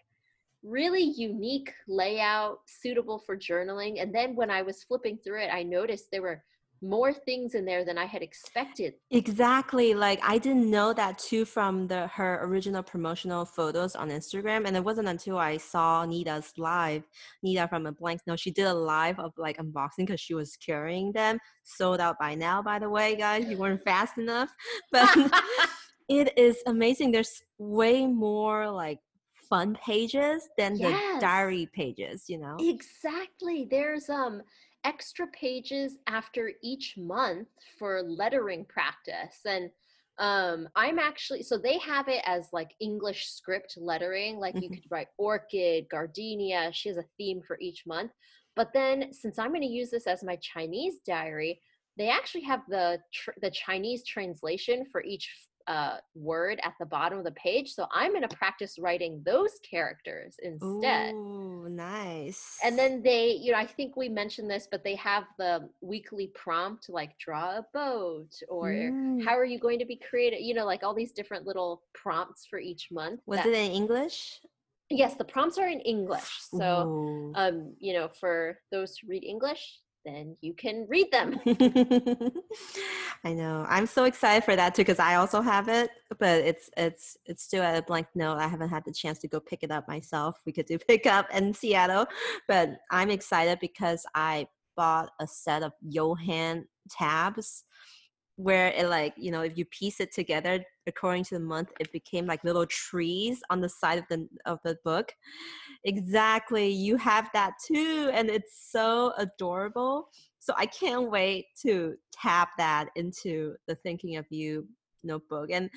really 0.62 1.02
unique 1.02 1.72
layout, 1.88 2.60
suitable 2.66 3.18
for 3.18 3.36
journaling. 3.36 4.00
And 4.00 4.14
then 4.14 4.36
when 4.36 4.50
I 4.50 4.62
was 4.62 4.84
flipping 4.84 5.18
through 5.18 5.42
it, 5.42 5.50
I 5.52 5.62
noticed 5.62 6.10
there 6.10 6.22
were 6.22 6.42
more 6.82 7.12
things 7.12 7.54
in 7.54 7.64
there 7.64 7.84
than 7.84 7.96
I 7.96 8.04
had 8.04 8.22
expected. 8.22 8.94
Exactly. 9.12 9.94
Like 9.94 10.20
I 10.22 10.38
didn't 10.38 10.68
know 10.68 10.92
that 10.92 11.16
too 11.18 11.44
from 11.44 11.86
the 11.86 12.08
her 12.08 12.44
original 12.44 12.82
promotional 12.82 13.44
photos 13.44 13.94
on 13.94 14.10
Instagram. 14.10 14.66
And 14.66 14.76
it 14.76 14.82
wasn't 14.82 15.08
until 15.08 15.38
I 15.38 15.58
saw 15.58 16.04
Nita's 16.04 16.52
live, 16.58 17.04
Nita 17.42 17.68
from 17.68 17.86
a 17.86 17.92
blank 17.92 18.20
note, 18.26 18.40
She 18.40 18.50
did 18.50 18.66
a 18.66 18.74
live 18.74 19.20
of 19.20 19.32
like 19.36 19.58
unboxing 19.58 19.98
because 19.98 20.20
she 20.20 20.34
was 20.34 20.56
carrying 20.56 21.12
them. 21.12 21.38
Sold 21.62 22.00
out 22.00 22.18
by 22.18 22.34
now, 22.34 22.60
by 22.60 22.80
the 22.80 22.90
way, 22.90 23.14
guys. 23.14 23.48
You 23.48 23.58
weren't 23.58 23.82
fast 23.84 24.18
enough. 24.18 24.52
But 24.90 25.08
it 26.08 26.36
is 26.36 26.58
amazing. 26.66 27.12
There's 27.12 27.42
way 27.58 28.06
more 28.06 28.68
like 28.70 28.98
fun 29.52 29.76
pages 29.84 30.48
than 30.56 30.78
the 30.78 30.94
diary 31.20 31.68
pages, 31.74 32.24
you 32.28 32.38
know? 32.38 32.56
Exactly. 32.58 33.66
There's 33.70 34.08
um 34.08 34.40
extra 34.84 35.26
pages 35.28 35.98
after 36.06 36.52
each 36.62 36.96
month 36.96 37.48
for 37.78 38.02
lettering 38.02 38.64
practice 38.64 39.38
and 39.46 39.70
um 40.18 40.68
I'm 40.74 40.98
actually 40.98 41.42
so 41.42 41.56
they 41.58 41.78
have 41.78 42.08
it 42.08 42.22
as 42.26 42.48
like 42.52 42.70
English 42.80 43.28
script 43.28 43.74
lettering 43.76 44.38
like 44.38 44.54
you 44.56 44.68
Mhm. 44.68 44.74
could 44.74 44.90
write 44.90 45.08
orchid, 45.18 45.86
gardenia, 45.90 46.70
she 46.72 46.88
has 46.88 46.98
a 46.98 47.04
theme 47.18 47.42
for 47.46 47.56
each 47.60 47.84
month. 47.86 48.12
But 48.56 48.72
then 48.72 49.12
since 49.12 49.38
I'm 49.38 49.50
going 49.50 49.62
to 49.62 49.78
use 49.80 49.90
this 49.90 50.06
as 50.06 50.22
my 50.24 50.36
Chinese 50.36 50.96
diary, 51.06 51.60
they 51.98 52.08
actually 52.08 52.44
have 52.52 52.62
the 52.68 52.86
tr- 53.12 53.38
the 53.44 53.50
Chinese 53.50 54.02
translation 54.14 54.78
for 54.90 55.02
each 55.04 55.26
uh, 55.66 55.96
word 56.14 56.60
at 56.64 56.74
the 56.78 56.86
bottom 56.86 57.18
of 57.18 57.24
the 57.24 57.32
page. 57.32 57.74
So 57.74 57.86
I'm 57.92 58.12
going 58.12 58.26
to 58.26 58.36
practice 58.36 58.78
writing 58.78 59.22
those 59.24 59.52
characters 59.68 60.36
instead. 60.42 61.14
Ooh, 61.14 61.68
nice. 61.68 62.58
And 62.64 62.78
then 62.78 63.02
they, 63.02 63.32
you 63.32 63.52
know, 63.52 63.58
I 63.58 63.66
think 63.66 63.96
we 63.96 64.08
mentioned 64.08 64.50
this, 64.50 64.68
but 64.70 64.84
they 64.84 64.94
have 64.96 65.24
the 65.38 65.68
weekly 65.80 66.28
prompt 66.34 66.88
like 66.88 67.18
draw 67.18 67.58
a 67.58 67.66
boat 67.74 68.30
or 68.48 68.70
Mm. 68.72 69.24
how 69.24 69.36
are 69.36 69.44
you 69.44 69.58
going 69.58 69.78
to 69.78 69.84
be 69.84 69.96
creative? 69.96 70.40
You 70.40 70.54
know, 70.54 70.64
like 70.64 70.82
all 70.82 70.94
these 70.94 71.12
different 71.12 71.46
little 71.46 71.82
prompts 71.94 72.46
for 72.48 72.58
each 72.58 72.90
month. 72.90 73.20
was 73.26 73.38
that- 73.38 73.46
it 73.48 73.54
in 73.54 73.72
English? 73.72 74.40
Yes, 74.90 75.14
the 75.14 75.24
prompts 75.24 75.56
are 75.58 75.68
in 75.68 75.80
English. 75.80 76.28
So, 76.54 76.86
Ooh. 76.86 77.32
um, 77.34 77.74
you 77.78 77.94
know, 77.94 78.08
for 78.08 78.58
those 78.70 78.96
who 78.98 79.08
read 79.08 79.24
English, 79.24 79.78
then 80.04 80.36
you 80.40 80.54
can 80.54 80.86
read 80.88 81.10
them. 81.10 81.40
I 83.24 83.32
know. 83.32 83.64
I'm 83.68 83.86
so 83.86 84.04
excited 84.04 84.44
for 84.44 84.56
that 84.56 84.74
too 84.74 84.82
because 84.82 84.98
I 84.98 85.16
also 85.16 85.40
have 85.40 85.68
it, 85.68 85.90
but 86.18 86.40
it's 86.40 86.70
it's 86.76 87.16
it's 87.24 87.42
still 87.42 87.62
at 87.62 87.78
a 87.78 87.82
blank 87.82 88.08
note. 88.14 88.38
I 88.38 88.48
haven't 88.48 88.70
had 88.70 88.84
the 88.84 88.92
chance 88.92 89.18
to 89.20 89.28
go 89.28 89.40
pick 89.40 89.62
it 89.62 89.70
up 89.70 89.88
myself. 89.88 90.40
We 90.44 90.52
could 90.52 90.66
do 90.66 90.78
pick 90.88 91.06
up 91.06 91.26
in 91.34 91.54
Seattle, 91.54 92.06
but 92.48 92.70
I'm 92.90 93.10
excited 93.10 93.58
because 93.60 94.04
I 94.14 94.46
bought 94.76 95.10
a 95.20 95.26
set 95.26 95.62
of 95.62 95.72
Johan 95.82 96.66
tabs 96.90 97.64
where 98.36 98.68
it 98.68 98.88
like 98.88 99.14
you 99.16 99.30
know 99.30 99.42
if 99.42 99.56
you 99.58 99.64
piece 99.66 100.00
it 100.00 100.12
together 100.12 100.64
according 100.86 101.22
to 101.22 101.34
the 101.34 101.44
month 101.44 101.70
it 101.78 101.92
became 101.92 102.26
like 102.26 102.42
little 102.44 102.66
trees 102.66 103.40
on 103.50 103.60
the 103.60 103.68
side 103.68 103.98
of 103.98 104.04
the 104.08 104.28
of 104.46 104.58
the 104.64 104.76
book. 104.84 105.12
Exactly 105.84 106.68
you 106.68 106.96
have 106.96 107.28
that 107.34 107.54
too 107.66 108.10
and 108.12 108.30
it's 108.30 108.68
so 108.70 109.12
adorable. 109.18 110.08
So 110.38 110.54
i 110.56 110.66
can't 110.66 111.10
wait 111.10 111.46
to 111.62 111.94
tap 112.12 112.50
that 112.58 112.88
into 112.96 113.54
the 113.68 113.74
thinking 113.76 114.16
of 114.16 114.26
you 114.30 114.66
notebook 115.04 115.50
and 115.50 115.68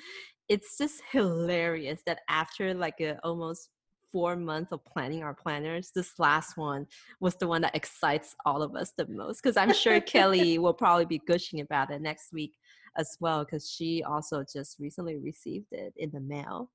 it's 0.48 0.78
just 0.78 1.02
hilarious 1.10 2.00
that 2.06 2.20
after 2.28 2.72
like 2.74 3.00
a 3.00 3.18
almost 3.24 3.70
four 4.12 4.36
months 4.36 4.72
of 4.72 4.84
planning 4.84 5.22
our 5.22 5.34
planners 5.34 5.90
this 5.94 6.18
last 6.18 6.56
one 6.56 6.86
was 7.20 7.34
the 7.36 7.46
one 7.46 7.60
that 7.62 7.74
excites 7.74 8.34
all 8.44 8.62
of 8.62 8.74
us 8.74 8.92
the 8.96 9.06
most 9.08 9.42
because 9.42 9.56
i'm 9.56 9.72
sure 9.72 10.00
kelly 10.14 10.58
will 10.58 10.74
probably 10.74 11.04
be 11.04 11.20
gushing 11.26 11.60
about 11.60 11.90
it 11.90 12.00
next 12.00 12.32
week 12.32 12.56
as 12.96 13.16
well 13.20 13.44
because 13.44 13.70
she 13.70 14.02
also 14.02 14.44
just 14.50 14.78
recently 14.78 15.16
received 15.16 15.66
it 15.72 15.92
in 15.96 16.10
the 16.10 16.20
mail 16.20 16.70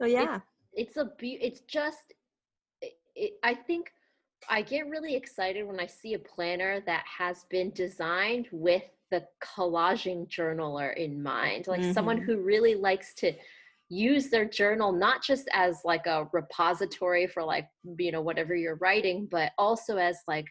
so 0.00 0.06
yeah 0.06 0.40
it's 0.72 0.96
a 0.96 1.10
be- 1.18 1.38
it's 1.42 1.60
just 1.60 2.14
it, 2.80 2.92
it, 3.14 3.32
i 3.42 3.54
think 3.54 3.90
i 4.48 4.62
get 4.62 4.88
really 4.88 5.14
excited 5.14 5.66
when 5.66 5.80
i 5.80 5.86
see 5.86 6.14
a 6.14 6.18
planner 6.18 6.80
that 6.86 7.04
has 7.06 7.44
been 7.50 7.70
designed 7.70 8.46
with 8.52 8.82
the 9.10 9.24
collaging 9.42 10.26
journaler 10.28 10.94
in 10.96 11.22
mind 11.22 11.66
like 11.66 11.84
someone 11.84 12.18
Mhm. 12.18 12.24
who 12.24 12.38
really 12.38 12.74
likes 12.74 13.14
to 13.14 13.32
use 13.88 14.30
their 14.30 14.44
journal 14.44 14.92
not 14.92 15.22
just 15.22 15.48
as 15.52 15.80
like 15.84 16.06
a 16.06 16.26
repository 16.32 17.26
for 17.26 17.44
like 17.44 17.68
you 17.98 18.10
know 18.10 18.20
whatever 18.20 18.54
you're 18.54 18.76
writing 18.76 19.28
but 19.30 19.52
also 19.58 19.96
as 19.96 20.18
like 20.26 20.46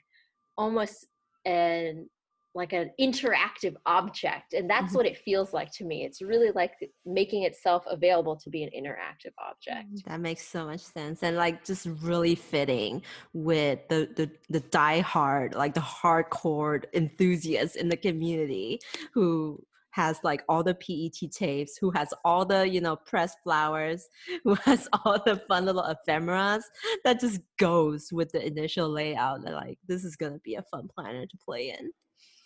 almost 0.57 1.05
an 1.45 2.09
like 2.53 2.71
an 2.71 2.89
interactive 3.01 3.75
object 3.85 4.53
and 4.53 4.69
that's 4.69 4.93
Mhm. 4.93 4.95
what 4.95 5.05
it 5.05 5.17
feels 5.17 5.51
like 5.51 5.69
to 5.73 5.83
me 5.83 6.05
it's 6.05 6.21
really 6.21 6.51
like 6.51 6.71
making 7.05 7.43
itself 7.43 7.83
available 7.87 8.37
to 8.37 8.49
be 8.49 8.63
an 8.63 8.69
interactive 8.69 9.33
object 9.45 9.89
That 10.05 10.21
makes 10.21 10.47
so 10.47 10.65
much 10.67 10.79
sense 10.79 11.21
and 11.21 11.35
like 11.35 11.65
just 11.65 11.85
really 12.01 12.35
fitting 12.35 13.03
with 13.33 13.79
the 13.89 14.09
the 14.15 14.31
the 14.49 14.61
diehard, 14.61 15.55
like 15.55 15.73
the 15.73 15.81
hardcore 15.81 16.83
enthusiasts 16.93 17.75
in 17.75 17.89
the 17.89 17.97
community 17.97 18.79
who 19.13 19.61
has 19.95 20.19
like 20.23 20.43
all 20.49 20.61
the 20.61 20.75
PET 20.75 21.31
tapes, 21.31 21.77
who 21.77 21.89
has 21.91 22.13
all 22.25 22.45
the, 22.45 22.67
you 22.67 22.81
know, 22.81 22.97
pressed 22.97 23.37
flowers, 23.43 24.09
who 24.43 24.55
has 24.55 24.89
all 24.91 25.17
the 25.25 25.41
fun 25.47 25.65
little 25.65 25.85
ephemeras 25.85 26.65
that 27.05 27.21
just 27.21 27.39
goes 27.57 28.09
with 28.11 28.29
the 28.33 28.45
initial 28.45 28.89
layout. 28.89 29.41
They're 29.41 29.55
like, 29.55 29.79
this 29.87 30.03
is 30.03 30.17
gonna 30.17 30.39
be 30.43 30.55
a 30.55 30.63
fun 30.63 30.89
planner 30.93 31.25
to 31.25 31.37
play 31.37 31.73
in. 31.79 31.91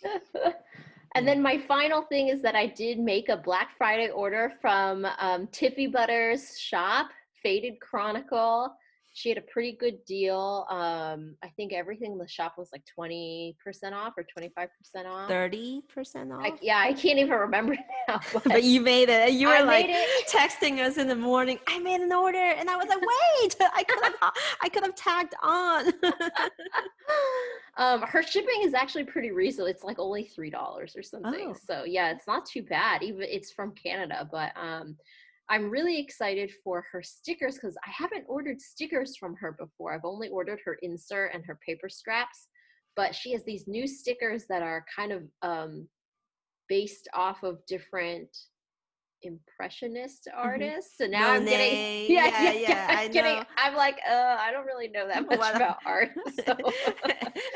and 1.16 1.26
then 1.26 1.42
my 1.42 1.58
final 1.66 2.02
thing 2.02 2.28
is 2.28 2.40
that 2.42 2.54
I 2.54 2.66
did 2.66 3.00
make 3.00 3.28
a 3.28 3.36
Black 3.36 3.70
Friday 3.76 4.10
order 4.10 4.52
from 4.60 5.04
um, 5.18 5.48
Tiffy 5.48 5.90
Butter's 5.90 6.56
shop, 6.56 7.08
Faded 7.42 7.80
Chronicle. 7.80 8.72
She 9.12 9.28
had 9.28 9.38
a 9.38 9.42
pretty 9.42 9.72
good 9.72 10.04
deal. 10.04 10.66
Um, 10.70 11.34
I 11.42 11.48
think 11.56 11.72
everything 11.72 12.12
in 12.12 12.18
the 12.18 12.28
shop 12.28 12.54
was 12.56 12.70
like 12.72 12.82
20% 12.98 13.54
off 13.92 14.14
or 14.16 14.24
25% 14.24 14.68
off. 15.06 15.28
30% 15.28 15.82
off. 16.32 16.44
I, 16.44 16.52
yeah, 16.62 16.78
I 16.78 16.92
can't 16.92 17.18
even 17.18 17.32
remember 17.32 17.76
now. 18.08 18.20
But, 18.32 18.44
but 18.44 18.64
you 18.64 18.80
made 18.80 19.08
it. 19.08 19.32
You 19.32 19.48
were 19.48 19.54
I 19.54 19.60
like 19.62 19.90
texting 20.28 20.78
us 20.78 20.96
in 20.98 21.08
the 21.08 21.16
morning. 21.16 21.58
I 21.66 21.78
made 21.80 22.00
an 22.00 22.12
order, 22.12 22.38
and 22.38 22.70
I 22.70 22.76
was 22.76 22.86
like, 22.88 23.00
"Wait, 23.00 23.56
I 23.74 23.82
could 23.84 24.02
have, 24.02 24.32
I 24.62 24.68
could 24.68 24.82
have 24.84 24.94
tagged 24.94 25.34
on." 25.42 25.92
um, 27.76 28.02
her 28.02 28.22
shipping 28.22 28.62
is 28.62 28.74
actually 28.74 29.04
pretty 29.04 29.30
reasonable. 29.30 29.70
It's 29.70 29.84
like 29.84 29.98
only 29.98 30.24
three 30.24 30.50
dollars 30.50 30.96
or 30.96 31.02
something. 31.02 31.48
Oh. 31.50 31.56
So 31.66 31.84
yeah, 31.84 32.10
it's 32.10 32.26
not 32.26 32.46
too 32.46 32.62
bad. 32.62 33.02
Even 33.02 33.22
it's 33.22 33.52
from 33.52 33.72
Canada, 33.72 34.28
but 34.30 34.52
um, 34.56 34.96
I'm 35.50 35.68
really 35.68 35.98
excited 35.98 36.52
for 36.62 36.86
her 36.92 37.02
stickers 37.02 37.56
because 37.56 37.76
I 37.84 37.90
haven't 37.90 38.24
ordered 38.28 38.60
stickers 38.60 39.16
from 39.16 39.34
her 39.40 39.52
before. 39.58 39.92
I've 39.92 40.04
only 40.04 40.28
ordered 40.28 40.60
her 40.64 40.78
insert 40.80 41.34
and 41.34 41.44
her 41.44 41.58
paper 41.66 41.88
scraps, 41.88 42.46
but 42.94 43.16
she 43.16 43.32
has 43.32 43.42
these 43.44 43.66
new 43.66 43.88
stickers 43.88 44.44
that 44.48 44.62
are 44.62 44.84
kind 44.94 45.10
of 45.10 45.24
um, 45.42 45.88
based 46.68 47.08
off 47.14 47.42
of 47.42 47.66
different 47.66 48.28
impressionist 49.22 50.28
artists. 50.34 50.96
So 50.98 51.06
now 51.06 51.32
I'm 51.32 51.44
getting 51.44 51.74
yeah, 52.10 52.26
yeah, 52.26 52.42
yeah, 52.52 52.52
yeah, 52.68 52.86
I 52.90 53.04
I'm 53.04 53.10
getting. 53.12 53.36
know. 53.36 53.44
I'm 53.56 53.74
like, 53.74 53.98
uh, 54.10 54.36
I 54.40 54.50
don't 54.52 54.66
really 54.66 54.88
know 54.88 55.06
that 55.08 55.26
much 55.30 55.38
What- 55.38 55.56
about 55.56 55.78
art. 55.86 56.10
So. 56.44 56.56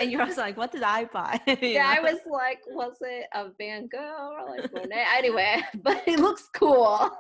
and 0.01 0.11
you're 0.11 0.23
also 0.23 0.41
like, 0.43 0.57
"What 0.57 0.73
did 0.73 0.83
I 0.83 1.05
buy?" 1.07 1.41
Yeah, 1.61 1.93
I 1.97 2.01
was 2.01 2.19
like, 2.31 2.59
was 2.69 2.97
it 3.01 3.27
a 3.35 3.49
Van 3.59 3.89
Gogh 3.91 4.31
or 4.39 4.57
like 4.57 4.73
Monet? 4.73 5.05
Anyway, 5.17 5.63
but 5.83 6.03
it 6.07 6.19
looks 6.21 6.49
cool. 6.55 7.11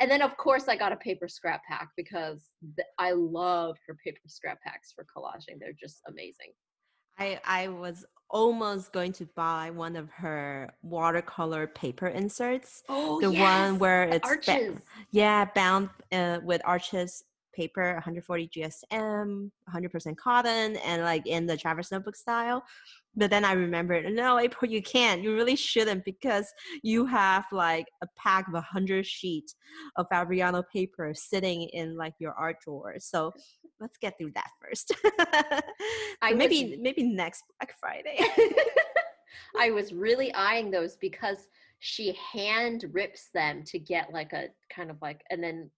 and 0.00 0.10
then 0.10 0.22
of 0.22 0.36
course 0.36 0.68
I 0.68 0.76
got 0.76 0.92
a 0.92 0.96
paper 0.96 1.28
scrap 1.28 1.62
pack 1.68 1.88
because 1.96 2.50
th- 2.76 2.86
I 2.98 3.12
love 3.12 3.76
her 3.86 3.96
paper 4.04 4.18
scrap 4.26 4.60
packs 4.62 4.92
for 4.92 5.04
collaging. 5.04 5.58
They're 5.60 5.72
just 5.78 6.00
amazing. 6.08 6.52
I 7.18 7.40
I 7.44 7.68
was 7.68 8.04
almost 8.30 8.92
going 8.92 9.12
to 9.12 9.26
buy 9.36 9.70
one 9.70 9.96
of 9.96 10.10
her 10.10 10.72
watercolor 10.82 11.66
paper 11.68 12.08
inserts. 12.08 12.82
Oh, 12.88 13.20
the 13.20 13.30
one 13.30 13.78
where 13.78 14.04
it's 14.04 14.28
ba- 14.46 14.82
Yeah, 15.12 15.44
bound 15.54 15.88
uh, 16.10 16.40
with 16.42 16.60
arches 16.64 17.22
paper, 17.54 17.92
140 17.94 18.48
GSM, 18.48 19.50
100% 19.72 20.16
cotton, 20.16 20.76
and 20.84 21.02
like 21.02 21.24
in 21.26 21.46
the 21.46 21.56
Traveler's 21.56 21.92
Notebook 21.92 22.16
style. 22.16 22.64
But 23.16 23.30
then 23.30 23.44
I 23.44 23.52
remembered, 23.52 24.12
no, 24.12 24.40
April, 24.40 24.68
you 24.68 24.82
can't. 24.82 25.22
You 25.22 25.34
really 25.34 25.54
shouldn't 25.54 26.04
because 26.04 26.52
you 26.82 27.06
have 27.06 27.44
like 27.52 27.86
a 28.02 28.08
pack 28.16 28.48
of 28.48 28.54
100 28.54 29.06
sheets 29.06 29.54
of 29.96 30.06
Fabriano 30.10 30.64
paper 30.72 31.12
sitting 31.14 31.68
in 31.72 31.96
like 31.96 32.14
your 32.18 32.32
art 32.32 32.56
drawer. 32.64 32.96
So 32.98 33.32
let's 33.80 33.98
get 33.98 34.16
through 34.18 34.32
that 34.34 34.50
first. 34.60 34.92
I 36.22 36.30
So 36.30 36.36
maybe 36.36 36.64
was- 36.70 36.78
maybe 36.80 37.02
next 37.02 37.44
Black 37.60 37.74
Friday. 37.78 38.18
I 39.58 39.70
was 39.70 39.92
really 39.92 40.32
eyeing 40.34 40.70
those 40.70 40.96
because 40.96 41.48
she 41.80 42.16
hand 42.32 42.86
rips 42.92 43.28
them 43.34 43.62
to 43.66 43.78
get 43.78 44.12
like 44.12 44.32
a 44.32 44.48
kind 44.74 44.90
of 44.90 44.96
like, 45.02 45.22
and 45.30 45.42
then 45.42 45.70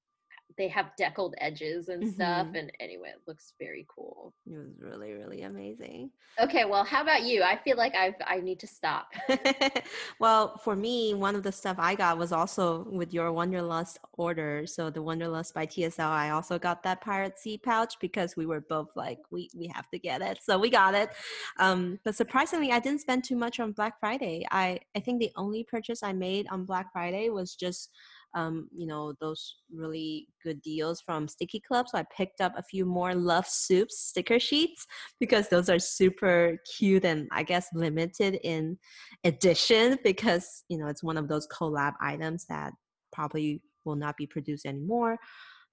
they 0.58 0.68
have 0.68 0.90
deckled 0.96 1.34
edges 1.38 1.88
and 1.88 2.08
stuff. 2.12 2.46
Mhm. 2.48 2.58
And 2.58 2.72
anyway, 2.80 3.10
it 3.10 3.22
looks 3.26 3.52
very 3.58 3.86
cool. 3.94 4.34
it 4.46 4.56
was 4.56 4.80
really 4.80 5.12
really 5.12 5.42
amazing. 5.42 6.10
Okay, 6.40 6.64
well, 6.64 6.84
how 6.84 7.02
about 7.02 7.22
you? 7.22 7.42
I 7.42 7.56
feel 7.56 7.76
like 7.76 7.94
I've 7.94 8.14
I 8.26 8.40
need 8.40 8.60
to 8.60 8.66
stop. 8.66 9.08
well, 10.20 10.58
for 10.58 10.76
me, 10.76 11.14
one 11.14 11.34
of 11.34 11.42
the 11.42 11.52
stuff 11.52 11.76
I 11.78 11.94
got 11.94 12.18
was 12.18 12.32
also 12.32 12.86
with 12.90 13.12
your 13.12 13.30
Wonderlust 13.30 13.96
order. 14.14 14.66
So 14.66 14.90
the 14.90 15.02
Wonderlust 15.02 15.54
by 15.54 15.66
TSL, 15.66 16.08
I 16.08 16.30
also 16.30 16.58
got 16.58 16.82
that 16.84 17.00
Pirate 17.00 17.38
Sea 17.38 17.58
pouch 17.58 17.94
because 18.00 18.36
we 18.36 18.46
were 18.46 18.60
both 18.60 18.90
like, 18.96 19.18
we 19.30 19.48
we 19.54 19.66
have 19.68 19.88
to 19.90 19.98
get 19.98 20.22
it. 20.22 20.38
So 20.46 20.58
we 20.58 20.70
got 20.70 20.94
it. 20.94 21.10
Um, 21.58 21.98
but 22.04 22.14
surprisingly, 22.14 22.70
I 22.70 22.78
didn't 22.78 23.00
spend 23.00 23.24
too 23.24 23.34
much 23.36 23.58
on 23.58 23.72
Black 23.72 23.98
Friday. 23.98 24.46
I 24.50 24.78
I 24.96 25.00
think 25.00 25.18
the 25.20 25.32
only 25.36 25.64
purchase 25.64 26.02
I 26.02 26.12
made 26.12 26.46
on 26.50 26.64
Black 26.64 26.92
Friday 26.92 27.30
was 27.30 27.54
just 27.56 27.90
um, 28.36 28.68
you 28.76 28.86
know, 28.86 29.14
those 29.18 29.56
really 29.74 30.28
good 30.44 30.60
deals 30.60 31.00
from 31.00 31.26
Sticky 31.26 31.60
Club. 31.66 31.88
So 31.88 31.98
I 31.98 32.04
picked 32.14 32.42
up 32.42 32.52
a 32.56 32.62
few 32.62 32.84
more 32.84 33.14
Love 33.14 33.46
Soups 33.46 33.98
sticker 33.98 34.38
sheets 34.38 34.86
because 35.18 35.48
those 35.48 35.70
are 35.70 35.78
super 35.78 36.58
cute 36.76 37.06
and 37.06 37.26
I 37.32 37.42
guess 37.42 37.66
limited 37.74 38.38
in 38.44 38.76
edition 39.24 39.98
because, 40.04 40.64
you 40.68 40.76
know, 40.76 40.86
it's 40.86 41.02
one 41.02 41.16
of 41.16 41.28
those 41.28 41.48
collab 41.48 41.94
items 42.00 42.44
that 42.50 42.72
probably 43.10 43.62
will 43.86 43.96
not 43.96 44.18
be 44.18 44.26
produced 44.26 44.66
anymore. 44.66 45.16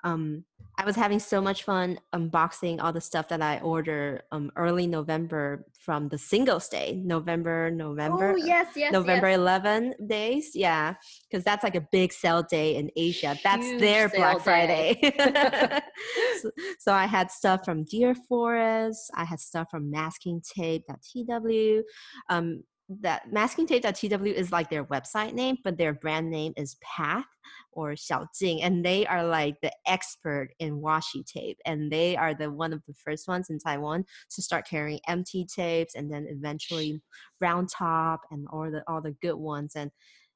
Um, 0.03 0.45
I 0.75 0.85
was 0.85 0.95
having 0.95 1.19
so 1.19 1.39
much 1.39 1.63
fun 1.63 1.99
unboxing 2.15 2.81
all 2.81 2.91
the 2.91 2.99
stuff 2.99 3.27
that 3.27 3.41
I 3.41 3.59
ordered 3.59 4.23
um, 4.31 4.51
early 4.55 4.87
November 4.87 5.67
from 5.79 6.09
the 6.09 6.17
Singles 6.17 6.67
Day, 6.67 6.99
November, 7.05 7.69
November. 7.69 8.33
Oh 8.33 8.35
yes, 8.35 8.69
yes, 8.75 8.91
November 8.91 9.29
yes. 9.29 9.37
11 9.37 9.93
days. 10.07 10.51
Yeah, 10.55 10.95
because 11.29 11.43
that's 11.43 11.63
like 11.63 11.75
a 11.75 11.87
big 11.91 12.11
sale 12.11 12.41
day 12.41 12.75
in 12.75 12.89
Asia. 12.95 13.37
That's 13.43 13.65
Huge 13.65 13.81
their 13.81 14.09
Black 14.09 14.37
day. 14.37 14.43
Friday. 14.43 15.13
so, 16.41 16.51
so 16.79 16.93
I 16.93 17.05
had 17.05 17.29
stuff 17.29 17.63
from 17.63 17.83
Deer 17.83 18.15
Forest. 18.15 19.11
I 19.15 19.25
had 19.25 19.39
stuff 19.39 19.67
from 19.69 19.91
Masking 19.91 20.41
Tape.tw. 20.41 21.81
Um, 22.29 22.63
that 22.89 23.31
masking 23.31 23.65
tape.tw 23.65 24.33
is 24.33 24.51
like 24.51 24.69
their 24.69 24.85
website 24.85 25.33
name, 25.33 25.57
but 25.63 25.77
their 25.77 25.93
brand 25.93 26.29
name 26.29 26.53
is 26.57 26.75
Path 26.81 27.25
or 27.71 27.91
Xiaojing, 27.93 28.59
and 28.61 28.85
they 28.85 29.05
are 29.07 29.25
like 29.25 29.55
the 29.61 29.71
expert 29.87 30.49
in 30.59 30.81
washi 30.81 31.25
tape, 31.25 31.57
and 31.65 31.91
they 31.91 32.15
are 32.15 32.33
the 32.33 32.51
one 32.51 32.73
of 32.73 32.81
the 32.87 32.93
first 32.93 33.27
ones 33.27 33.49
in 33.49 33.59
Taiwan 33.59 34.05
to 34.31 34.41
start 34.41 34.67
carrying 34.67 34.99
empty 35.07 35.45
tapes, 35.45 35.95
and 35.95 36.11
then 36.11 36.27
eventually 36.29 37.01
round 37.41 37.69
top 37.69 38.21
and 38.31 38.47
all 38.51 38.69
the 38.69 38.83
all 38.87 39.01
the 39.01 39.15
good 39.21 39.35
ones 39.35 39.73
and 39.75 39.91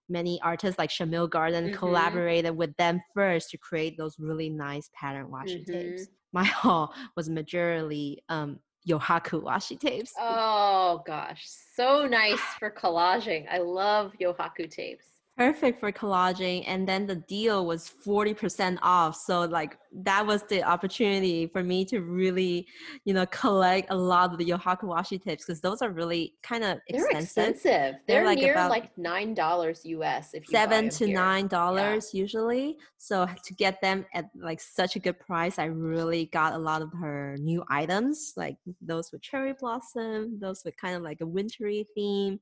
many 0.10 0.40
artists 0.42 0.80
like 0.80 0.90
Chamil 0.90 1.30
Garden 1.30 1.70
Mhm. 1.70 1.74
collaborated 1.74 2.56
with 2.56 2.76
them 2.78 3.02
first 3.14 3.50
to 3.52 3.58
create 3.58 3.98
those 3.98 4.18
really 4.20 4.50
nice 4.50 4.90
pattern 4.94 5.28
washi 5.32 5.66
tapes. 5.66 6.10
My 6.34 6.44
haul 6.46 6.94
was 7.16 7.30
majorly 7.30 8.18
um, 8.30 8.60
Yohaku 8.88 9.44
washi 9.44 9.80
tapes. 9.80 10.14
Oh 10.20 11.04
gosh, 11.06 11.44
so 11.76 12.08
nice 12.08 12.42
for 12.58 12.72
collaging. 12.72 13.46
I 13.52 13.60
love 13.60 14.14
Yohaku 14.20 14.70
tapes. 14.70 15.17
Perfect 15.38 15.80
for 15.80 15.92
collaging, 15.92 16.64
and 16.66 16.88
then 16.88 17.06
the 17.06 17.16
deal 17.16 17.66
was 17.66 17.88
forty 17.88 18.34
percent 18.34 18.80
off. 18.82 19.16
So 19.16 19.42
like 19.46 19.78
that 20.04 20.26
was 20.26 20.44
the 20.50 20.64
opportunity 20.64 21.48
for 21.48 21.64
me 21.64 21.86
to 21.86 22.02
really, 22.02 22.68
you 23.06 23.14
know, 23.14 23.26
collect 23.28 23.92
a 23.92 23.96
lot 23.96 24.32
of 24.32 24.40
the 24.40 24.46
Yohaku 24.46 24.84
washi 24.84 25.22
tapes 25.22 25.46
because 25.46 25.62
those 25.62 25.82
are 25.82 25.92
really 25.92 26.34
kind 26.42 26.64
of 26.64 26.80
expensive 26.88 27.36
They're 27.36 27.50
expensive. 27.50 27.64
They're, 27.72 27.92
They're, 28.08 28.26
like, 28.26 28.40
near 28.40 28.54
about 28.54 28.72
like 28.72 28.98
nine 28.98 29.36
dollars 29.36 29.82
US 29.86 30.34
if 30.34 30.48
you 30.50 30.54
buy 30.54 30.88
to 30.90 31.06
here. 31.06 31.16
nine 31.16 31.48
dollars 31.48 32.14
usually 32.14 32.78
so 32.98 33.28
to 33.44 33.54
get 33.54 33.80
them 33.82 34.06
at 34.14 34.26
like 34.36 34.60
such 34.60 34.96
a 34.96 35.00
good 35.00 35.20
price 35.20 35.60
i 35.60 35.66
really 35.66 36.26
got 36.28 36.54
a 36.54 36.58
lot 36.58 36.82
of 36.82 36.92
her 36.94 37.36
new 37.40 37.64
items 37.70 38.34
like 38.36 38.58
those 38.82 39.12
with 39.12 39.22
cherry 39.22 39.54
blossom 39.54 40.38
those 40.40 40.64
with 40.66 40.76
kind 40.78 40.96
of 40.96 41.02
like 41.04 41.22
a 41.22 41.26
wintry 41.26 41.86
theme 41.96 42.40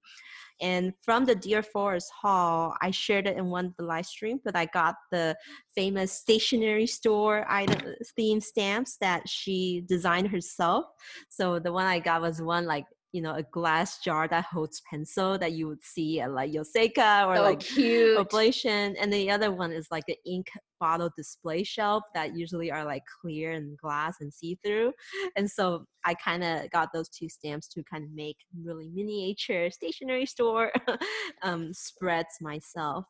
and 0.61 0.93
from 1.01 1.25
the 1.25 1.35
deer 1.35 1.61
forest 1.61 2.09
haul 2.21 2.75
i 2.85 2.91
shared 2.91 3.27
it 3.27 3.37
in 3.37 3.45
one 3.57 3.65
of 3.65 3.75
the 3.77 3.83
live 3.93 4.05
stream 4.05 4.39
but 4.45 4.55
i 4.55 4.65
got 4.79 4.95
the 5.11 5.35
famous 5.75 6.11
stationery 6.11 6.87
store 6.87 7.45
item 7.49 7.81
theme 8.15 8.39
stamps 8.39 8.97
that 8.97 9.27
she 9.27 9.83
designed 9.87 10.29
herself. 10.29 10.85
So 11.29 11.59
the 11.59 11.71
one 11.71 11.85
i 11.85 11.99
got 11.99 12.21
was 12.21 12.41
one 12.41 12.65
like 12.65 12.85
you 13.15 13.21
know 13.21 13.33
a 13.33 13.43
glass 13.43 13.99
jar 13.99 14.27
that 14.27 14.43
holds 14.43 14.81
pencil 14.89 15.37
that 15.37 15.53
you 15.53 15.69
would 15.69 15.81
see 15.81 16.19
at 16.19 16.31
like 16.31 16.51
Yoseka 16.51 17.25
or 17.25 17.37
so 17.37 17.41
like 17.41 17.61
cute. 17.61 18.17
Oblation, 18.17 18.93
and 18.99 19.11
the 19.11 19.31
other 19.31 19.53
one 19.53 19.71
is 19.71 19.87
like 19.89 20.03
the 20.05 20.17
ink 20.25 20.47
bottle 20.81 21.09
display 21.15 21.63
shelf 21.63 22.03
that 22.13 22.35
usually 22.35 22.69
are 22.69 22.83
like 22.83 23.03
clear 23.21 23.51
and 23.51 23.77
glass 23.77 24.15
and 24.19 24.33
see 24.33 24.59
through. 24.65 24.91
And 25.37 25.49
so 25.49 25.85
I 26.05 26.13
kind 26.15 26.43
of 26.43 26.69
got 26.71 26.89
those 26.93 27.07
two 27.07 27.29
stamps 27.29 27.69
to 27.69 27.83
kind 27.89 28.03
of 28.03 28.11
make 28.11 28.35
really 28.61 28.89
miniature 28.93 29.71
stationery 29.71 30.25
store 30.25 30.73
um, 31.41 31.73
spreads 31.73 32.35
myself. 32.41 33.05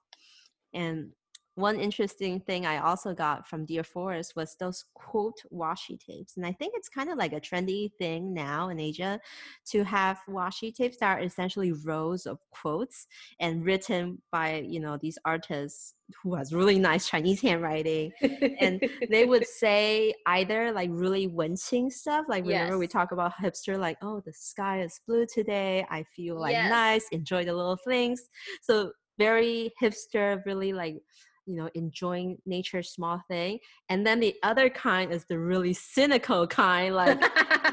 And 0.76 1.10
one 1.56 1.80
interesting 1.80 2.41
thing 2.41 2.65
I 2.65 2.80
also 2.80 3.13
got 3.13 3.48
from 3.48 3.65
Dear 3.65 3.84
Forest 3.84 4.36
was 4.36 4.56
those 4.60 4.84
quote 4.94 5.41
washi 5.54 5.98
tapes. 5.98 6.36
And 6.36 6.46
I 6.46 6.52
think 6.52 6.74
it's 6.76 6.89
kind 6.89 7.10
of 7.10 7.18
like 7.18 7.32
a 7.32 7.39
trendy 7.39 7.91
thing 7.98 8.34
now 8.34 8.68
in 8.70 8.80
Asia 8.80 9.20
to 9.68 9.84
have 9.86 10.20
washi 10.30 10.74
tapes 10.76 10.98
that 10.98 11.18
are 11.18 11.24
essentially 11.24 11.72
rows 11.72 12.26
of 12.26 12.39
quotes 12.52 13.08
and 13.39 13.63
written 13.65 14.22
by, 14.32 14.65
you 14.68 14.82
know, 14.82 14.98
these 15.02 15.18
artists 15.24 15.94
who 16.22 16.36
has 16.36 16.54
really 16.54 16.78
nice 16.78 17.08
Chinese 17.10 17.41
handwriting. 17.41 18.12
and 18.60 18.82
they 19.10 19.26
would 19.26 19.48
say 19.48 20.13
either 20.26 20.74
like 20.74 20.89
really 20.91 21.30
wenqing 21.30 21.89
stuff, 21.91 22.26
like 22.28 22.44
whenever 22.44 22.78
we 22.78 22.88
talk 22.88 23.13
about 23.13 23.32
hipster, 23.41 23.80
like, 23.80 23.98
oh, 24.02 24.22
the 24.26 24.34
sky 24.34 24.82
is 24.82 25.00
blue 25.08 25.26
today. 25.34 25.86
I 25.89 26.04
feel 26.15 26.38
like 26.39 26.52
Yes. 26.52 26.70
nice, 26.70 27.08
enjoy 27.12 27.46
the 27.46 27.54
little 27.54 27.78
things. 27.78 28.30
So 28.62 28.91
very 29.18 29.72
hipster, 29.82 30.46
really 30.46 30.74
like 30.74 30.98
you 31.45 31.55
know 31.55 31.69
enjoying 31.75 32.38
nature's 32.45 32.89
small 32.89 33.21
thing 33.27 33.60
and 33.89 34.05
then 34.05 34.19
the 34.19 34.36
other 34.43 34.69
kind 34.69 35.12
is 35.12 35.25
the 35.25 35.38
really 35.38 35.73
cynical 35.73 36.47
kind 36.62 36.95
like 36.95 37.21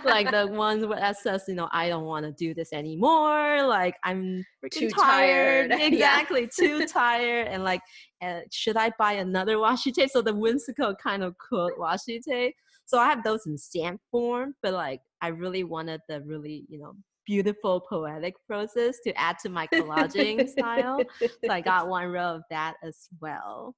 like 0.05 0.31
the 0.31 0.47
ones 0.51 0.85
where 0.85 0.99
that 0.99 1.17
says 1.17 1.45
you 1.49 1.55
know 1.55 1.69
i 1.73 1.89
don't 1.89 2.05
want 2.05 2.25
to 2.25 2.33
do 2.33 2.55
this 2.55 2.73
anymore 2.73 3.65
like 3.67 3.97
i'm 4.05 4.45
Too 4.71 4.91
tired, 4.91 5.71
tired. 5.71 5.83
Exactly 5.93 6.49
too 6.55 6.87
tired 6.87 7.49
and 7.49 7.65
like 7.65 7.81
uh, 8.23 8.41
should 8.51 8.77
i 8.77 8.91
buy 8.99 9.15
another 9.15 9.57
washi 9.57 9.93
tape? 9.93 10.11
So 10.11 10.23
the 10.23 10.35
whimsical 10.35 10.95
kind 10.95 11.25
of 11.25 11.37
quote 11.39 11.73
washi 11.79 12.21
tape. 12.23 12.55
So 12.85 12.99
i 12.99 13.07
have 13.07 13.25
those 13.25 13.47
in 13.47 13.57
stamp 13.59 14.01
form 14.11 14.55
but 14.63 14.75
like 14.75 15.01
i 15.21 15.29
really 15.29 15.65
wanted 15.65 16.01
the 16.09 16.23
really 16.23 16.65
you 16.69 16.79
know 16.79 16.95
beautiful 17.27 17.81
poetic 17.81 18.35
process 18.47 18.99
to 19.05 19.19
add 19.19 19.39
to 19.41 19.49
my 19.49 19.67
collaging 19.69 20.49
style 20.49 21.01
so 21.21 21.51
I 21.51 21.61
got 21.61 21.89
one 21.89 22.09
row 22.09 22.37
of 22.37 22.43
that 22.51 22.75
as 22.83 23.09
well. 23.21 23.75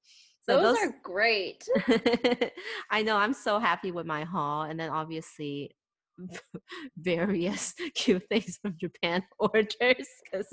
So 0.48 0.60
those, 0.60 0.76
are 0.76 0.94
great. 1.02 1.66
I 2.90 3.02
know 3.02 3.16
I'm 3.16 3.32
so 3.32 3.58
happy 3.58 3.92
with 3.92 4.04
my 4.04 4.24
haul, 4.24 4.64
and 4.64 4.78
then 4.78 4.90
obviously 4.90 5.74
various 6.98 7.74
cute 7.94 8.24
things 8.28 8.58
from 8.60 8.76
Japan 8.78 9.22
orders 9.38 10.06
because 10.30 10.46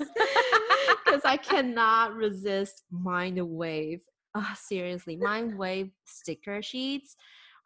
I 1.24 1.36
cannot 1.36 2.14
resist 2.14 2.84
Mind 2.90 3.38
Wave. 3.38 4.00
Ah, 4.34 4.56
seriously, 4.58 5.16
Mind 5.16 5.58
Wave 5.58 5.90
sticker 6.06 6.62
sheets 6.62 7.16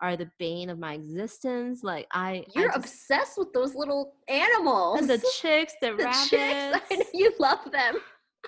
are 0.01 0.17
the 0.17 0.31
bane 0.39 0.69
of 0.71 0.79
my 0.79 0.95
existence. 0.95 1.83
Like 1.83 2.07
I, 2.13 2.31
I 2.31 2.45
You're 2.55 2.69
just- 2.73 2.79
obsessed 2.79 3.39
with 3.39 3.53
those 3.53 3.75
little 3.75 4.15
animals. 4.29 5.01
and 5.01 5.09
the 5.11 5.25
chicks, 5.41 5.75
the, 5.81 5.89
The 5.97 5.97
rabbits, 6.05 6.31
chicks. 6.31 6.87
I 6.91 6.95
know 6.97 7.05
you 7.15 7.33
love 7.39 7.71
them. 7.73 7.97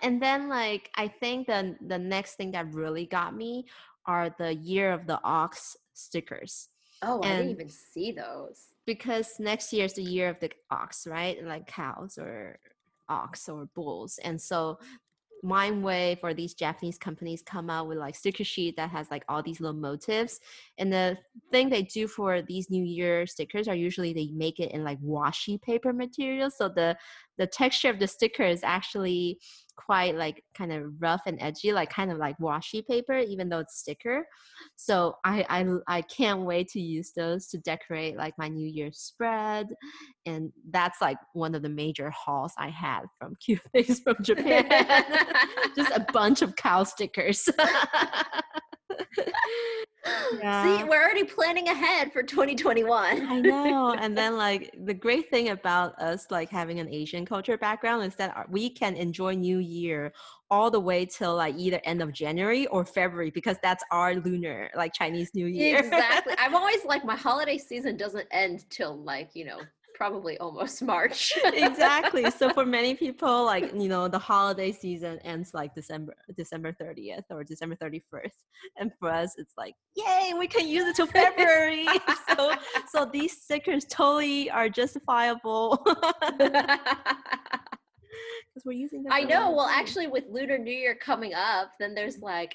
and 0.03 0.23
then 0.23 0.49
like 0.49 0.91
i 0.95 1.09
think 1.09 1.47
the 1.49 1.75
the 1.89 1.99
next 1.99 2.35
thing 2.37 2.53
that 2.53 2.73
really 2.73 3.05
got 3.07 3.35
me 3.35 3.65
are 4.07 4.33
the 4.39 4.55
year 4.55 4.93
of 4.93 5.07
the 5.09 5.19
ox 5.25 5.77
stickers 5.95 6.69
Oh, 7.03 7.21
I 7.23 7.29
And- 7.29 7.39
didn't 7.39 7.51
even 7.59 7.69
see 7.71 8.13
those. 8.13 8.59
because 8.87 9.29
next 9.41 9.73
year 9.73 9.87
is 9.87 9.95
the 9.95 10.03
year 10.17 10.29
of 10.29 10.39
the 10.41 10.51
ox 10.71 11.07
right 11.07 11.37
like 11.45 11.67
cows 11.67 12.17
or 12.19 12.59
ox 13.09 13.49
or 13.49 13.67
bulls 13.75 14.19
and 14.23 14.41
so 14.41 14.79
mindwave 15.45 16.19
or 16.23 16.35
these 16.35 16.55
japanese 16.55 16.99
companies 16.99 17.43
come 17.43 17.71
out 17.71 17.87
with 17.87 17.99
like 17.99 18.15
sticker 18.15 18.45
sheet 18.45 18.77
that 18.77 18.91
has 18.91 19.11
like 19.11 19.25
all 19.29 19.43
these 19.43 19.61
little 19.61 19.77
motifs. 19.77 20.41
And 20.79 20.93
the 20.93 21.19
thing 21.53 21.69
they 21.69 21.83
do 21.83 22.07
for 22.09 22.43
these 22.43 22.71
new 22.71 22.85
year 22.85 23.27
stickers 23.27 23.69
are 23.69 23.75
usually 23.75 24.13
they 24.13 24.29
make 24.33 24.61
it 24.61 24.73
in 24.73 24.85
like 24.85 25.01
washi 25.01 25.61
paper 25.61 25.93
material. 25.93 26.51
So 26.51 26.69
the 26.69 26.97
the 27.37 27.47
texture 27.47 27.91
of 27.91 27.99
the 27.99 28.09
sticker 28.09 28.43
is 28.43 28.65
actually 28.65 29.39
quite 29.79 30.17
like 30.17 30.43
kind 30.57 30.73
of 30.73 30.93
rough 30.99 31.23
and 31.27 31.39
edgy 31.41 31.73
like 31.73 31.89
kind 31.89 32.11
of 32.11 32.19
like 32.19 32.37
washi 32.39 32.85
paper 32.85 33.17
even 33.17 33.49
though 33.49 33.61
it's 33.61 33.79
sticker. 33.79 34.27
So 34.77 35.17
I, 35.25 35.47
I 35.49 35.67
i 35.87 36.03
can't 36.03 36.41
wait 36.41 36.69
to 36.69 36.81
use 36.81 37.13
those 37.17 37.47
to 37.49 37.59
decorate 37.59 38.17
like 38.17 38.35
my 38.39 38.49
new 38.49 38.67
year 38.67 38.91
spread 38.93 39.69
and 40.27 40.53
that's 40.71 41.01
like 41.01 41.17
one 41.33 41.55
of 41.55 41.63
the 41.63 41.69
major 41.69 42.11
hauls 42.11 42.53
i 42.59 42.69
had 42.69 43.03
from 43.19 43.35
cute 43.45 43.61
things 43.73 44.01
from 44.01 44.17
japan. 44.23 44.67
Just 45.77 45.93
a 45.93 46.05
bunch 46.13 46.43
of 46.43 46.57
cow 46.57 46.83
stickers 46.85 47.49
Yeah. 50.41 50.79
See, 50.79 50.85
we're 50.85 51.03
already 51.03 51.25
planning 51.25 51.69
ahead 51.69 52.13
for 52.13 52.23
2021. 52.23 53.27
I 53.27 53.41
know. 53.41 53.95
And 53.95 54.17
then 54.17 54.37
like 54.37 54.75
the 54.85 54.95
great 54.95 55.31
thing 55.31 55.51
about 55.51 56.01
us 56.01 56.27
like 56.31 56.51
having 56.51 56.81
an 56.81 56.89
Asian 56.89 57.27
culture 57.27 57.59
background 57.59 58.05
is 58.05 58.15
that 58.17 58.37
uh, 58.37 58.45
we 58.49 58.71
can 58.71 58.95
enjoy 58.95 59.35
New 59.35 59.59
Year 59.59 60.13
all 60.51 60.71
the 60.71 60.81
way 60.81 61.05
till 61.05 61.37
like 61.37 61.55
either 61.57 61.81
end 61.85 62.01
of 62.01 62.13
January 62.13 62.67
or 62.69 62.85
February 62.85 63.31
because 63.31 63.57
that's 63.63 63.85
our 63.91 64.15
lunar 64.15 64.71
like 64.77 64.93
Chinese 64.95 65.31
New 65.35 65.47
Year. 65.47 65.79
exactly. 65.79 66.35
I'm 66.39 66.55
always 66.55 66.85
like, 66.85 67.05
my 67.05 67.17
holiday 67.17 67.59
season 67.59 67.97
doesn't 67.97 68.27
end 68.31 68.65
till 68.71 68.97
like, 68.97 69.31
you 69.35 69.45
know, 69.45 69.59
probably 69.99 70.39
almost 70.39 70.81
March. 70.95 71.35
exactly. 71.45 72.31
So 72.31 72.51
for 72.51 72.65
many 72.79 72.95
people, 72.95 73.45
like 73.45 73.75
you 73.75 73.89
know, 73.89 74.09
the 74.09 74.19
holiday 74.19 74.73
season 74.73 75.19
ends 75.25 75.53
like 75.53 75.75
December 75.75 76.15
December 76.37 76.73
30th 76.73 77.25
or 77.31 77.45
December 77.45 77.75
31st. 77.77 78.39
And 78.79 78.93
for 78.99 79.11
us 79.11 79.35
it's 79.37 79.55
like, 79.59 79.75
yay, 79.97 80.33
we 80.39 80.47
can 80.47 80.67
use 80.67 80.87
it 80.87 80.97
till 80.97 81.09
February. 81.09 81.87
so 82.37 82.55
so 82.89 83.05
these 83.05 83.43
stickers 83.43 83.85
totally 83.85 84.51
are 84.51 84.69
justifiable. 84.69 85.85
Because 88.55 88.65
we're 88.65 88.73
using 88.73 89.03
them. 89.03 89.13
I 89.13 89.23
know. 89.23 89.51
Well, 89.51 89.67
time. 89.67 89.79
actually, 89.79 90.07
with 90.07 90.25
Lunar 90.31 90.59
New 90.59 90.73
Year 90.73 90.95
coming 90.95 91.35
up, 91.35 91.73
then 91.79 91.95
there's 91.95 92.21
like 92.21 92.55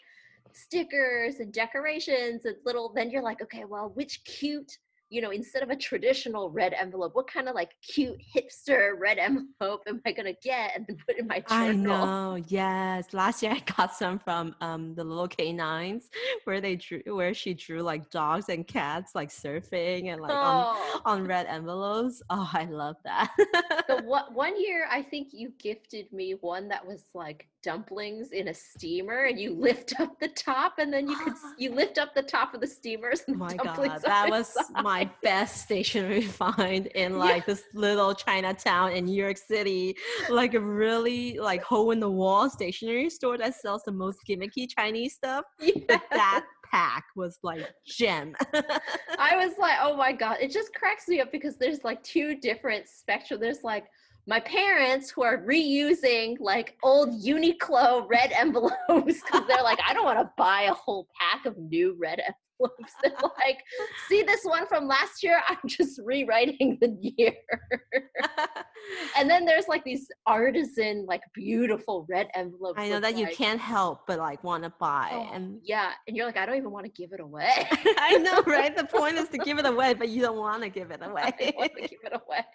stickers 0.53 1.39
and 1.39 1.53
decorations 1.53 2.45
and 2.45 2.55
little. 2.65 2.91
Then 2.93 3.09
you're 3.09 3.21
like, 3.21 3.41
okay, 3.41 3.65
well, 3.65 3.91
which 3.95 4.23
cute, 4.25 4.77
you 5.13 5.21
know, 5.21 5.29
instead 5.29 5.61
of 5.61 5.69
a 5.69 5.75
traditional 5.75 6.49
red 6.49 6.73
envelope, 6.73 7.13
what 7.13 7.27
kind 7.27 7.47
of 7.47 7.53
like 7.53 7.71
cute 7.83 8.19
hipster 8.35 8.93
red 8.99 9.19
envelope 9.19 9.81
am 9.87 10.01
I 10.07 10.11
gonna 10.11 10.33
get 10.41 10.71
and 10.75 10.85
then 10.87 10.97
put 11.05 11.19
in 11.19 11.27
my 11.27 11.39
journal? 11.47 11.69
I 11.69 11.71
know, 11.71 12.43
yes. 12.47 13.13
Last 13.13 13.43
year 13.43 13.51
I 13.51 13.59
got 13.77 13.93
some 13.93 14.17
from 14.17 14.55
um 14.61 14.95
the 14.95 15.03
little 15.03 15.27
canines 15.27 16.09
where 16.45 16.59
they 16.59 16.75
drew 16.77 17.01
where 17.19 17.33
she 17.35 17.53
drew 17.53 17.81
like 17.83 18.09
dogs 18.09 18.49
and 18.49 18.65
cats 18.65 19.13
like 19.13 19.29
surfing 19.29 20.07
and 20.11 20.19
like 20.19 20.33
on, 20.33 20.65
Oh. 20.65 21.01
on 21.05 21.25
red 21.27 21.45
envelopes. 21.45 22.23
Oh, 22.31 22.49
I 22.51 22.65
love 22.65 22.95
that. 23.03 23.29
the 23.87 24.01
what 24.05 24.33
one 24.33 24.59
year 24.59 24.87
I 24.89 25.03
think 25.03 25.27
you 25.31 25.51
gifted 25.59 26.11
me 26.11 26.31
one 26.41 26.67
that 26.69 26.83
was 26.87 27.05
like 27.13 27.47
dumplings 27.63 28.31
in 28.31 28.49
a 28.49 28.53
steamer 28.53 29.25
and 29.25 29.39
you 29.39 29.53
lift 29.53 29.99
up 29.99 30.19
the 30.19 30.27
top 30.27 30.73
and 30.77 30.93
then 30.93 31.07
you 31.07 31.15
could 31.17 31.33
you 31.57 31.73
lift 31.73 31.97
up 31.97 32.13
the 32.13 32.21
top 32.21 32.53
of 32.53 32.61
the 32.61 32.67
steamers 32.67 33.21
and 33.27 33.37
Oh 33.37 33.39
my 33.39 33.55
god, 33.55 34.01
that 34.03 34.29
was 34.29 34.53
side. 34.53 34.83
my 34.83 35.09
best 35.23 35.63
stationery 35.63 36.21
find 36.21 36.87
in 36.87 37.17
like 37.19 37.45
this 37.45 37.63
little 37.73 38.13
Chinatown 38.13 38.91
in 38.91 39.05
New 39.05 39.15
York 39.15 39.37
City, 39.37 39.95
like 40.29 40.53
a 40.53 40.59
really 40.59 41.39
like 41.39 41.63
hole 41.63 41.91
in 41.91 41.99
the 41.99 42.11
wall 42.11 42.49
stationery 42.49 43.09
store 43.09 43.37
that 43.37 43.55
sells 43.55 43.83
the 43.83 43.91
most 43.91 44.19
gimmicky 44.27 44.67
Chinese 44.69 45.15
stuff. 45.15 45.45
But 45.87 46.01
that 46.11 46.45
pack 46.71 47.05
was 47.15 47.39
like 47.43 47.67
gem. 47.85 48.35
I 48.53 49.35
was 49.35 49.57
like, 49.59 49.77
oh 49.81 49.95
my 49.95 50.11
god, 50.11 50.37
it 50.41 50.51
just 50.51 50.73
cracks 50.73 51.07
me 51.07 51.21
up 51.21 51.31
because 51.31 51.57
there's 51.57 51.83
like 51.83 52.03
two 52.03 52.35
different 52.39 52.87
spectrum. 52.87 53.39
There's 53.39 53.63
like 53.63 53.85
my 54.25 54.39
parents 54.39 55.09
who 55.09 55.23
are 55.23 55.39
reusing 55.39 56.37
like 56.39 56.77
old 56.83 57.09
Uniqlo 57.09 58.07
red 58.09 58.31
envelopes 58.37 58.75
because 58.87 59.47
they're 59.47 59.63
like, 59.63 59.79
I 59.87 59.93
don't 59.93 60.05
want 60.05 60.19
to 60.19 60.31
buy 60.37 60.63
a 60.63 60.73
whole 60.73 61.07
pack 61.19 61.45
of 61.45 61.57
new 61.57 61.95
red 61.99 62.21
envelopes. 62.63 62.93
They're 63.01 63.29
like, 63.45 63.63
see 64.07 64.23
this 64.23 64.43
one 64.43 64.67
from 64.67 64.87
last 64.87 65.23
year? 65.23 65.41
I'm 65.47 65.57
just 65.67 65.99
rewriting 66.03 66.77
the 66.81 66.95
year. 67.01 67.33
and 69.17 69.29
then 69.29 69.45
there's 69.45 69.67
like 69.67 69.83
these 69.83 70.07
artisan, 70.25 71.05
like 71.07 71.21
beautiful 71.33 72.05
red 72.09 72.27
envelopes. 72.35 72.79
I 72.79 72.89
know 72.89 72.99
that 72.99 73.17
you 73.17 73.27
can't 73.27 73.59
help 73.59 74.01
but 74.07 74.19
like 74.19 74.43
want 74.43 74.63
to 74.63 74.73
buy 74.79 75.09
Oh, 75.11 75.29
and 75.33 75.59
yeah, 75.63 75.91
and 76.07 76.15
you're 76.15 76.25
like, 76.25 76.37
I 76.37 76.45
don't 76.45 76.55
even 76.55 76.71
want 76.71 76.85
to 76.85 76.91
give 76.91 77.11
it 77.13 77.19
away. 77.19 77.67
I 77.97 78.17
know, 78.17 78.41
right? 78.45 78.75
The 78.75 78.85
point 78.85 79.17
is 79.17 79.29
to 79.29 79.37
give 79.37 79.59
it 79.59 79.65
away, 79.65 79.93
but 79.93 80.09
you 80.09 80.21
don't 80.21 80.37
want 80.37 80.63
to 80.63 80.69
give 80.69 80.91
it 80.91 81.01
away. 81.03 81.21
I 81.23 81.53
want 81.57 81.71
to 81.75 81.81
give 81.81 81.99
it 82.03 82.13
away. 82.13 82.45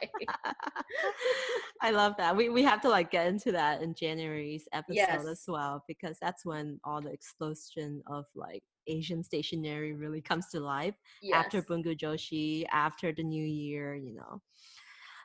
I 1.80 1.90
love 1.90 2.14
that. 2.18 2.36
We 2.36 2.48
we 2.48 2.62
have 2.62 2.80
to 2.82 2.88
like 2.88 3.10
get 3.10 3.26
into 3.26 3.52
that 3.52 3.82
in 3.82 3.94
January's 3.94 4.66
episode 4.72 5.28
as 5.28 5.44
well 5.46 5.84
because 5.86 6.18
that's 6.20 6.44
when 6.44 6.80
all 6.84 7.00
the 7.00 7.12
explosion 7.12 8.02
of 8.06 8.24
like 8.34 8.62
Asian 8.88 9.22
stationery 9.22 9.92
really 9.94 10.20
comes 10.20 10.48
to 10.48 10.60
life 10.60 10.94
after 11.32 11.58
Yes. 11.58 11.66
Bungu 11.66 11.96
Joshi, 11.96 12.66
after 12.72 13.12
the 13.12 13.22
New 13.22 13.44
Year, 13.44 13.94
you 13.94 14.14
know. 14.14 14.40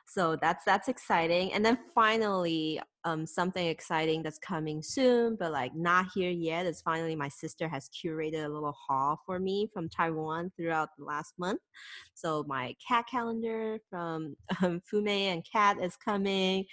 so 0.06 0.36
that's 0.36 0.64
that's 0.66 0.88
exciting 0.88 1.52
and 1.54 1.64
then 1.64 1.78
finally 1.94 2.80
um, 3.04 3.26
something 3.26 3.66
exciting 3.66 4.22
that's 4.22 4.38
coming 4.38 4.82
soon 4.82 5.34
but 5.40 5.50
like 5.50 5.74
not 5.74 6.06
here 6.14 6.30
yet 6.30 6.66
is 6.66 6.82
finally 6.82 7.16
my 7.16 7.28
sister 7.28 7.66
has 7.68 7.88
curated 7.88 8.44
a 8.44 8.48
little 8.48 8.76
haul 8.86 9.18
for 9.24 9.38
me 9.38 9.68
from 9.72 9.88
taiwan 9.88 10.52
throughout 10.56 10.90
the 10.98 11.04
last 11.04 11.32
month 11.38 11.60
so 12.14 12.44
my 12.46 12.74
cat 12.86 13.06
calendar 13.10 13.78
from 13.88 14.36
um, 14.62 14.80
fume 14.84 15.08
and 15.08 15.44
cat 15.50 15.78
is 15.82 15.96
coming 15.96 16.64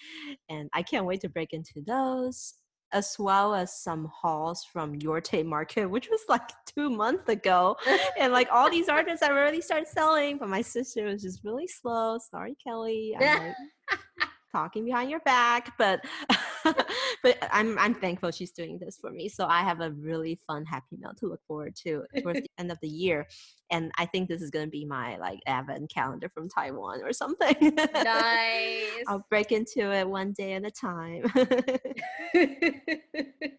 and 0.50 0.70
i 0.74 0.84
can't 0.84 1.06
wait 1.06 1.22
to 1.22 1.30
break 1.30 1.54
into 1.54 1.82
those 1.88 2.56
as 2.94 3.16
well 3.18 3.54
as 3.54 3.74
some 3.74 4.12
hauls 4.14 4.64
from 4.64 4.96
your 4.96 5.22
Tay 5.22 5.44
Market, 5.44 5.86
which 5.86 6.10
was 6.10 6.22
like 6.28 6.50
two 6.66 6.89
months 6.89 7.30
ago. 7.30 7.78
and 8.20 8.34
like 8.34 8.48
all 8.52 8.70
these 8.70 8.89
artists 8.89 9.24
I 9.24 9.30
already 9.30 9.62
started 9.62 9.88
selling, 9.88 10.38
but 10.38 10.50
my 10.50 10.62
sister 10.62 11.06
was 11.06 11.22
just 11.22 11.44
really 11.44 11.68
slow. 11.68 12.20
Sorry, 12.30 12.56
Kelly. 12.64 13.16
I'm 13.20 13.39
like, 13.39 13.56
talking 14.52 14.86
behind 14.86 15.10
your 15.10 15.22
back, 15.22 15.74
but 15.78 16.02
but 17.24 17.38
I'm 17.51 17.78
I'm 17.78 17.93
thankful 17.93 18.32
she's 18.32 18.51
doing 18.51 18.80
this 18.80 18.97
for 18.99 19.12
me. 19.12 19.30
So 19.30 19.45
I 19.45 19.62
have 19.62 19.82
a 19.82 19.91
really 19.91 20.39
fun 20.47 20.66
happy 20.66 20.97
meal 20.99 21.14
to 21.20 21.28
look 21.28 21.41
forward 21.47 21.76
to 21.84 22.03
towards 22.22 22.41
the 22.41 22.49
end 22.57 22.72
of 22.72 22.80
the 22.82 22.88
year. 22.88 23.28
And 23.72 23.91
I 23.97 24.05
think 24.05 24.28
this 24.28 24.41
is 24.41 24.49
gonna 24.49 24.68
be 24.68 24.86
my 24.86 25.18
like 25.18 25.39
advent 25.47 25.91
calendar 25.93 26.30
from 26.30 26.49
Taiwan 26.49 27.01
or 27.03 27.14
something. 27.14 27.55
Nice. 27.93 29.03
I'll 29.07 29.26
break 29.30 29.51
into 29.51 29.91
it 29.91 30.07
one 30.07 30.34
day 30.34 30.53
at 30.53 30.66
a 30.66 30.72
time. 30.72 31.24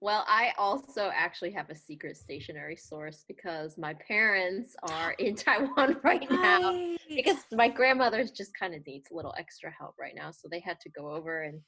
well, 0.00 0.24
I 0.26 0.52
also 0.58 1.10
actually 1.14 1.52
have 1.52 1.70
a 1.70 1.74
secret 1.74 2.16
stationery 2.16 2.76
source 2.76 3.24
because 3.26 3.78
my 3.78 3.94
parents 3.94 4.76
are 4.82 5.12
in 5.12 5.34
Taiwan 5.34 5.98
right 6.02 6.28
now. 6.30 6.94
Because 7.08 7.38
my 7.52 7.68
grandmother's 7.68 8.30
just 8.30 8.56
kind 8.58 8.74
of 8.74 8.86
needs 8.86 9.10
a 9.10 9.14
little 9.14 9.34
extra 9.38 9.70
help 9.70 9.94
right 9.98 10.14
now, 10.14 10.30
so 10.30 10.48
they 10.50 10.60
had 10.60 10.78
to 10.80 10.90
go 10.90 11.10
over 11.10 11.42
and 11.42 11.60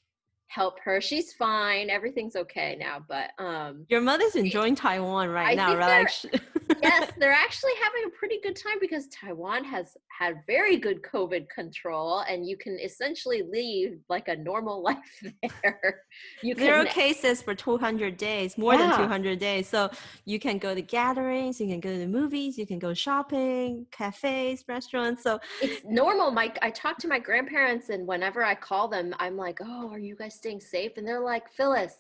help 0.53 0.79
her. 0.85 1.01
She's 1.01 1.33
fine. 1.33 1.89
Everything's 1.89 2.37
okay 2.37 2.77
now, 2.79 3.05
but 3.09 3.31
um 3.39 3.87
Your 3.89 4.01
mother's 4.03 4.37
enjoying 4.37 4.75
Taiwan 4.75 5.31
right 5.31 5.49
I 5.49 5.55
now, 5.55 5.77
right? 5.77 6.07
Like, 6.33 6.43
yes, 6.83 7.13
they're 7.19 7.33
actually 7.33 7.73
having 7.83 8.05
a 8.07 8.11
pretty 8.11 8.39
good 8.43 8.57
time 8.57 8.79
because 8.81 9.09
Taiwan 9.09 9.65
has 9.65 9.97
had 10.09 10.43
very 10.47 10.77
good 10.77 11.03
COVID 11.03 11.49
control, 11.49 12.21
and 12.21 12.47
you 12.47 12.57
can 12.57 12.79
essentially 12.79 13.43
leave 13.43 14.01
like 14.09 14.29
a 14.29 14.37
normal 14.37 14.83
life 14.91 15.25
there. 15.63 16.03
You 16.43 16.55
Zero 16.55 16.85
can, 16.85 16.93
cases 16.93 17.43
for 17.43 17.55
200 17.55 18.17
days, 18.17 18.59
more 18.59 18.77
than 18.77 18.97
200 18.97 19.39
days. 19.39 19.69
So 19.69 19.91
you 20.25 20.39
can 20.39 20.59
go 20.59 20.75
to 20.75 20.83
gatherings, 20.83 21.61
you 21.61 21.67
can 21.67 21.81
go 21.81 21.93
to 21.93 21.99
the 21.99 22.07
movies, 22.07 22.59
you 22.59 22.67
can 22.67 22.79
go 22.79 22.95
shopping, 22.95 23.87
cafes, 23.91 24.65
restaurants. 24.69 25.23
So 25.23 25.39
it's 25.61 25.85
normal. 25.85 26.31
Mike, 26.31 26.59
I 26.63 26.71
talk 26.71 26.99
to 26.99 27.09
my 27.09 27.19
grandparents, 27.19 27.89
and 27.89 28.07
whenever 28.07 28.45
I 28.45 28.55
call 28.55 28.89
them, 28.89 29.15
I'm 29.19 29.37
like, 29.37 29.61
"Oh, 29.63 29.91
are 29.91 29.99
you 29.99 30.17
guys 30.17 30.35
staying 30.35 30.61
safe?" 30.61 30.93
And 30.97 31.07
they're 31.07 31.21
like, 31.21 31.49
"Phyllis." 31.51 31.95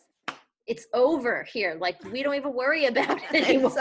It's 0.66 0.86
over 0.94 1.46
here. 1.52 1.76
Like 1.80 2.02
we 2.04 2.22
don't 2.22 2.34
even 2.34 2.52
worry 2.54 2.86
about 2.92 3.18
it 3.32 3.48
anymore. 3.48 3.72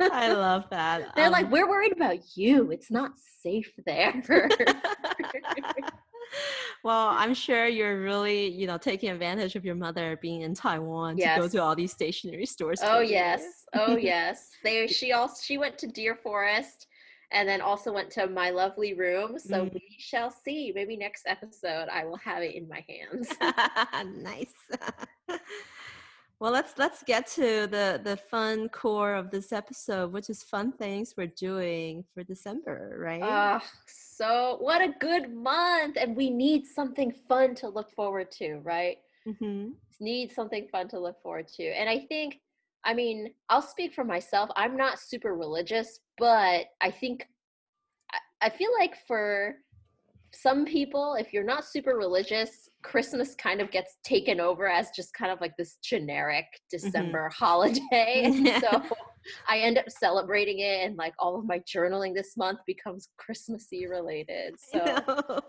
I 0.00 0.32
love 0.32 0.64
that. 0.70 1.14
They're 1.16 1.30
like, 1.30 1.46
Um, 1.46 1.50
we're 1.50 1.68
worried 1.68 1.92
about 1.92 2.36
you. 2.36 2.70
It's 2.70 2.90
not 2.90 3.12
safe 3.42 3.72
there. 3.86 4.22
well, 6.84 7.08
I'm 7.08 7.34
sure 7.34 7.66
you're 7.66 8.00
really, 8.02 8.48
you 8.48 8.66
know, 8.66 8.78
taking 8.78 9.10
advantage 9.10 9.56
of 9.56 9.64
your 9.64 9.74
mother 9.74 10.18
being 10.20 10.42
in 10.42 10.54
Taiwan 10.54 11.16
to 11.16 11.34
go 11.38 11.48
to 11.48 11.58
all 11.58 11.74
these 11.74 11.92
stationery 11.92 12.46
stores. 12.46 12.80
oh 12.82 13.00
yes, 13.00 13.64
oh 13.74 13.96
yes. 14.00 14.50
They 14.62 14.86
she 14.86 15.12
also 15.12 15.40
she 15.42 15.58
went 15.58 15.78
to 15.78 15.86
Deer 15.86 16.14
Forest, 16.16 16.87
and 17.30 17.48
then 17.48 17.60
also 17.60 17.92
went 17.92 18.10
to 18.12 18.26
my 18.26 18.50
lovely 18.50 18.94
room. 18.94 19.38
So 19.38 19.64
Mm. 19.64 19.74
we 19.74 19.96
shall 19.98 20.30
see. 20.30 20.72
Maybe 20.74 20.96
next 20.96 21.26
episode 21.26 21.88
I 21.90 22.04
will 22.04 22.16
have 22.16 22.42
it 22.42 22.54
in 22.54 22.68
my 22.68 22.84
hands. 22.88 23.28
nice. 24.22 24.54
well, 26.40 26.52
let's 26.52 26.74
let's 26.78 27.02
get 27.02 27.26
to 27.32 27.66
the 27.66 28.00
the 28.02 28.16
fun 28.16 28.68
core 28.68 29.14
of 29.14 29.30
this 29.30 29.52
episode, 29.52 30.12
which 30.12 30.30
is 30.30 30.42
fun 30.42 30.72
things 30.72 31.14
we're 31.16 31.26
doing 31.26 32.04
for 32.14 32.22
December, 32.22 32.96
right? 32.98 33.22
Ah, 33.22 33.62
so 33.86 34.56
what 34.60 34.80
a 34.80 34.94
good 35.00 35.34
month, 35.34 35.96
and 36.00 36.16
we 36.16 36.30
need 36.30 36.66
something 36.66 37.12
fun 37.28 37.54
to 37.56 37.68
look 37.68 37.90
forward 37.92 38.30
to, 38.32 38.58
right? 38.62 38.98
hmm 39.38 39.70
need 40.00 40.32
something 40.32 40.68
fun 40.70 40.88
to 40.88 40.98
look 40.98 41.20
forward 41.22 41.48
to. 41.48 41.64
And 41.64 41.88
I 41.88 41.98
think, 41.98 42.40
I 42.84 42.94
mean, 42.94 43.34
I'll 43.48 43.62
speak 43.62 43.92
for 43.94 44.04
myself. 44.04 44.48
I'm 44.56 44.76
not 44.76 45.00
super 45.00 45.34
religious, 45.34 46.00
but 46.18 46.66
I 46.80 46.90
think, 46.90 47.26
I- 48.40 48.50
feel 48.50 48.70
like 48.78 48.96
for 49.06 49.56
some 50.32 50.64
people, 50.64 51.14
if 51.14 51.32
you're 51.32 51.44
not 51.44 51.64
super 51.64 51.96
religious, 51.96 52.68
Christmas 52.82 53.34
kind 53.34 53.60
of 53.60 53.70
gets 53.70 53.96
taken 54.04 54.40
over 54.40 54.68
as 54.68 54.90
just 54.94 55.12
kind 55.14 55.32
of 55.32 55.40
like 55.40 55.56
this 55.56 55.78
generic 55.82 56.44
mm-hmm. 56.44 56.86
December 56.86 57.28
holiday. 57.34 58.22
And 58.24 58.46
Yeah. 58.46 58.60
so 58.70 58.82
I 59.48 59.58
end 59.58 59.78
up 59.78 59.90
celebrating 59.90 60.60
it, 60.60 60.86
and 60.86 60.96
like 60.96 61.14
all 61.18 61.38
of 61.38 61.46
my 61.46 61.60
journaling 61.60 62.14
this 62.14 62.36
month 62.36 62.60
becomes 62.66 63.08
Christmassy 63.16 63.86
related. 63.86 64.54
So. 64.72 65.40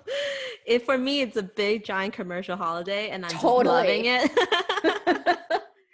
If 0.66 0.86
for 0.86 0.98
me, 0.98 1.22
it's 1.22 1.38
a 1.38 1.44
big 1.44 1.84
giant 1.84 2.14
commercial 2.14 2.56
holiday, 2.56 3.10
and 3.10 3.26
I'm 3.26 3.32
Totally. 3.32 3.76
loving 3.76 4.06
it. 4.06 5.40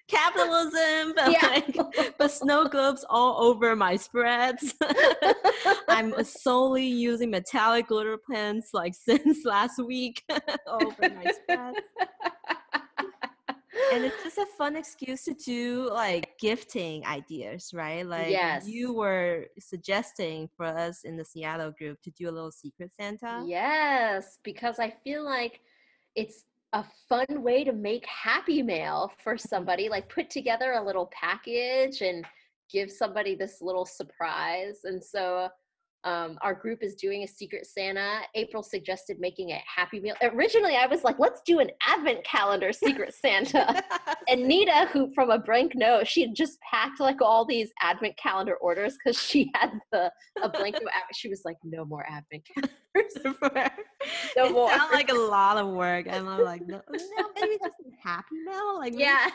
Capitalism, 0.08 1.14
but 1.16 1.32
Yeah. 1.32 1.40
like, 1.48 1.78
but 2.18 2.32
snow 2.32 2.68
globes 2.68 3.06
all 3.10 3.42
over 3.44 3.76
my 3.76 3.96
spreads. 3.96 4.76
I'm 5.90 6.14
solely 6.24 6.86
using 6.86 7.32
metallic 7.32 7.88
glitter 7.88 8.18
pens 8.32 8.70
like 8.74 8.94
since 9.08 9.46
last 9.46 9.80
week 9.84 10.24
over 10.68 11.10
my 11.10 11.26
spreads. 11.26 11.78
and 13.94 14.04
it's 14.06 14.24
just 14.24 14.38
a 14.38 14.46
fun 14.58 14.76
excuse 14.76 15.24
to 15.24 15.34
do 15.34 15.90
like 15.92 16.38
gifting 16.40 17.06
ideas, 17.06 17.72
right? 17.74 18.06
Like 18.06 18.32
Yes. 18.32 18.68
you 18.68 18.94
were 18.94 19.46
suggesting 19.60 20.50
for 20.56 20.66
us 20.66 21.04
in 21.04 21.18
the 21.18 21.26
Seattle 21.26 21.72
group 21.72 22.02
to 22.04 22.12
do 22.12 22.30
a 22.30 22.32
little 22.32 22.52
secret 22.52 22.92
Santa. 23.00 23.44
Yes, 23.48 24.38
because 24.44 24.80
I 24.80 24.92
feel 25.04 25.24
like 25.26 25.62
it's 26.16 26.44
a 26.76 26.84
fun 27.08 27.42
way 27.42 27.64
to 27.64 27.72
make 27.72 28.06
happy 28.06 28.62
mail 28.62 29.10
for 29.24 29.38
somebody, 29.38 29.88
like 29.88 30.10
put 30.10 30.30
together 30.30 30.74
a 30.74 30.84
little 30.84 31.10
package 31.18 32.02
and 32.02 32.26
give 32.70 32.92
somebody 32.92 33.34
this 33.34 33.62
little 33.62 33.86
surprise. 33.86 34.80
And 34.84 35.02
so 35.02 35.48
um, 36.04 36.38
our 36.42 36.54
group 36.54 36.84
is 36.84 36.94
doing 36.96 37.24
a 37.24 37.28
secret 37.28 37.66
Santa. 37.66 38.20
April 38.36 38.62
suggested 38.62 39.22
making 39.22 39.52
a 39.52 39.64
happy 39.74 40.02
meal. 40.02 40.16
Originally, 40.22 40.76
I 40.76 40.86
was 40.86 41.06
like, 41.06 41.18
let's 41.18 41.42
do 41.46 41.60
an 41.60 41.72
advent 41.88 42.26
calendar 42.26 42.72
secret 42.74 43.14
Santa. 43.14 43.82
And 44.28 44.48
Nita, 44.48 44.90
who 44.92 45.14
from 45.14 45.30
a 45.30 45.38
blank 45.38 45.74
note, 45.76 46.08
she 46.08 46.22
had 46.22 46.34
just 46.34 46.58
packed 46.62 47.00
like 47.00 47.22
all 47.22 47.46
these 47.46 47.70
advent 47.80 48.18
calendar 48.18 48.56
orders 48.56 48.98
because 48.98 49.22
she 49.22 49.52
had 49.54 49.80
the 49.92 50.12
a 50.42 50.50
blank 50.50 50.78
note. 50.82 50.92
She 51.14 51.30
was 51.30 51.44
like, 51.46 51.58
no 51.64 51.86
more 51.86 52.04
advent 52.10 52.44
calendars. 52.96 53.76
No 54.36 54.46
it 54.46 54.70
sounds 54.70 54.94
like 54.94 55.10
a 55.10 55.16
lot 55.16 55.58
of 55.58 55.68
work, 55.70 56.06
and 56.10 56.30
I'm 56.30 56.42
like, 56.42 56.68
no, 56.68 56.82
no 56.90 57.00
maybe 57.36 57.58
just 57.64 57.76
a 57.80 58.08
happy 58.08 58.36
mail, 58.46 58.78
like 58.78 58.94
yeah. 58.98 59.28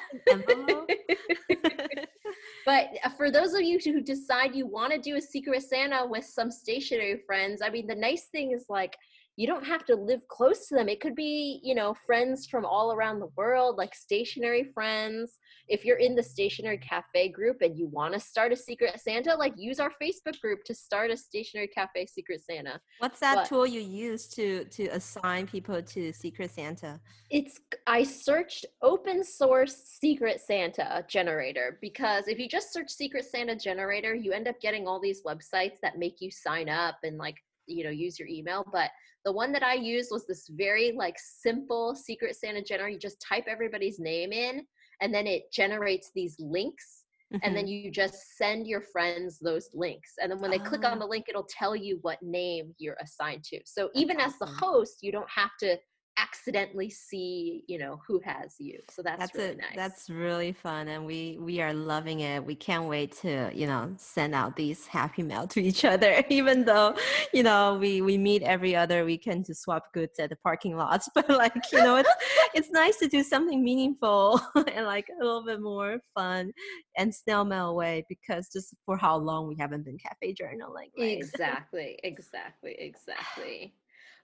but 2.65 2.91
uh, 3.05 3.11
for 3.17 3.31
those 3.31 3.55
of 3.55 3.63
you 3.63 3.79
who 3.83 4.01
decide 4.01 4.55
you 4.55 4.67
want 4.67 4.93
to 4.93 4.99
do 4.99 5.17
a 5.17 5.21
secret 5.21 5.63
Santa 5.63 6.07
with 6.07 6.25
some 6.25 6.51
stationery 6.51 7.21
friends, 7.27 7.63
I 7.63 7.71
mean, 7.71 7.87
the 7.87 7.95
nice 7.95 8.25
thing 8.27 8.53
is 8.53 8.67
like 8.69 8.97
you 9.41 9.47
don't 9.47 9.65
have 9.65 9.87
to 9.87 9.97
live 9.97 10.21
close 10.29 10.67
to 10.67 10.75
them. 10.75 10.87
It 10.87 11.01
could 11.01 11.15
be, 11.15 11.61
you 11.63 11.75
know, 11.75 11.95
friends 12.05 12.47
from 12.47 12.67
all 12.67 12.93
around 12.93 13.21
the 13.21 13.31
world, 13.39 13.79
like 13.79 13.95
stationery 13.95 14.65
friends. 14.75 15.39
If 15.67 15.83
you're 15.83 15.97
in 15.97 16.15
the 16.15 16.23
stationery 16.23 16.77
cafe 16.77 17.31
group 17.31 17.63
and 17.63 17.75
you 17.75 17.87
want 17.87 18.13
to 18.13 18.21
start 18.21 18.53
a 18.53 18.57
secret 18.57 19.01
Santa, 19.01 19.35
like 19.35 19.55
use 19.57 19.81
our 19.81 19.93
Facebook 20.03 20.39
group 20.43 20.63
to 20.65 20.75
start 20.75 21.11
a 21.11 21.17
stationery 21.17 21.69
cafe 21.69 22.05
secret 22.05 22.43
Santa. 22.43 22.79
What's 22.99 23.19
that 23.21 23.37
What? 23.37 23.47
tool 23.47 23.67
you 23.67 23.81
use 23.81 24.29
to 24.35 24.65
to 24.65 24.89
assign 24.89 25.47
people 25.47 25.81
to 25.81 26.13
Secret 26.13 26.51
Santa? 26.51 27.01
it's 27.31 27.61
i 27.87 28.03
searched 28.03 28.67
open 28.83 29.23
source 29.23 29.77
secret 29.85 30.41
santa 30.41 31.05
generator 31.09 31.79
because 31.81 32.27
if 32.27 32.41
you 32.41 32.49
just 32.49 32.73
search 32.73 32.91
secret 32.91 33.25
santa 33.25 33.55
generator 33.55 34.17
you 34.17 34.33
end 34.33 34.49
up 34.49 34.61
getting 34.61 34.89
all 34.89 35.01
these 35.01 35.23
websites 35.23 35.79
that 35.81 35.97
make 35.97 36.17
you 36.21 36.29
sign 36.29 36.69
up 36.69 36.97
and 37.05 37.19
like 37.19 37.37
you 37.71 37.85
know 37.85 37.91
use 37.91 38.19
your 38.19 38.29
email 38.29 38.65
but 38.73 38.91
the 39.25 39.33
one 39.33 39.53
that 39.53 39.63
i 39.63 39.75
used 39.75 40.11
was 40.11 40.27
this 40.27 40.49
very 40.53 40.93
like 40.93 41.17
simple 41.19 41.95
secret 41.95 42.35
santa 42.37 42.63
generator 42.63 42.91
you 42.91 42.99
just 42.99 43.21
type 43.21 43.45
everybody's 43.49 43.99
name 43.99 44.33
in 44.33 44.65
and 45.01 45.15
then 45.15 45.27
it 45.27 45.51
generates 45.53 46.11
these 46.15 46.37
links 46.39 47.05
and 47.43 47.57
then 47.57 47.67
mm-hmm. 47.67 47.87
you 47.87 47.91
just 47.91 48.37
send 48.37 48.67
your 48.67 48.81
friends 48.81 49.39
those 49.39 49.71
links. 49.73 50.15
And 50.21 50.31
then 50.31 50.41
when 50.41 50.51
they 50.51 50.59
click 50.59 50.85
on 50.85 50.97
Oh. 50.97 51.01
the 51.01 51.07
link 51.07 51.27
it'll 51.29 51.47
tell 51.49 51.77
you 51.77 51.99
what 52.03 52.21
name 52.23 52.75
you're 52.79 52.97
assigned 53.01 53.45
to. 53.45 53.61
So 53.65 53.91
even 53.95 54.19
as 54.19 54.37
the 54.39 54.47
host 54.47 54.99
you 55.03 55.13
don't 55.13 55.31
have 55.31 55.51
to 55.61 55.79
accidentally 56.21 56.91
see 56.91 57.65
you 57.67 57.79
know 57.79 58.01
who 58.07 58.21
has 58.25 58.57
you 58.59 58.79
so 58.91 59.03
that's, 59.03 59.19
that's 59.19 59.35
really 59.35 59.51
it. 59.51 59.59
nice 59.59 59.77
That's 59.77 60.11
really 60.11 60.53
fun, 60.53 60.89
and 60.89 61.07
we 61.07 61.39
we 61.41 61.61
are 61.61 61.73
loving 61.73 62.21
it. 62.21 62.45
We 62.45 62.55
can't 62.55 62.87
wait 62.89 63.13
to 63.23 63.51
you 63.55 63.67
know 63.67 63.93
send 63.97 64.35
out 64.35 64.57
these 64.57 64.87
happy 64.87 65.23
mail 65.23 65.47
to 65.49 65.63
each 65.63 65.85
other. 65.85 66.23
Even 66.29 66.65
though 66.65 66.95
you 67.33 67.43
know 67.43 67.79
we 67.81 68.03
we 68.03 68.19
meet 68.19 68.43
every 68.43 68.77
other 68.77 69.05
weekend 69.05 69.47
to 69.47 69.55
swap 69.55 69.93
goods 69.93 70.19
at 70.19 70.31
the 70.31 70.37
parking 70.37 70.77
lots, 70.77 71.09
but 71.15 71.29
like 71.29 71.55
you 71.73 71.79
know 71.79 71.97
it's 71.97 72.15
it's 72.55 72.71
nice 72.71 72.97
to 72.99 73.09
do 73.09 73.23
something 73.23 73.63
meaningful 73.63 74.41
and 74.75 74.87
like 74.87 75.09
a 75.21 75.25
little 75.25 75.45
bit 75.45 75.61
more 75.61 75.99
fun 76.15 76.53
and 76.97 77.15
snail 77.15 77.45
mail 77.45 77.71
away 77.71 78.05
because 78.09 78.49
just 78.53 78.75
for 78.85 78.97
how 78.97 79.17
long 79.17 79.49
we 79.49 79.57
haven't 79.59 79.85
been 79.85 79.99
cafe 79.99 80.35
journaling. 80.35 80.91
Right? 80.99 81.19
exactly 81.19 81.99
exactly 82.03 82.77
exactly 82.79 83.75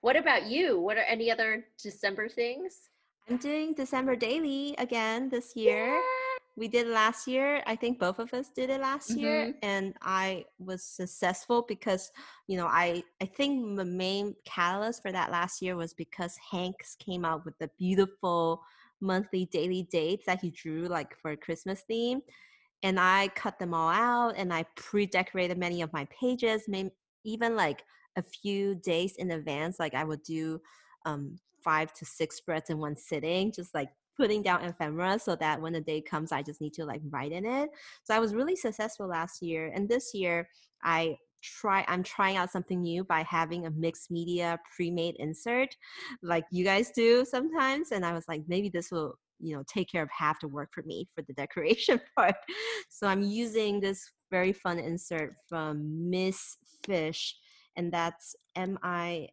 what 0.07 0.17
about 0.17 0.47
you 0.47 0.79
what 0.79 0.97
are 0.97 1.09
any 1.09 1.33
other 1.33 1.67
december 1.83 2.29
things 2.29 2.91
I'm 3.29 3.39
doing 3.39 3.75
December 3.75 4.15
daily 4.15 4.77
again 4.79 5.29
this 5.29 5.57
year. 5.57 6.01
We 6.57 6.69
did 6.69 6.87
last 6.87 7.27
year. 7.27 7.61
I 7.67 7.75
think 7.75 7.99
both 7.99 8.21
of 8.21 8.33
us 8.33 8.51
did 8.55 8.71
it 8.71 8.81
last 8.81 9.11
year, 9.11 9.47
mm-hmm. 9.47 9.59
and 9.63 9.95
I 10.01 10.45
was 10.61 10.85
successful 10.85 11.65
because 11.67 12.13
you 12.47 12.57
know 12.57 12.67
I 12.67 13.03
I 13.21 13.27
think 13.27 13.77
the 13.77 13.85
main 13.85 14.37
catalyst 14.45 15.03
for 15.03 15.11
that 15.11 15.33
last 15.33 15.61
year 15.61 15.75
was 15.75 15.93
because 15.93 16.37
Hanks 16.53 16.97
came 17.05 17.25
out 17.25 17.45
with 17.45 17.59
the 17.59 17.69
beautiful 17.77 18.63
monthly 19.01 19.47
daily 19.47 19.89
dates 19.91 20.25
that 20.27 20.41
he 20.41 20.51
drew 20.51 20.87
like 20.87 21.19
for 21.21 21.33
a 21.33 21.37
Christmas 21.37 21.83
theme, 21.89 22.23
and 22.85 23.01
I 23.01 23.29
cut 23.35 23.59
them 23.59 23.75
all 23.75 23.91
out 23.91 24.35
and 24.37 24.55
I 24.55 24.67
pre-decorated 24.77 25.59
many 25.59 25.83
of 25.83 25.93
my 25.93 26.07
pages, 26.07 26.63
maybe 26.69 26.91
even 27.25 27.57
like 27.57 27.83
a 28.17 28.23
few 28.23 28.75
days 28.77 29.15
in 29.17 29.31
advance. 29.31 29.79
Like 29.79 29.95
I 29.95 30.05
would 30.05 30.23
do 30.23 30.61
um, 31.05 31.39
five 31.63 31.93
to 31.95 32.05
six 32.05 32.37
spreads 32.37 32.71
in 32.71 32.79
one 32.79 32.97
sitting, 32.97 33.53
just 33.53 33.75
like 33.75 33.89
putting 34.17 34.43
down 34.43 34.65
ephemera 34.65 35.19
so 35.19 35.37
that 35.37 35.61
when 35.61 35.75
the 35.75 35.81
day 35.81 36.01
comes, 36.01 36.33
I 36.33 36.43
just 36.43 36.61
need 36.61 36.73
to 36.75 36.85
like 36.85 37.03
write 37.11 37.33
in 37.33 37.45
it. 37.45 37.71
So 38.05 38.15
I 38.15 38.19
was 38.19 38.35
really 38.35 38.57
successful 38.57 39.09
last 39.09 39.43
year. 39.43 39.71
And 39.75 39.89
this 39.89 40.15
year, 40.15 40.49
I 40.83 41.17
try 41.43 41.85
i'm 41.89 42.03
trying 42.03 42.37
out 42.37 42.51
something 42.51 42.81
new 42.81 43.05
by 43.05 43.23
having 43.23 43.67
a 43.67 43.71
mixed 43.71 44.11
media 44.11 44.59
pre-made 44.75 45.15
insert 45.19 45.69
like 46.23 46.45
you 46.51 46.65
guys 46.65 46.91
do 46.91 47.25
sometimes 47.25 47.93
and 47.93 48.05
i 48.05 48.13
was 48.13 48.25
like 48.27 48.43
maybe 48.49 48.69
this 48.69 48.91
will 48.91 49.19
you 49.39 49.55
know 49.55 49.63
take 49.69 49.89
care 49.89 50.03
of 50.03 50.09
half 50.11 50.41
the 50.41 50.49
work 50.49 50.71
for 50.73 50.83
me 50.85 51.07
for 51.15 51.23
the 51.23 51.33
decoration 51.35 52.01
part 52.17 52.35
so 52.89 53.07
i'm 53.07 53.23
using 53.23 53.81
this 53.81 54.11
very 54.31 54.53
fun 54.53 54.79
insert 54.79 55.35
from 55.49 56.11
miss 56.11 56.57
fish 56.85 57.37
and 57.77 57.93
that's 57.93 58.35
m-i-s-s-s-s-4s 58.57 59.27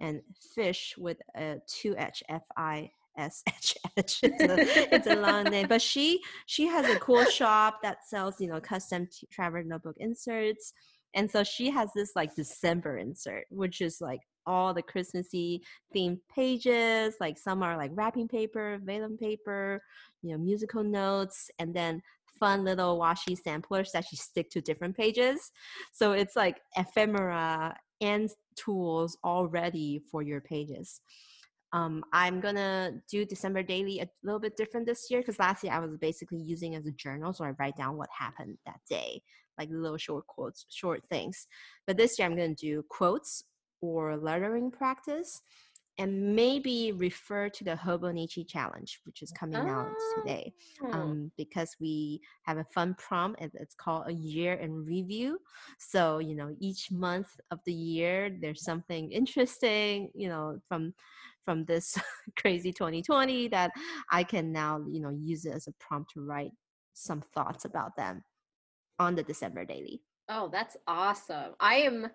and 0.00 0.22
fish 0.54 0.94
with 0.98 1.18
a 1.36 1.56
2h 1.68 2.22
f-i-s-h-h 2.28 3.76
it's 3.96 4.22
a, 4.22 4.94
it's 4.94 5.06
a 5.06 5.16
long 5.16 5.44
name 5.44 5.66
but 5.68 5.82
she 5.82 6.20
she 6.46 6.66
has 6.66 6.88
a 6.88 6.98
cool 6.98 7.24
shop 7.24 7.80
that 7.82 7.98
sells 8.06 8.40
you 8.40 8.48
know 8.48 8.60
custom 8.60 9.06
t- 9.06 9.26
travel 9.30 9.62
notebook 9.64 9.96
inserts 9.98 10.72
and 11.14 11.30
so 11.30 11.44
she 11.44 11.70
has 11.70 11.90
this 11.94 12.12
like 12.16 12.34
december 12.34 12.98
insert 12.98 13.44
which 13.50 13.80
is 13.80 14.00
like 14.00 14.20
all 14.46 14.72
the 14.72 14.82
christmassy 14.82 15.62
themed 15.94 16.18
pages 16.34 17.14
like 17.20 17.36
some 17.36 17.62
are 17.62 17.76
like 17.76 17.90
wrapping 17.94 18.26
paper 18.26 18.80
vellum 18.84 19.18
paper 19.18 19.82
you 20.22 20.32
know 20.32 20.38
musical 20.38 20.82
notes 20.82 21.50
and 21.58 21.74
then 21.74 22.00
fun 22.40 22.64
little 22.64 22.98
washi 22.98 23.36
samplers 23.36 23.92
that 23.92 24.06
you 24.10 24.18
stick 24.18 24.50
to 24.50 24.60
different 24.60 24.96
pages. 24.96 25.52
So 25.92 26.12
it's 26.12 26.34
like 26.34 26.60
ephemera 26.76 27.76
and 28.00 28.30
tools 28.56 29.16
all 29.22 29.46
ready 29.46 30.02
for 30.10 30.22
your 30.22 30.40
pages. 30.40 31.00
Um, 31.72 32.02
I'm 32.12 32.40
gonna 32.40 32.94
do 33.08 33.24
December 33.24 33.62
daily 33.62 34.00
a 34.00 34.08
little 34.24 34.40
bit 34.40 34.56
different 34.56 34.86
this 34.86 35.06
year 35.08 35.20
because 35.20 35.38
last 35.38 35.62
year 35.62 35.72
I 35.72 35.78
was 35.78 35.96
basically 35.98 36.40
using 36.40 36.74
as 36.74 36.86
a 36.86 36.92
journal, 36.92 37.32
so 37.32 37.44
I 37.44 37.50
write 37.60 37.76
down 37.76 37.96
what 37.96 38.08
happened 38.16 38.58
that 38.66 38.80
day, 38.88 39.22
like 39.56 39.68
little 39.70 39.96
short 39.96 40.26
quotes, 40.26 40.66
short 40.68 41.02
things. 41.08 41.46
But 41.86 41.96
this 41.96 42.18
year 42.18 42.26
I'm 42.26 42.34
gonna 42.34 42.56
do 42.56 42.82
quotes 42.88 43.44
or 43.82 44.16
lettering 44.16 44.70
practice, 44.72 45.40
and 46.00 46.34
maybe 46.34 46.92
refer 46.92 47.48
to 47.50 47.64
the 47.64 47.76
Hobonichi 47.76 48.48
challenge, 48.48 49.00
which 49.04 49.22
is 49.22 49.30
coming 49.32 49.68
out 49.68 49.88
today, 50.16 50.52
Oh. 50.82 50.92
um, 50.92 51.32
because 51.36 51.76
we 51.80 52.20
have 52.42 52.58
a 52.58 52.64
fun 52.74 52.94
prompt. 52.98 53.40
and 53.40 53.50
It's 53.54 53.74
called 53.74 54.04
a 54.08 54.12
year 54.12 54.54
in 54.54 54.84
review. 54.84 55.38
So 55.78 56.18
you 56.18 56.34
know, 56.34 56.54
each 56.60 56.90
month 56.90 57.28
of 57.50 57.60
the 57.66 57.72
year, 57.74 58.30
there's 58.40 58.64
something 58.64 59.12
interesting, 59.12 60.10
you 60.14 60.28
know, 60.28 60.58
from 60.68 60.94
from 61.44 61.64
this 61.64 61.96
crazy 62.40 62.72
2020 62.72 63.48
that 63.48 63.70
I 64.10 64.24
can 64.24 64.52
now, 64.52 64.80
you 64.88 65.00
know, 65.00 65.10
use 65.10 65.44
it 65.46 65.54
as 65.54 65.68
a 65.68 65.72
prompt 65.84 66.12
to 66.14 66.20
write 66.20 66.52
some 66.94 67.20
thoughts 67.34 67.64
about 67.64 67.96
them 67.96 68.24
on 68.98 69.14
the 69.14 69.22
December 69.22 69.64
daily. 69.64 70.02
Oh, 70.28 70.48
that's 70.52 70.76
awesome. 70.86 71.54
I 71.60 71.76
am 71.76 72.08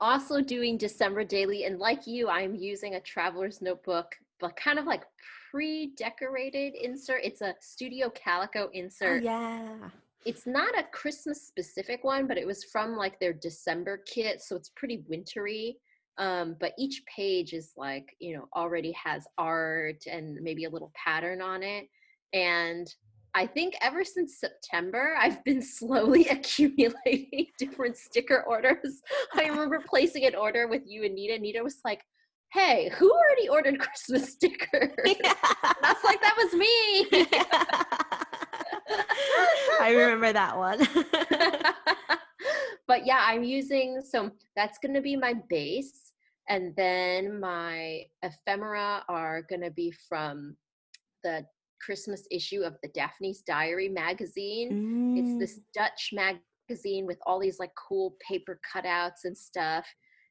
also 0.00 0.40
doing 0.40 0.76
December 0.76 1.24
daily, 1.24 1.64
and 1.64 1.78
like 1.78 2.06
you, 2.06 2.28
I'm 2.28 2.54
using 2.54 2.94
a 2.94 3.00
traveler's 3.00 3.60
notebook, 3.62 4.14
but 4.40 4.56
kind 4.56 4.78
of 4.78 4.84
like 4.84 5.04
pre 5.50 5.92
decorated 5.96 6.74
insert. 6.74 7.20
It's 7.24 7.40
a 7.40 7.54
Studio 7.60 8.10
Calico 8.10 8.70
insert. 8.72 9.22
Oh, 9.22 9.24
yeah. 9.24 9.90
It's 10.24 10.46
not 10.46 10.78
a 10.78 10.84
Christmas 10.92 11.46
specific 11.46 12.04
one, 12.04 12.26
but 12.26 12.38
it 12.38 12.46
was 12.46 12.64
from 12.64 12.96
like 12.96 13.18
their 13.18 13.32
December 13.32 14.02
kit. 14.06 14.42
So 14.42 14.56
it's 14.56 14.70
pretty 14.70 15.04
wintry. 15.08 15.78
Um, 16.18 16.56
but 16.58 16.72
each 16.76 17.02
page 17.06 17.52
is 17.52 17.72
like, 17.76 18.14
you 18.18 18.36
know, 18.36 18.48
already 18.54 18.92
has 18.92 19.26
art 19.38 20.04
and 20.10 20.36
maybe 20.42 20.64
a 20.64 20.70
little 20.70 20.92
pattern 20.94 21.40
on 21.40 21.62
it. 21.62 21.88
And 22.32 22.92
I 23.38 23.46
think 23.46 23.74
ever 23.80 24.02
since 24.02 24.40
September, 24.40 25.14
I've 25.16 25.44
been 25.44 25.62
slowly 25.78 26.26
accumulating 26.26 27.46
different 27.58 27.96
sticker 27.96 28.42
orders. 28.42 29.00
I 29.32 29.46
remember 29.46 29.80
placing 29.88 30.24
an 30.24 30.34
order 30.34 30.66
with 30.66 30.82
you 30.86 31.04
and 31.04 31.14
Nita. 31.14 31.38
Nita 31.38 31.62
was 31.62 31.78
like, 31.84 32.02
Hey, 32.52 32.90
who 32.98 33.12
already 33.12 33.48
ordered 33.48 33.78
Christmas 33.84 34.32
stickers? 34.32 34.90
I 34.96 35.76
was 35.82 36.04
like, 36.04 36.20
That 36.20 36.34
was 36.36 36.52
me. 36.54 37.06
I 39.80 39.92
remember 39.92 40.32
that 40.32 40.56
one. 40.56 40.80
but 42.88 43.06
yeah, 43.06 43.22
I'm 43.24 43.44
using 43.44 44.00
so 44.02 44.32
that's 44.56 44.78
going 44.78 44.94
to 44.94 45.00
be 45.00 45.14
my 45.14 45.34
base, 45.48 46.12
and 46.48 46.74
then 46.74 47.38
my 47.38 48.02
ephemera 48.24 49.04
are 49.08 49.42
going 49.42 49.60
to 49.60 49.70
be 49.70 49.92
from 50.08 50.56
the 51.22 51.44
Christmas 51.84 52.26
issue 52.30 52.62
of 52.62 52.76
the 52.82 52.88
Daphne's 52.88 53.42
Diary 53.42 53.88
magazine. 53.88 54.70
It's 55.16 55.32
Mm. 55.32 55.38
this 55.38 55.60
Dutch 55.74 56.10
magazine 56.12 57.06
with 57.06 57.18
all 57.26 57.38
these 57.40 57.58
like 57.58 57.72
cool 57.74 58.16
paper 58.26 58.60
cutouts 58.74 59.24
and 59.24 59.36
stuff. 59.36 59.86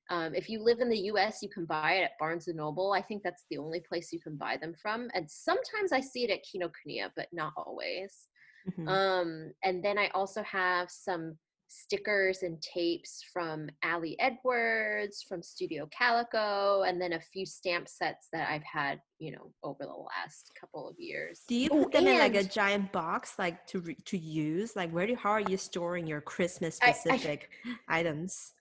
Um, 0.10 0.34
if 0.34 0.50
you 0.50 0.62
live 0.64 0.80
in 0.80 0.90
the 0.90 1.06
U.S., 1.12 1.40
you 1.42 1.50
can 1.50 1.66
buy 1.66 1.94
it 1.96 2.04
at 2.04 2.18
Barnes 2.20 2.48
and 2.48 2.58
Noble. 2.58 2.94
I 2.94 3.02
think 3.02 3.24
that's 3.24 3.44
the 3.50 3.58
only 3.58 3.82
place 3.82 4.14
you 4.14 4.22
can 4.22 4.38
buy 4.38 4.56
them 4.56 4.74
from. 4.82 5.10
And 5.14 5.30
sometimes 5.30 5.92
I 5.92 6.00
see 6.00 6.24
it 6.24 6.32
at 6.32 6.46
Kinokuniya, 6.46 7.12
but 7.16 7.28
not 7.34 7.54
always. 7.58 8.30
Mhm. 8.70 8.88
Um, 8.88 9.54
and 9.64 9.84
then 9.84 9.98
I 9.98 10.08
also 10.10 10.44
have 10.44 10.90
some 10.90 11.38
stickers 11.68 12.44
and 12.44 12.62
tapes 12.62 13.24
from 13.34 13.70
Ali 13.84 14.16
Edwards, 14.20 15.24
from 15.28 15.42
Studio 15.44 15.88
Calico, 15.98 16.84
and 16.84 17.02
then 17.02 17.14
a 17.14 17.20
few 17.20 17.46
stamp 17.46 17.88
sets 17.88 18.28
that 18.34 18.50
I've 18.50 18.64
had, 18.64 19.00
you 19.20 19.32
know, 19.32 19.52
over 19.64 19.84
the 19.84 19.92
last 19.92 20.52
couple 20.60 20.88
of 20.90 20.96
years. 21.00 21.42
Do 21.48 21.56
you 21.56 21.70
Oh, 21.72 21.84
put 21.84 21.94
them 21.94 22.08
in 22.08 22.20
like 22.20 22.36
a 22.36 22.44
giant 22.44 22.92
box, 22.92 23.38
like 23.38 23.66
to 23.68 23.80
re- 23.80 23.98
to 24.06 24.18
use? 24.18 24.76
Like, 24.76 24.92
where 24.92 25.08
do 25.08 25.16
how 25.16 25.32
are 25.32 25.42
you 25.42 25.58
storing 25.58 26.08
your 26.08 26.22
Christmas 26.22 26.80
I- 26.82 26.88
I- 26.90 26.92
specific 26.94 27.50
items? 27.88 28.54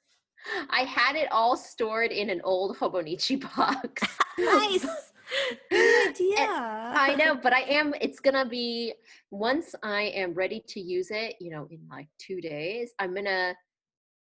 I 0.70 0.82
had 0.82 1.16
it 1.16 1.30
all 1.32 1.56
stored 1.56 2.12
in 2.12 2.30
an 2.30 2.40
old 2.44 2.76
Hobonichi 2.76 3.40
box. 3.56 4.02
Nice, 4.38 4.86
good 5.70 6.08
idea. 6.08 6.36
I 6.38 7.14
know, 7.16 7.34
but 7.34 7.52
I 7.52 7.60
am. 7.62 7.94
It's 8.00 8.20
gonna 8.20 8.48
be 8.48 8.94
once 9.30 9.74
I 9.82 10.02
am 10.02 10.34
ready 10.34 10.62
to 10.68 10.80
use 10.80 11.08
it. 11.10 11.36
You 11.40 11.50
know, 11.50 11.66
in 11.70 11.80
like 11.90 12.08
two 12.18 12.40
days, 12.40 12.92
I'm 12.98 13.14
gonna 13.14 13.54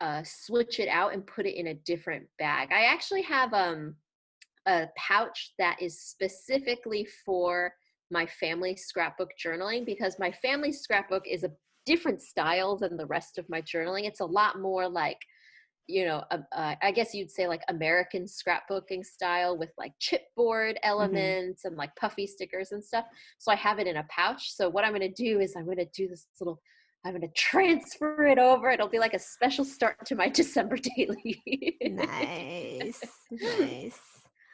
uh, 0.01 0.22
switch 0.24 0.80
it 0.80 0.89
out 0.89 1.12
and 1.12 1.26
put 1.26 1.47
it 1.47 1.59
in 1.59 1.68
a 1.68 1.74
different 1.74 2.26
bag. 2.39 2.70
I 2.72 2.84
actually 2.84 3.22
have 3.22 3.53
um 3.53 3.95
a 4.66 4.89
pouch 4.97 5.55
that 5.59 5.80
is 5.80 6.01
specifically 6.01 7.07
for 7.24 7.72
my 8.11 8.26
family 8.26 8.76
scrapbook 8.76 9.30
journaling 9.43 9.84
because 9.84 10.18
my 10.18 10.30
family 10.30 10.72
scrapbook 10.72 11.24
is 11.26 11.45
a 11.45 11.51
different 11.86 12.20
style 12.20 12.76
than 12.76 12.97
the 12.97 13.07
rest 13.07 13.39
of 13.39 13.49
my 13.49 13.62
journaling. 13.62 14.05
It's 14.05 14.20
a 14.20 14.26
lot 14.26 14.61
more 14.61 14.89
like 14.89 15.18
you 15.89 16.05
know, 16.05 16.22
uh, 16.30 16.39
uh, 16.53 16.74
I 16.82 16.93
guess 16.93 17.14
you'd 17.14 17.30
say 17.30 17.49
like 17.49 17.62
American 17.68 18.26
scrapbooking 18.26 19.05
style 19.05 19.57
with 19.57 19.70
like 19.78 19.93
chipboard 19.99 20.76
elements 20.82 21.64
and 21.64 21.76
like 21.76 21.97
puffy 21.97 22.26
stickers 22.26 22.72
and 22.72 22.84
stuff. 22.84 23.07
So 23.39 23.51
I 23.51 23.57
have 23.57 23.78
it 23.78 23.86
in 23.86 23.97
a 23.97 24.07
pouch. 24.11 24.53
So 24.55 24.68
what 24.68 24.84
I'm 24.84 24.93
going 24.93 25.01
to 25.01 25.22
do 25.22 25.41
is 25.41 25.57
I'm 25.57 25.64
going 25.64 25.78
to 25.78 25.89
do 25.97 26.07
this 26.07 26.26
little, 26.39 26.61
I'm 27.05 27.12
going 27.12 27.22
to 27.22 27.34
transfer 27.34 28.26
it 28.26 28.39
over. 28.39 28.70
It'll 28.70 28.89
be 28.89 28.99
like 28.99 29.14
a 29.14 29.18
special 29.18 29.64
start 29.64 30.05
to 30.07 30.14
my 30.14 30.28
December 30.32 30.76
daily. 30.76 31.43
nice, 31.82 33.01
nice. 33.30 33.99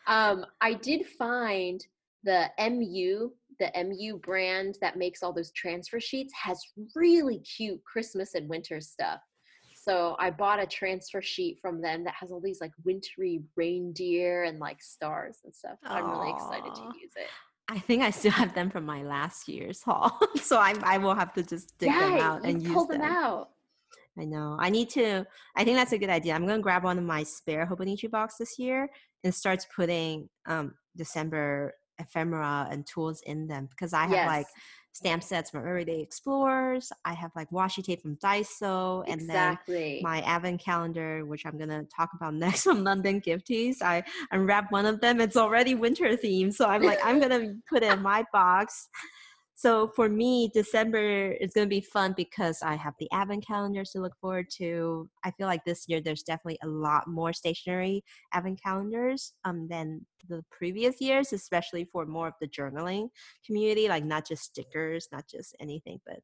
Um, 0.06 0.46
I 0.60 0.74
did 0.74 1.04
find 1.18 1.84
the 2.22 2.48
MU, 2.58 3.30
the 3.58 3.72
MU 3.84 4.18
brand 4.18 4.78
that 4.80 4.96
makes 4.96 5.22
all 5.22 5.32
those 5.32 5.50
transfer 5.52 5.98
sheets 5.98 6.32
has 6.40 6.60
really 6.94 7.40
cute 7.40 7.82
Christmas 7.84 8.34
and 8.34 8.48
winter 8.48 8.80
stuff. 8.80 9.20
So 9.84 10.16
I 10.18 10.30
bought 10.30 10.62
a 10.62 10.66
transfer 10.66 11.20
sheet 11.20 11.58
from 11.60 11.82
them 11.82 12.04
that 12.04 12.14
has 12.18 12.30
all 12.30 12.40
these 12.40 12.60
like 12.60 12.72
wintry 12.84 13.42
reindeer 13.54 14.44
and 14.44 14.58
like 14.58 14.82
stars 14.82 15.40
and 15.44 15.54
stuff. 15.54 15.76
I'm 15.84 16.10
really 16.10 16.30
excited 16.30 16.74
to 16.74 16.82
use 16.98 17.12
it. 17.16 17.26
I 17.68 17.78
think 17.78 18.02
I 18.02 18.10
still 18.10 18.30
have 18.30 18.54
them 18.54 18.70
from 18.70 18.86
my 18.86 19.02
last 19.02 19.46
year's 19.46 19.82
haul, 19.82 20.18
so 20.36 20.58
I 20.58 20.74
I 20.82 20.98
will 20.98 21.14
have 21.14 21.32
to 21.34 21.42
just 21.42 21.76
dig 21.78 21.90
them 21.90 22.18
out 22.18 22.44
and 22.44 22.62
use 22.62 22.72
pull 22.72 22.86
them, 22.86 23.00
them. 23.00 23.10
out. 23.10 23.50
I 24.18 24.24
know. 24.24 24.56
I 24.58 24.70
need 24.70 24.88
to. 24.90 25.26
I 25.56 25.64
think 25.64 25.76
that's 25.76 25.92
a 25.92 25.98
good 25.98 26.10
idea. 26.10 26.34
I'm 26.34 26.46
gonna 26.46 26.62
grab 26.62 26.84
one 26.84 26.98
of 26.98 27.04
my 27.04 27.22
spare 27.22 27.66
Hobonichi 27.66 28.10
box 28.10 28.36
this 28.38 28.58
year 28.58 28.88
and 29.22 29.34
start 29.34 29.66
putting 29.74 30.28
um 30.46 30.74
December 30.96 31.74
ephemera 31.98 32.68
and 32.70 32.86
tools 32.86 33.22
in 33.26 33.46
them 33.46 33.66
because 33.70 33.92
I 33.92 34.06
have 34.06 34.26
like 34.26 34.46
Yes. 34.46 34.62
Stamp 34.94 35.24
sets 35.24 35.50
from 35.50 35.66
Everyday 35.66 36.00
Explorers. 36.00 36.92
I 37.04 37.12
have 37.14 37.32
like 37.34 37.50
washi 37.50 37.84
tape 37.84 38.00
from 38.00 38.16
Daiso, 38.16 39.04
and 39.08 39.20
exactly. 39.20 39.94
then 39.94 40.02
my 40.02 40.20
advent 40.22 40.60
calendar, 40.60 41.26
which 41.26 41.44
I'm 41.44 41.58
gonna 41.58 41.84
talk 41.84 42.10
about 42.14 42.34
next 42.44 42.62
from 42.62 42.84
London 42.84 43.20
Gifties. 43.20 43.82
I 43.82 44.04
unwrapped 44.30 44.72
one 44.72 44.86
of 44.86 45.00
them. 45.00 45.20
It's 45.20 45.36
already 45.36 45.74
winter 45.74 46.16
themed, 46.16 46.54
so 46.54 46.66
I'm 46.66 46.82
like, 46.82 47.00
I'm 47.04 47.20
gonna 47.20 47.54
put 47.68 47.82
it 47.82 47.92
in 47.92 48.02
my 48.02 48.24
box. 48.32 48.88
So 49.54 49.88
for 49.88 50.08
me, 50.08 50.50
December 50.52 51.32
is 51.32 51.52
gonna 51.52 51.66
be 51.66 51.80
fun 51.80 52.14
because 52.16 52.60
I 52.62 52.74
have 52.74 52.94
the 52.98 53.08
advent 53.12 53.46
calendars 53.46 53.90
to 53.90 54.00
look 54.00 54.16
forward 54.20 54.46
to. 54.56 55.08
I 55.24 55.30
feel 55.32 55.46
like 55.46 55.64
this 55.64 55.84
year 55.88 56.00
there's 56.00 56.22
definitely 56.22 56.58
a 56.62 56.68
lot 56.68 57.06
more 57.06 57.32
stationery 57.32 58.02
advent 58.32 58.60
calendars 58.62 59.34
um 59.44 59.68
than 59.68 60.04
the 60.28 60.42
previous 60.50 61.00
years, 61.00 61.32
especially 61.32 61.84
for 61.92 62.06
more 62.06 62.28
of 62.28 62.34
the 62.40 62.48
journaling 62.48 63.08
community, 63.46 63.88
like 63.88 64.04
not 64.04 64.26
just 64.26 64.42
stickers, 64.42 65.08
not 65.12 65.24
just 65.28 65.54
anything, 65.60 66.00
but 66.04 66.20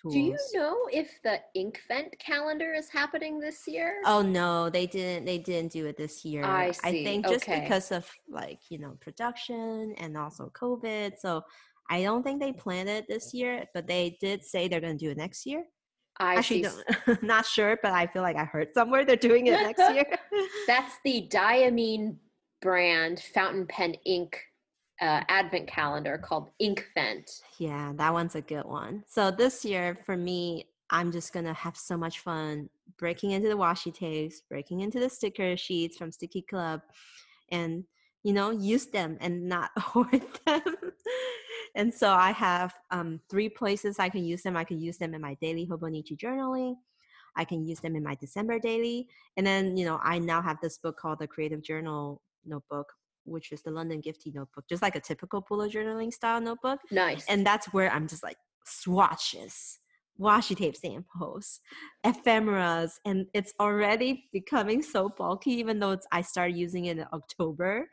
tools. 0.00 0.14
Do 0.14 0.20
you 0.20 0.36
know 0.54 0.76
if 0.92 1.10
the 1.22 1.40
Inkvent 1.56 2.18
calendar 2.18 2.72
is 2.74 2.88
happening 2.88 3.38
this 3.38 3.66
year? 3.66 4.00
Oh 4.04 4.22
no, 4.22 4.70
they 4.70 4.86
didn't. 4.86 5.24
They 5.24 5.38
didn't 5.38 5.72
do 5.72 5.86
it 5.86 5.96
this 5.96 6.24
year. 6.24 6.44
I 6.44 6.72
see, 6.72 7.04
think 7.04 7.26
just 7.26 7.48
okay. 7.48 7.60
because 7.60 7.92
of 7.92 8.10
like 8.28 8.60
you 8.68 8.78
know 8.78 8.96
production 9.00 9.94
and 9.98 10.16
also 10.16 10.50
COVID. 10.54 11.18
So 11.18 11.42
I 11.90 12.02
don't 12.02 12.22
think 12.22 12.40
they 12.40 12.52
planned 12.52 12.88
it 12.88 13.06
this 13.08 13.32
year, 13.32 13.64
but 13.74 13.86
they 13.86 14.16
did 14.20 14.44
say 14.44 14.68
they're 14.68 14.80
going 14.80 14.98
to 14.98 15.04
do 15.04 15.10
it 15.10 15.16
next 15.16 15.46
year. 15.46 15.64
I 16.18 16.36
Actually, 16.36 16.62
don't, 16.62 17.22
not 17.22 17.44
sure, 17.44 17.78
but 17.82 17.92
I 17.92 18.06
feel 18.06 18.22
like 18.22 18.36
I 18.36 18.44
heard 18.44 18.68
somewhere 18.74 19.04
they're 19.04 19.16
doing 19.16 19.48
it 19.48 19.52
next 19.52 19.78
year. 19.94 20.06
That's 20.66 20.94
the 21.04 21.28
Diamine 21.30 22.16
brand 22.62 23.20
fountain 23.34 23.66
pen 23.66 23.94
ink 24.04 24.38
uh, 25.00 25.22
advent 25.28 25.68
calendar 25.68 26.18
called 26.18 26.50
Inkvent. 26.60 27.30
Yeah, 27.58 27.92
that 27.96 28.12
one's 28.12 28.34
a 28.34 28.40
good 28.40 28.64
one. 28.64 29.04
So 29.06 29.30
this 29.30 29.64
year 29.64 29.98
for 30.06 30.16
me, 30.16 30.68
I'm 30.90 31.12
just 31.12 31.32
gonna 31.32 31.52
have 31.52 31.76
so 31.76 31.96
much 31.96 32.20
fun 32.20 32.70
breaking 32.98 33.32
into 33.32 33.48
the 33.48 33.56
washi 33.56 33.92
tapes, 33.92 34.42
breaking 34.48 34.80
into 34.80 35.00
the 35.00 35.10
sticker 35.10 35.56
sheets 35.56 35.96
from 35.96 36.12
Sticky 36.12 36.42
Club, 36.42 36.80
and 37.50 37.84
you 38.26 38.32
know 38.32 38.50
use 38.50 38.86
them 38.86 39.16
and 39.20 39.48
not 39.48 39.70
hoard 39.78 40.20
them. 40.46 40.62
and 41.76 41.94
so 41.94 42.10
I 42.10 42.32
have 42.32 42.74
um, 42.90 43.20
three 43.30 43.48
places 43.48 44.00
I 44.00 44.08
can 44.08 44.24
use 44.24 44.42
them. 44.42 44.56
I 44.56 44.64
can 44.64 44.80
use 44.80 44.98
them 44.98 45.14
in 45.14 45.20
my 45.20 45.34
daily 45.40 45.64
Hobonichi 45.64 46.16
journaling. 46.18 46.74
I 47.36 47.44
can 47.44 47.64
use 47.64 47.78
them 47.80 47.94
in 47.94 48.02
my 48.02 48.16
December 48.16 48.58
daily, 48.58 49.06
and 49.36 49.46
then 49.46 49.76
you 49.76 49.84
know 49.84 50.00
I 50.02 50.18
now 50.18 50.42
have 50.42 50.58
this 50.60 50.76
book 50.78 50.96
called 50.98 51.20
the 51.20 51.28
Creative 51.28 51.62
Journal 51.62 52.20
Notebook, 52.44 52.88
which 53.24 53.52
is 53.52 53.62
the 53.62 53.70
London 53.70 54.00
Gifty 54.02 54.34
notebook, 54.34 54.64
just 54.68 54.82
like 54.82 54.96
a 54.96 55.00
typical 55.00 55.40
bullet 55.48 55.72
journaling 55.72 56.12
style 56.12 56.40
notebook 56.40 56.80
Nice. 56.90 57.24
and 57.28 57.46
that's 57.46 57.66
where 57.72 57.90
I'm 57.92 58.08
just 58.08 58.24
like 58.24 58.38
swatches, 58.64 59.78
washi 60.20 60.56
tape 60.56 60.76
samples, 60.76 61.60
ephemeras, 62.04 63.00
and 63.04 63.26
it's 63.34 63.52
already 63.60 64.28
becoming 64.32 64.82
so 64.82 65.08
bulky. 65.08 65.52
Even 65.52 65.78
though 65.78 65.98
I 66.12 66.22
started 66.22 66.56
using 66.56 66.86
it 66.86 66.98
in 66.98 67.06
October, 67.12 67.88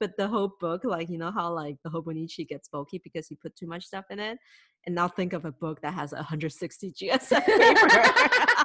but 0.00 0.16
the 0.16 0.28
whole 0.28 0.54
book, 0.60 0.84
like 0.84 1.10
you 1.10 1.18
know 1.18 1.30
how 1.30 1.52
like 1.52 1.76
the 1.84 1.90
Hobonichi 1.90 2.46
gets 2.46 2.68
bulky 2.68 3.00
because 3.02 3.30
you 3.30 3.36
put 3.40 3.56
too 3.56 3.66
much 3.66 3.84
stuff 3.84 4.04
in 4.10 4.18
it, 4.18 4.38
and 4.86 4.94
now 4.94 5.08
think 5.08 5.32
of 5.32 5.44
a 5.44 5.52
book 5.52 5.80
that 5.82 5.94
has 5.94 6.12
160 6.12 6.92
GSM 6.92 7.44
paper. 7.44 8.54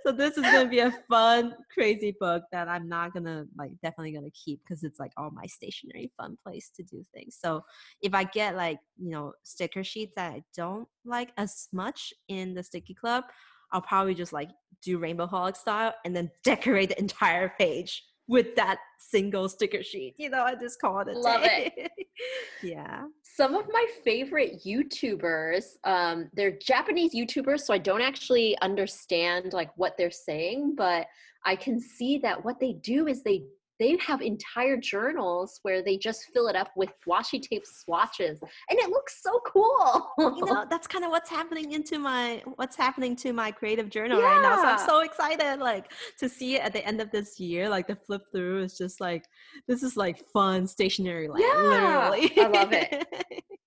so 0.06 0.12
this 0.12 0.36
is 0.36 0.42
gonna 0.42 0.68
be 0.68 0.80
a 0.80 0.92
fun, 1.08 1.54
crazy 1.72 2.16
book 2.18 2.44
that 2.52 2.68
I'm 2.68 2.88
not 2.88 3.12
gonna 3.12 3.44
like 3.56 3.72
definitely 3.82 4.12
gonna 4.12 4.30
keep 4.30 4.60
because 4.64 4.82
it's 4.84 4.98
like 4.98 5.12
all 5.16 5.30
my 5.30 5.46
stationery 5.46 6.12
fun 6.16 6.36
place 6.44 6.70
to 6.76 6.82
do 6.82 7.04
things. 7.14 7.36
So 7.40 7.62
if 8.02 8.14
I 8.14 8.24
get 8.24 8.56
like, 8.56 8.78
you 8.98 9.10
know, 9.10 9.32
sticker 9.42 9.84
sheets 9.84 10.12
that 10.16 10.32
I 10.32 10.42
don't 10.56 10.88
like 11.04 11.30
as 11.36 11.68
much 11.72 12.12
in 12.28 12.54
the 12.54 12.62
sticky 12.62 12.94
club, 12.94 13.24
I'll 13.72 13.82
probably 13.82 14.14
just 14.14 14.32
like 14.32 14.50
do 14.82 14.98
rainbow 14.98 15.26
holic 15.26 15.56
style 15.56 15.94
and 16.04 16.14
then 16.14 16.30
decorate 16.44 16.90
the 16.90 16.98
entire 16.98 17.52
page 17.58 18.04
with 18.30 18.54
that 18.54 18.78
single 18.96 19.48
sticker 19.48 19.82
sheet. 19.82 20.14
You 20.16 20.30
know, 20.30 20.44
I 20.44 20.54
just 20.54 20.80
call 20.80 21.00
it 21.00 21.08
a 21.08 21.18
Love 21.18 21.42
day. 21.42 21.88
yeah. 22.62 23.02
Some 23.24 23.56
of 23.56 23.66
my 23.72 23.84
favorite 24.04 24.62
YouTubers, 24.64 25.64
um, 25.82 26.30
they're 26.34 26.56
Japanese 26.64 27.12
YouTubers, 27.12 27.62
so 27.62 27.74
I 27.74 27.78
don't 27.78 28.00
actually 28.00 28.56
understand 28.62 29.52
like 29.52 29.70
what 29.76 29.96
they're 29.98 30.12
saying, 30.12 30.74
but 30.76 31.08
I 31.44 31.56
can 31.56 31.80
see 31.80 32.18
that 32.18 32.44
what 32.44 32.60
they 32.60 32.74
do 32.74 33.08
is 33.08 33.24
they 33.24 33.42
they 33.80 33.96
have 34.06 34.20
entire 34.20 34.76
journals 34.76 35.58
where 35.62 35.82
they 35.82 35.96
just 35.96 36.26
fill 36.34 36.48
it 36.48 36.54
up 36.54 36.70
with 36.76 36.90
washi 37.08 37.40
tape 37.40 37.64
swatches, 37.66 38.38
and 38.68 38.78
it 38.78 38.90
looks 38.90 39.22
so 39.22 39.40
cool. 39.46 40.06
You 40.18 40.44
know, 40.44 40.66
that's 40.68 40.86
kind 40.86 41.04
of 41.04 41.10
what's 41.10 41.30
happening 41.30 41.72
into 41.72 41.98
my 41.98 42.42
what's 42.56 42.76
happening 42.76 43.16
to 43.16 43.32
my 43.32 43.50
creative 43.50 43.88
journal 43.88 44.20
right 44.20 44.42
now. 44.42 44.56
So 44.56 44.68
I'm 44.68 44.86
so 44.86 45.00
excited 45.00 45.60
like 45.60 45.90
to 46.18 46.28
see 46.28 46.56
it 46.56 46.62
at 46.62 46.74
the 46.74 46.86
end 46.86 47.00
of 47.00 47.10
this 47.10 47.40
year. 47.40 47.68
Like 47.68 47.88
the 47.88 47.96
flip 47.96 48.22
through 48.32 48.62
is 48.64 48.76
just 48.76 49.00
like 49.00 49.24
this 49.66 49.82
is 49.82 49.96
like 49.96 50.28
fun 50.28 50.66
stationery 50.66 51.28
land. 51.28 51.42
Yeah, 51.42 52.10
literally. 52.10 52.32
I 52.38 52.48
love 52.48 52.72
it. 52.72 53.08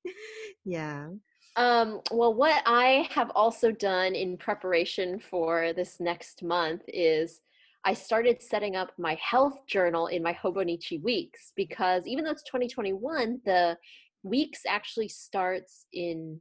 yeah. 0.66 1.08
Um, 1.56 2.02
well, 2.12 2.34
what 2.34 2.64
I 2.66 3.08
have 3.12 3.32
also 3.36 3.72
done 3.72 4.16
in 4.16 4.38
preparation 4.38 5.20
for 5.20 5.74
this 5.74 6.00
next 6.00 6.44
month 6.44 6.82
is 6.88 7.42
I 7.86 7.94
started 7.94 8.42
setting 8.42 8.76
up 8.76 8.92
my 8.98 9.16
health 9.16 9.66
journal 9.68 10.08
in 10.08 10.24
my 10.24 10.34
Hobonichi 10.34 11.02
weeks 11.02 11.52
because 11.56 12.08
even 12.08 12.24
though 12.24 12.32
it's 12.32 12.44
2021, 12.44 13.42
the 13.46 13.78
weeks 14.24 14.62
actually 14.68 15.10
starts 15.10 15.86
in 15.92 16.40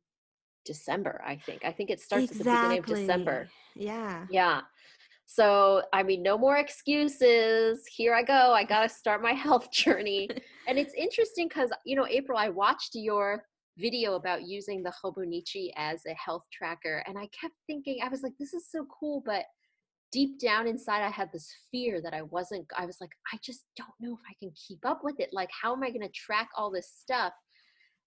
December, 0.64 1.20
I 1.26 1.36
think. 1.36 1.64
I 1.64 1.72
think 1.72 1.90
it 1.90 2.01
starts 2.01 2.30
at 2.30 2.38
the 2.38 2.45
beginning 2.45 2.78
of 2.78 2.86
December. 2.86 3.49
Yeah. 3.74 4.26
Yeah. 4.30 4.61
So, 5.26 5.82
I 5.93 6.03
mean, 6.03 6.22
no 6.22 6.36
more 6.36 6.59
excuses. 6.59 7.84
Here 7.86 8.14
I 8.14 8.22
go. 8.22 8.53
I 8.53 8.64
got 8.64 8.82
to 8.82 8.88
start 8.88 9.22
my 9.22 9.32
health 9.47 9.72
journey. 9.72 10.28
and 10.68 10.78
it's 10.78 10.95
interesting 10.95 11.49
because, 11.49 11.70
you 11.84 11.97
know, 11.97 12.07
April, 12.07 12.38
I 12.38 12.51
watched 12.51 12.95
your 12.95 13.43
video 13.78 14.14
about 14.14 14.47
using 14.47 14.82
the 14.82 14.93
Hobonichi 15.03 15.70
as 15.76 16.03
a 16.07 16.14
health 16.14 16.45
tracker. 16.53 17.03
And 17.07 17.18
I 17.18 17.28
kept 17.28 17.55
thinking, 17.66 18.01
I 18.05 18.09
was 18.09 18.22
like, 18.22 18.34
this 18.38 18.53
is 18.53 18.70
so 18.70 18.86
cool. 19.01 19.22
But 19.24 19.45
deep 20.12 20.38
down 20.38 20.66
inside, 20.66 21.02
I 21.02 21.10
had 21.10 21.30
this 21.32 21.50
fear 21.70 22.00
that 22.02 22.14
I 22.14 22.22
wasn't, 22.22 22.66
I 22.76 22.86
was 22.86 22.98
like, 23.00 23.10
I 23.32 23.38
just 23.42 23.64
don't 23.76 23.88
know 24.00 24.14
if 24.14 24.20
I 24.30 24.34
can 24.38 24.52
keep 24.52 24.80
up 24.84 25.00
with 25.02 25.18
it. 25.18 25.30
Like, 25.32 25.50
how 25.50 25.72
am 25.74 25.82
I 25.82 25.88
going 25.88 26.02
to 26.02 26.08
track 26.10 26.50
all 26.56 26.70
this 26.70 26.92
stuff? 27.00 27.32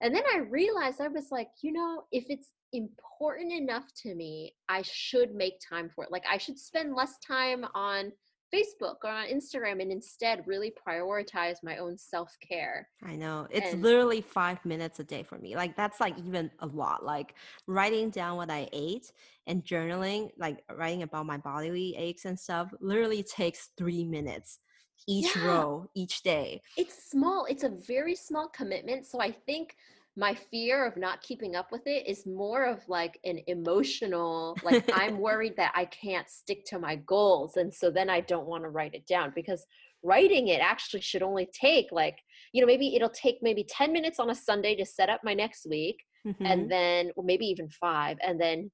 And 0.02 0.14
then 0.14 0.24
I 0.34 0.40
realized 0.40 1.02
I 1.02 1.08
was 1.08 1.28
like, 1.32 1.48
you 1.62 1.74
know, 1.74 2.04
if 2.12 2.26
it's 2.30 2.52
important 2.74 3.54
enough 3.54 3.86
to 4.04 4.14
me, 4.14 4.54
I 4.70 4.82
should 4.84 5.34
make 5.34 5.56
time 5.68 5.90
for 5.94 6.04
it. 6.04 6.12
Like 6.12 6.26
I 6.30 6.38
should 6.38 6.60
spend 6.60 6.96
less 6.96 7.18
time 7.26 7.66
on 7.74 8.12
Facebook 8.56 8.96
or 9.04 9.10
on 9.10 9.28
Instagram 9.28 9.82
and 9.82 9.92
instead 9.92 10.46
really 10.48 10.72
prioritize 10.88 11.58
my 11.64 11.78
own 11.78 11.98
self-care. 11.98 12.88
I 13.04 13.16
know. 13.16 13.48
It's 13.50 13.74
And- 13.74 13.82
literally 13.82 14.22
five 14.22 14.64
minutes 14.66 15.00
a 15.00 15.04
day 15.04 15.24
for 15.24 15.38
me. 15.38 15.56
Like 15.56 15.76
that's 15.76 16.00
like 16.00 16.18
even 16.20 16.50
a 16.60 16.68
lot. 16.68 17.04
Like 17.04 17.36
writing 17.68 18.10
down 18.10 18.38
what 18.38 18.50
I 18.50 18.70
ate 18.72 19.12
and 19.48 19.64
journaling, 19.64 20.32
like 20.38 20.64
writing 20.76 21.04
about 21.04 21.26
my 21.26 21.38
bodily 21.38 21.96
aches 21.98 22.26
and 22.26 22.40
stuff, 22.40 22.74
literally 22.80 23.24
takes 23.24 23.70
three 23.78 24.04
minutes 24.06 24.60
each 25.08 25.36
Yeah. 25.36 25.48
row 25.48 25.90
each 25.94 26.24
day. 26.24 26.62
It's 26.78 27.10
small, 27.12 27.46
it's 27.46 27.64
a 27.64 27.70
very 27.70 28.16
small 28.16 28.48
commitment, 28.48 29.06
so 29.06 29.20
I 29.20 29.32
think 29.32 29.76
my 30.18 30.34
fear 30.34 30.86
of 30.86 30.96
not 30.98 31.22
keeping 31.22 31.56
up 31.56 31.72
with 31.72 31.86
it 31.86 32.08
is 32.08 32.26
more 32.26 32.66
of 32.66 32.80
like 32.88 33.20
an 33.26 33.40
emotional 33.48 34.56
like 34.64 34.84
i'm 34.94 35.20
worried 35.20 35.54
that 35.58 35.72
i 35.76 35.86
can't 35.86 36.30
stick 36.30 36.64
to 36.66 36.80
my 36.80 36.96
goals 36.96 37.58
and 37.58 37.74
so 37.74 37.92
then 37.92 38.10
i 38.10 38.22
don't 38.22 38.48
want 38.48 38.64
to 38.64 38.70
write 38.70 38.94
it 38.94 39.06
down 39.08 39.32
because 39.36 39.66
writing 40.04 40.48
it 40.50 40.60
actually 40.62 41.02
should 41.02 41.24
only 41.24 41.48
take 41.54 41.88
like 41.92 42.18
you 42.54 42.62
know 42.62 42.68
maybe 42.68 42.96
it'll 42.96 43.10
take 43.10 43.38
maybe 43.42 43.66
10 43.68 43.92
minutes 43.92 44.20
on 44.20 44.30
a 44.30 44.36
sunday 44.36 44.76
to 44.76 44.86
set 44.86 45.10
up 45.10 45.22
my 45.24 45.34
next 45.34 45.66
week 45.70 45.98
Mhm. 46.26 46.36
and 46.42 46.72
then 46.72 47.12
or 47.16 47.24
maybe 47.24 47.46
even 47.46 47.70
five 47.70 48.18
and 48.26 48.42
then 48.42 48.72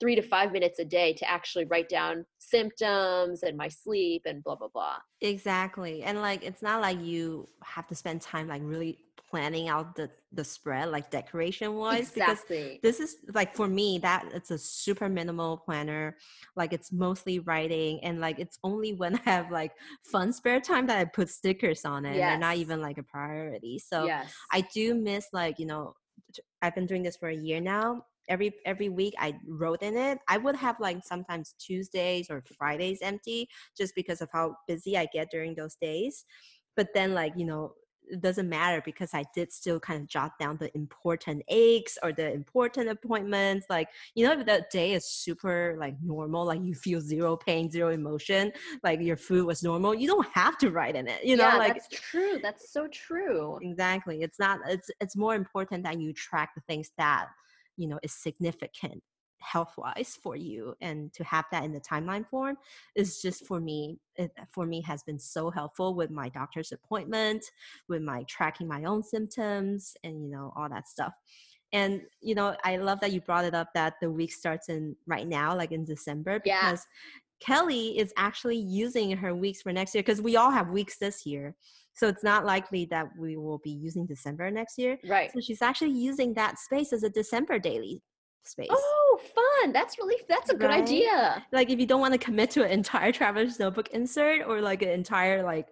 three 0.00 0.14
to 0.16 0.22
five 0.22 0.52
minutes 0.52 0.78
a 0.78 0.84
day 0.84 1.14
to 1.14 1.30
actually 1.30 1.64
write 1.64 1.88
down 1.88 2.26
symptoms 2.38 3.42
and 3.42 3.56
my 3.56 3.68
sleep 3.68 4.22
and 4.26 4.44
blah 4.44 4.54
blah 4.54 4.68
blah 4.68 4.96
exactly 5.22 6.02
and 6.02 6.20
like 6.20 6.44
it's 6.44 6.62
not 6.62 6.80
like 6.82 7.00
you 7.00 7.46
have 7.62 7.86
to 7.86 7.94
spend 7.94 8.20
time 8.20 8.48
like 8.48 8.60
really 8.64 8.98
planning 9.30 9.68
out 9.68 9.94
the 9.94 10.10
the 10.32 10.44
spread 10.44 10.88
like 10.90 11.10
decoration 11.10 11.74
wise 11.74 12.10
exactly. 12.10 12.78
because 12.82 12.98
this 12.98 13.00
is 13.00 13.16
like 13.34 13.54
for 13.54 13.68
me 13.68 13.98
that 13.98 14.26
it's 14.32 14.50
a 14.50 14.58
super 14.58 15.08
minimal 15.08 15.56
planner 15.58 16.16
like 16.56 16.72
it's 16.72 16.92
mostly 16.92 17.38
writing 17.40 18.02
and 18.02 18.20
like 18.20 18.38
it's 18.38 18.58
only 18.64 18.92
when 18.92 19.14
i 19.26 19.30
have 19.30 19.50
like 19.50 19.72
fun 20.04 20.32
spare 20.32 20.60
time 20.60 20.86
that 20.86 20.98
i 20.98 21.04
put 21.04 21.28
stickers 21.28 21.84
on 21.84 22.04
it 22.04 22.16
yes. 22.16 22.30
they're 22.30 22.38
not 22.38 22.56
even 22.56 22.80
like 22.80 22.98
a 22.98 23.02
priority 23.02 23.78
so 23.78 24.04
yes. 24.04 24.32
i 24.52 24.60
do 24.74 24.94
miss 24.94 25.28
like 25.32 25.58
you 25.58 25.66
know 25.66 25.94
i've 26.62 26.74
been 26.74 26.86
doing 26.86 27.02
this 27.02 27.16
for 27.16 27.28
a 27.28 27.36
year 27.36 27.60
now 27.60 28.02
every 28.28 28.54
every 28.64 28.88
week 28.88 29.12
I 29.18 29.34
wrote 29.46 29.82
in 29.82 29.96
it. 29.96 30.18
I 30.28 30.38
would 30.38 30.56
have 30.56 30.76
like 30.80 31.04
sometimes 31.04 31.54
Tuesdays 31.58 32.30
or 32.30 32.44
Fridays 32.56 33.00
empty 33.02 33.48
just 33.76 33.94
because 33.94 34.22
of 34.22 34.28
how 34.32 34.54
busy 34.68 34.96
I 34.96 35.06
get 35.12 35.30
during 35.30 35.54
those 35.54 35.74
days. 35.74 36.24
But 36.76 36.88
then 36.94 37.12
like, 37.12 37.32
you 37.36 37.44
know, 37.44 37.72
it 38.10 38.20
doesn't 38.20 38.48
matter 38.48 38.82
because 38.84 39.14
I 39.14 39.24
did 39.34 39.52
still 39.52 39.80
kind 39.80 40.00
of 40.02 40.08
jot 40.08 40.38
down 40.38 40.56
the 40.58 40.74
important 40.76 41.42
aches 41.48 41.98
or 42.02 42.12
the 42.12 42.32
important 42.32 42.88
appointments. 42.88 43.66
Like, 43.70 43.88
you 44.14 44.26
know, 44.26 44.32
if 44.38 44.46
that 44.46 44.70
day 44.70 44.92
is 44.92 45.06
super 45.06 45.76
like 45.78 45.94
normal, 46.02 46.44
like 46.44 46.62
you 46.62 46.74
feel 46.74 47.00
zero 47.00 47.36
pain, 47.36 47.70
zero 47.70 47.90
emotion, 47.90 48.52
like 48.82 49.00
your 49.00 49.16
food 49.16 49.46
was 49.46 49.62
normal, 49.62 49.94
you 49.94 50.08
don't 50.08 50.28
have 50.32 50.58
to 50.58 50.70
write 50.70 50.96
in 50.96 51.08
it. 51.08 51.24
You 51.24 51.36
know, 51.36 51.48
yeah, 51.48 51.56
like 51.56 51.74
that's 51.74 51.88
true. 51.88 52.38
That's 52.42 52.72
so 52.72 52.88
true. 52.88 53.58
Exactly. 53.62 54.22
It's 54.22 54.38
not 54.38 54.60
it's 54.68 54.90
it's 55.00 55.16
more 55.16 55.34
important 55.34 55.84
that 55.84 56.00
you 56.00 56.12
track 56.12 56.50
the 56.54 56.62
things 56.68 56.90
that 56.98 57.26
you 57.76 57.88
know 57.88 57.98
is 58.02 58.12
significant 58.12 59.02
health 59.40 59.74
wise 59.76 60.18
for 60.22 60.36
you 60.36 60.74
and 60.80 61.12
to 61.12 61.24
have 61.24 61.44
that 61.50 61.64
in 61.64 61.72
the 61.72 61.80
timeline 61.80 62.26
form 62.26 62.56
is 62.94 63.20
just 63.20 63.46
for 63.46 63.60
me 63.60 63.98
it, 64.16 64.30
for 64.50 64.66
me 64.66 64.80
has 64.82 65.02
been 65.02 65.18
so 65.18 65.50
helpful 65.50 65.94
with 65.94 66.10
my 66.10 66.28
doctor's 66.28 66.72
appointment 66.72 67.44
with 67.88 68.02
my 68.02 68.22
tracking 68.24 68.68
my 68.68 68.84
own 68.84 69.02
symptoms 69.02 69.96
and 70.04 70.22
you 70.22 70.30
know 70.30 70.52
all 70.56 70.68
that 70.68 70.88
stuff 70.88 71.12
and 71.72 72.02
you 72.20 72.34
know 72.34 72.54
i 72.64 72.76
love 72.76 73.00
that 73.00 73.12
you 73.12 73.20
brought 73.20 73.44
it 73.44 73.54
up 73.54 73.68
that 73.74 73.94
the 74.00 74.10
week 74.10 74.32
starts 74.32 74.68
in 74.68 74.94
right 75.06 75.26
now 75.26 75.56
like 75.56 75.72
in 75.72 75.84
december 75.84 76.38
because 76.40 76.86
yeah. 77.42 77.46
kelly 77.46 77.98
is 77.98 78.12
actually 78.16 78.58
using 78.58 79.16
her 79.16 79.34
weeks 79.34 79.62
for 79.62 79.72
next 79.72 79.94
year 79.94 80.02
because 80.02 80.20
we 80.20 80.36
all 80.36 80.50
have 80.50 80.68
weeks 80.68 80.98
this 80.98 81.24
year 81.24 81.54
so 81.92 82.08
it's 82.08 82.24
not 82.24 82.46
likely 82.46 82.86
that 82.86 83.08
we 83.18 83.36
will 83.36 83.58
be 83.58 83.72
using 83.72 84.06
December 84.06 84.50
next 84.50 84.78
year. 84.78 84.96
Right. 85.06 85.30
So 85.32 85.40
she's 85.40 85.60
actually 85.60 85.90
using 85.90 86.32
that 86.34 86.58
space 86.58 86.92
as 86.92 87.02
a 87.02 87.10
December 87.10 87.58
daily 87.58 88.00
space. 88.44 88.68
Oh, 88.70 89.20
fun. 89.34 89.72
That's 89.72 89.98
really 89.98 90.16
that's 90.28 90.50
a 90.50 90.54
good 90.54 90.68
right? 90.68 90.82
idea. 90.82 91.44
Like 91.52 91.70
if 91.70 91.78
you 91.78 91.86
don't 91.86 92.00
want 92.00 92.14
to 92.14 92.18
commit 92.18 92.50
to 92.52 92.64
an 92.64 92.70
entire 92.70 93.12
traveler's 93.12 93.58
notebook 93.58 93.88
insert 93.90 94.46
or 94.46 94.60
like 94.60 94.82
an 94.82 94.90
entire 94.90 95.42
like 95.42 95.68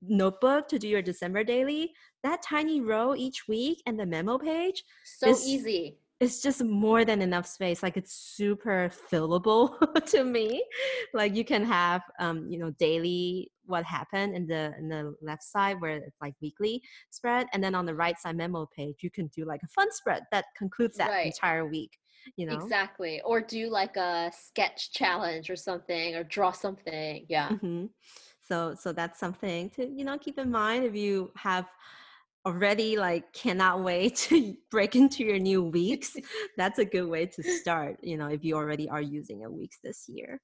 notebook 0.00 0.68
to 0.68 0.78
do 0.78 0.88
your 0.88 1.02
December 1.02 1.44
daily, 1.44 1.92
that 2.22 2.42
tiny 2.42 2.80
row 2.80 3.14
each 3.14 3.48
week 3.48 3.82
and 3.86 3.98
the 3.98 4.06
memo 4.06 4.38
page 4.38 4.84
so 5.04 5.28
is, 5.28 5.46
easy 5.46 5.98
it's 6.22 6.40
just 6.40 6.62
more 6.62 7.04
than 7.04 7.20
enough 7.20 7.46
space 7.46 7.82
like 7.82 7.96
it's 7.96 8.14
super 8.14 8.90
fillable 9.10 9.76
to 10.06 10.22
me 10.22 10.64
like 11.14 11.34
you 11.34 11.44
can 11.44 11.64
have 11.64 12.02
um 12.20 12.46
you 12.48 12.58
know 12.58 12.70
daily 12.78 13.50
what 13.64 13.84
happened 13.84 14.34
in 14.36 14.46
the 14.46 14.72
in 14.78 14.88
the 14.88 15.14
left 15.20 15.42
side 15.42 15.80
where 15.80 15.96
it's 15.96 16.20
like 16.20 16.34
weekly 16.40 16.80
spread 17.10 17.48
and 17.52 17.62
then 17.62 17.74
on 17.74 17.84
the 17.84 17.94
right 17.94 18.18
side 18.20 18.36
memo 18.36 18.68
page 18.76 18.96
you 19.00 19.10
can 19.10 19.26
do 19.28 19.44
like 19.44 19.62
a 19.64 19.68
fun 19.68 19.90
spread 19.90 20.22
that 20.30 20.44
concludes 20.56 20.96
that 20.96 21.10
right. 21.10 21.26
entire 21.26 21.66
week 21.66 21.98
you 22.36 22.46
know? 22.46 22.54
Exactly 22.54 23.20
or 23.24 23.40
do 23.40 23.68
like 23.68 23.96
a 23.96 24.30
sketch 24.36 24.92
challenge 24.92 25.50
or 25.50 25.56
something 25.56 26.14
or 26.14 26.24
draw 26.24 26.52
something 26.52 27.26
yeah. 27.28 27.48
Mm-hmm. 27.50 27.86
so 28.42 28.74
so 28.78 28.92
that's 28.92 29.18
something 29.18 29.70
to 29.70 29.86
you 29.86 30.04
know 30.04 30.18
keep 30.18 30.38
in 30.38 30.50
mind 30.50 30.84
if 30.84 30.94
you 30.94 31.30
have 31.36 31.66
already 32.44 32.96
like 32.96 33.32
cannot 33.32 33.82
wait 33.82 34.16
to 34.28 34.54
break 34.70 34.96
into 34.96 35.24
your 35.24 35.38
new 35.38 35.62
weeks 35.62 36.16
that's 36.56 36.78
a 36.78 36.84
good 36.84 37.08
way 37.08 37.26
to 37.26 37.42
start 37.42 37.96
you 38.02 38.16
know 38.16 38.28
if 38.28 38.44
you 38.44 38.56
already 38.56 38.88
are 38.88 39.02
using 39.02 39.44
a 39.44 39.50
weeks 39.50 39.78
this 39.82 40.06
year. 40.08 40.40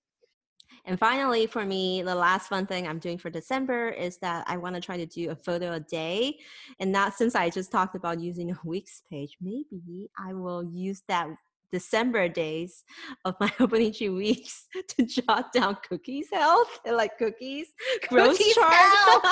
And 0.85 0.99
finally 0.99 1.47
for 1.47 1.65
me 1.67 2.03
the 2.03 2.15
last 2.15 2.49
fun 2.49 2.67
thing 2.67 2.87
i'm 2.87 2.99
doing 2.99 3.19
for 3.19 3.31
december 3.31 3.89
is 3.89 4.17
that 4.19 4.45
i 4.47 4.57
want 4.57 4.75
to 4.75 4.81
try 4.81 4.97
to 4.97 5.07
do 5.07 5.31
a 5.31 5.37
photo 5.37 5.73
a 5.73 5.81
day 5.81 6.39
and 6.81 6.91
not 6.93 7.15
since 7.15 7.35
i 7.35 7.51
just 7.51 7.73
talked 7.73 7.95
about 7.95 8.21
using 8.21 8.51
a 8.51 8.59
weeks 8.65 9.03
page 9.11 9.37
maybe 9.41 10.09
i 10.19 10.33
will 10.33 10.65
use 10.65 11.03
that 11.09 11.29
December 11.71 12.29
days 12.29 12.85
of 13.25 13.35
my 13.41 13.49
Hobonichi 13.59 14.15
weeks 14.15 14.67
to 14.89 15.05
jot 15.05 15.53
down 15.53 15.77
cookies 15.89 16.29
health 16.33 16.81
and 16.87 16.97
like 17.03 17.19
cookies 17.19 17.69
growth 18.09 18.39
cookies 18.39 18.55
chart. 18.55 19.23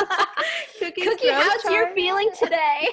cookies 0.79 1.09
Cookie, 1.09 1.29
how's 1.29 1.63
chart. 1.63 1.75
your 1.75 1.95
feeling 1.95 2.31
today? 2.39 2.89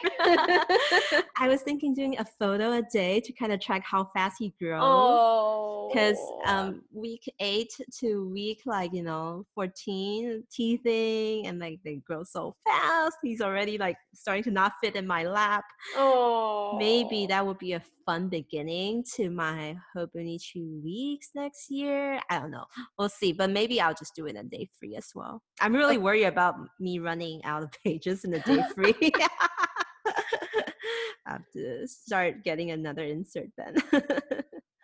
I 1.37 1.47
was 1.47 1.61
thinking 1.61 1.93
doing 1.93 2.17
a 2.19 2.25
photo 2.25 2.73
a 2.73 2.81
day 2.81 3.19
to 3.21 3.33
kind 3.33 3.51
of 3.51 3.59
track 3.59 3.83
how 3.85 4.09
fast 4.15 4.37
he 4.39 4.53
grows. 4.59 4.81
Oh, 4.83 5.89
because 5.93 6.17
um, 6.45 6.81
week 6.93 7.31
eight 7.39 7.73
to 7.99 8.29
week 8.29 8.61
like 8.65 8.93
you 8.93 9.03
know 9.03 9.45
fourteen 9.53 10.43
teething 10.51 11.47
and 11.47 11.59
like 11.59 11.79
they 11.83 11.95
grow 11.95 12.23
so 12.23 12.55
fast. 12.65 13.17
He's 13.21 13.41
already 13.41 13.77
like 13.77 13.97
starting 14.13 14.43
to 14.43 14.51
not 14.51 14.73
fit 14.81 14.95
in 14.95 15.05
my 15.05 15.23
lap. 15.23 15.65
Oh, 15.95 16.77
maybe 16.77 17.25
that 17.27 17.45
would 17.45 17.59
be 17.59 17.73
a 17.73 17.81
fun 18.05 18.29
beginning 18.29 19.03
to 19.15 19.29
my 19.36 19.75
Hobonichi 19.95 20.81
weeks 20.84 21.29
next 21.36 21.69
year. 21.69 22.19
I 22.29 22.39
don't 22.39 22.51
know. 22.51 22.65
We'll 22.97 23.09
see. 23.09 23.34
But 23.34 23.49
maybe 23.49 23.81
I'll 23.81 23.93
just 23.93 24.15
do 24.15 24.25
it 24.27 24.36
in 24.36 24.47
day 24.47 24.69
three 24.79 24.95
as 24.95 25.11
well. 25.15 25.41
I'm 25.61 25.75
really 25.75 25.97
worried 25.97 26.25
about 26.25 26.55
me 26.79 26.99
running 26.99 27.43
out 27.43 27.63
of 27.63 27.71
pages 27.84 28.23
in 28.23 28.34
a 28.34 28.39
day 28.39 28.63
three. 28.73 28.95
I 29.01 29.27
have 31.25 31.49
to 31.53 31.88
start 31.88 32.43
getting 32.43 32.71
another 32.71 33.03
insert 33.03 33.49
then. 33.57 33.75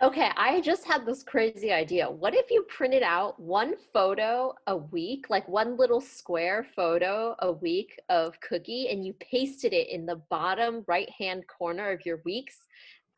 okay, 0.02 0.32
I 0.36 0.62
just 0.62 0.86
had 0.86 1.06
this 1.06 1.24
crazy 1.24 1.72
idea. 1.72 2.10
What 2.10 2.34
if 2.34 2.50
you 2.50 2.66
printed 2.70 3.04
out 3.04 3.40
one 3.40 3.74
photo 3.94 4.54
a 4.68 4.78
week, 4.78 5.30
like 5.30 5.48
one 5.48 5.78
little 5.78 6.02
square 6.02 6.66
photo 6.76 7.36
a 7.40 7.52
week 7.52 8.00
of 8.10 8.40
Cookie, 8.42 8.90
and 8.90 9.06
you 9.06 9.14
pasted 9.20 9.74
it 9.74 9.90
in 9.90 10.06
the 10.06 10.22
bottom 10.30 10.84
right 10.88 11.10
hand 11.18 11.44
corner 11.48 11.92
of 11.92 12.06
your 12.06 12.22
weeks? 12.26 12.58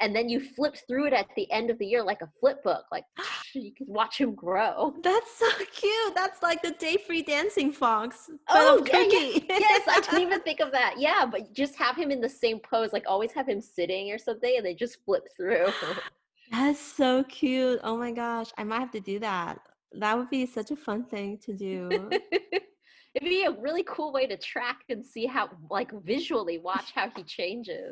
And 0.01 0.15
then 0.15 0.27
you 0.27 0.39
flip 0.39 0.75
through 0.87 1.07
it 1.07 1.13
at 1.13 1.27
the 1.35 1.49
end 1.51 1.69
of 1.69 1.77
the 1.77 1.85
year 1.85 2.03
like 2.03 2.21
a 2.21 2.29
flip 2.39 2.63
book 2.63 2.85
like 2.91 3.05
you 3.53 3.71
can 3.73 3.87
watch 3.87 4.19
him 4.19 4.33
grow. 4.35 4.93
That's 5.03 5.31
so 5.37 5.49
cute. 5.71 6.15
That's 6.15 6.41
like 6.41 6.61
the 6.61 6.71
day 6.71 6.97
free 6.97 7.21
dancing 7.21 7.71
fox 7.71 8.29
oh 8.49 8.85
yeah, 8.91 9.03
yeah. 9.09 9.39
yes 9.49 9.81
i 9.87 9.99
didn't 10.01 10.21
even 10.21 10.41
think 10.43 10.59
of 10.59 10.71
that. 10.71 10.95
Yeah 10.97 11.25
but 11.31 11.53
just 11.53 11.75
have 11.75 11.95
him 11.95 12.11
in 12.11 12.19
the 12.19 12.29
same 12.29 12.59
pose 12.59 12.91
like 12.91 13.05
always 13.07 13.31
have 13.31 13.47
him 13.47 13.61
sitting 13.61 14.11
or 14.11 14.17
something 14.17 14.55
and 14.57 14.65
they 14.65 14.73
just 14.73 15.03
flip 15.05 15.27
through. 15.37 15.67
That's 16.51 16.79
so 16.79 17.23
cute. 17.23 17.79
Oh 17.83 17.97
my 17.97 18.11
gosh 18.11 18.51
i 18.57 18.63
might 18.63 18.79
have 18.79 18.91
to 18.91 18.99
do 18.99 19.19
that. 19.19 19.59
That 19.93 20.17
would 20.17 20.29
be 20.29 20.45
such 20.45 20.71
a 20.71 20.75
fun 20.75 21.05
thing 21.05 21.37
to 21.39 21.53
do 21.53 22.09
it'd 23.13 23.27
be 23.27 23.43
a 23.43 23.51
really 23.51 23.83
cool 23.87 24.13
way 24.13 24.25
to 24.27 24.37
track 24.37 24.83
and 24.89 25.05
see 25.05 25.25
how 25.25 25.49
like 25.69 25.91
visually 26.03 26.59
watch 26.59 26.91
how 26.95 27.09
he 27.09 27.23
changes. 27.23 27.91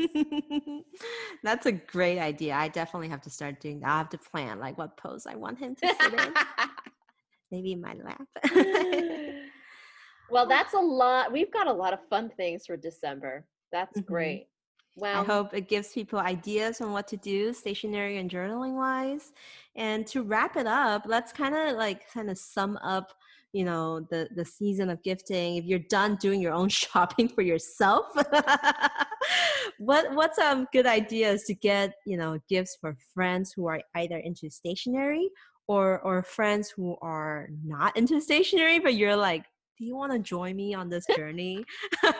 That's 1.43 1.65
a 1.65 1.73
great 1.73 2.19
idea. 2.19 2.53
I 2.53 2.69
definitely 2.69 3.09
have 3.09 3.21
to 3.21 3.29
start 3.29 3.59
doing 3.59 3.81
that. 3.81 3.89
I 3.89 3.97
have 3.97 4.09
to 4.09 4.17
plan 4.17 4.59
like 4.59 4.77
what 4.77 4.95
pose 4.97 5.25
i 5.27 5.35
want 5.35 5.59
him 5.59 5.75
to 5.75 5.87
sit 5.87 6.13
in. 6.13 6.33
Maybe 7.51 7.73
in 7.73 7.81
my 7.81 7.95
lap. 8.03 8.27
Well 10.31 10.45
that's 10.45 10.75
a 10.75 10.79
lot 10.79 11.31
we've 11.31 11.51
got 11.51 11.65
a 11.65 11.73
lot 11.73 11.91
of 11.91 11.99
fun 12.07 12.29
things 12.37 12.67
for 12.67 12.77
december. 12.77 13.47
That's 13.71 13.97
mm-hmm. 13.97 14.13
great. 14.13 14.47
Well, 14.95 15.21
I 15.21 15.25
hope 15.25 15.53
it 15.53 15.67
gives 15.67 15.93
people 15.93 16.19
ideas 16.19 16.81
on 16.81 16.91
what 16.91 17.07
to 17.07 17.17
do 17.17 17.51
stationery 17.51 18.17
and 18.17 18.29
journaling 18.29 18.75
wise. 18.75 19.31
And 19.75 20.05
to 20.07 20.21
wrap 20.21 20.55
it 20.55 20.67
up, 20.67 21.05
let's 21.07 21.31
kind 21.31 21.55
of 21.55 21.77
like 21.77 22.11
kind 22.13 22.29
of 22.29 22.37
sum 22.37 22.77
up 22.83 23.13
you 23.53 23.65
know 23.65 24.01
the 24.11 24.29
the 24.35 24.45
season 24.45 24.89
of 24.89 25.01
gifting 25.03 25.57
if 25.57 25.65
you're 25.65 25.79
done 25.79 26.15
doing 26.17 26.39
your 26.41 26.53
own 26.53 26.69
shopping 26.83 27.27
for 27.27 27.41
yourself. 27.41 28.05
What 29.79 30.13
what's 30.13 30.37
some 30.37 30.67
good 30.73 30.85
ideas 30.85 31.43
to 31.43 31.53
get 31.53 31.93
you 32.05 32.17
know 32.17 32.37
gifts 32.49 32.77
for 32.79 32.97
friends 33.13 33.53
who 33.55 33.67
are 33.67 33.81
either 33.95 34.17
into 34.17 34.49
stationery 34.49 35.29
or 35.67 36.01
or 36.01 36.21
friends 36.21 36.69
who 36.69 36.97
are 37.01 37.47
not 37.63 37.95
into 37.95 38.19
stationery 38.19 38.79
but 38.79 38.95
you're 38.95 39.15
like 39.15 39.45
do 39.77 39.85
you 39.85 39.95
want 39.95 40.11
to 40.11 40.19
join 40.19 40.57
me 40.57 40.73
on 40.73 40.89
this 40.89 41.05
journey? 41.15 41.63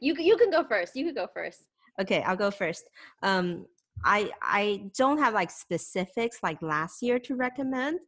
You 0.00 0.16
you 0.18 0.36
can 0.36 0.50
go 0.50 0.64
first 0.64 0.96
you 0.96 1.04
can 1.04 1.14
go 1.14 1.28
first. 1.32 1.60
Okay 2.00 2.22
i'll 2.22 2.36
go 2.36 2.50
first. 2.50 2.84
Um 3.22 3.66
I 4.04 4.30
I 4.42 4.90
don't 4.96 5.18
have 5.18 5.34
like 5.34 5.50
specifics 5.50 6.38
like 6.42 6.60
last 6.62 7.02
year 7.02 7.18
to 7.20 7.36
recommend, 7.36 8.00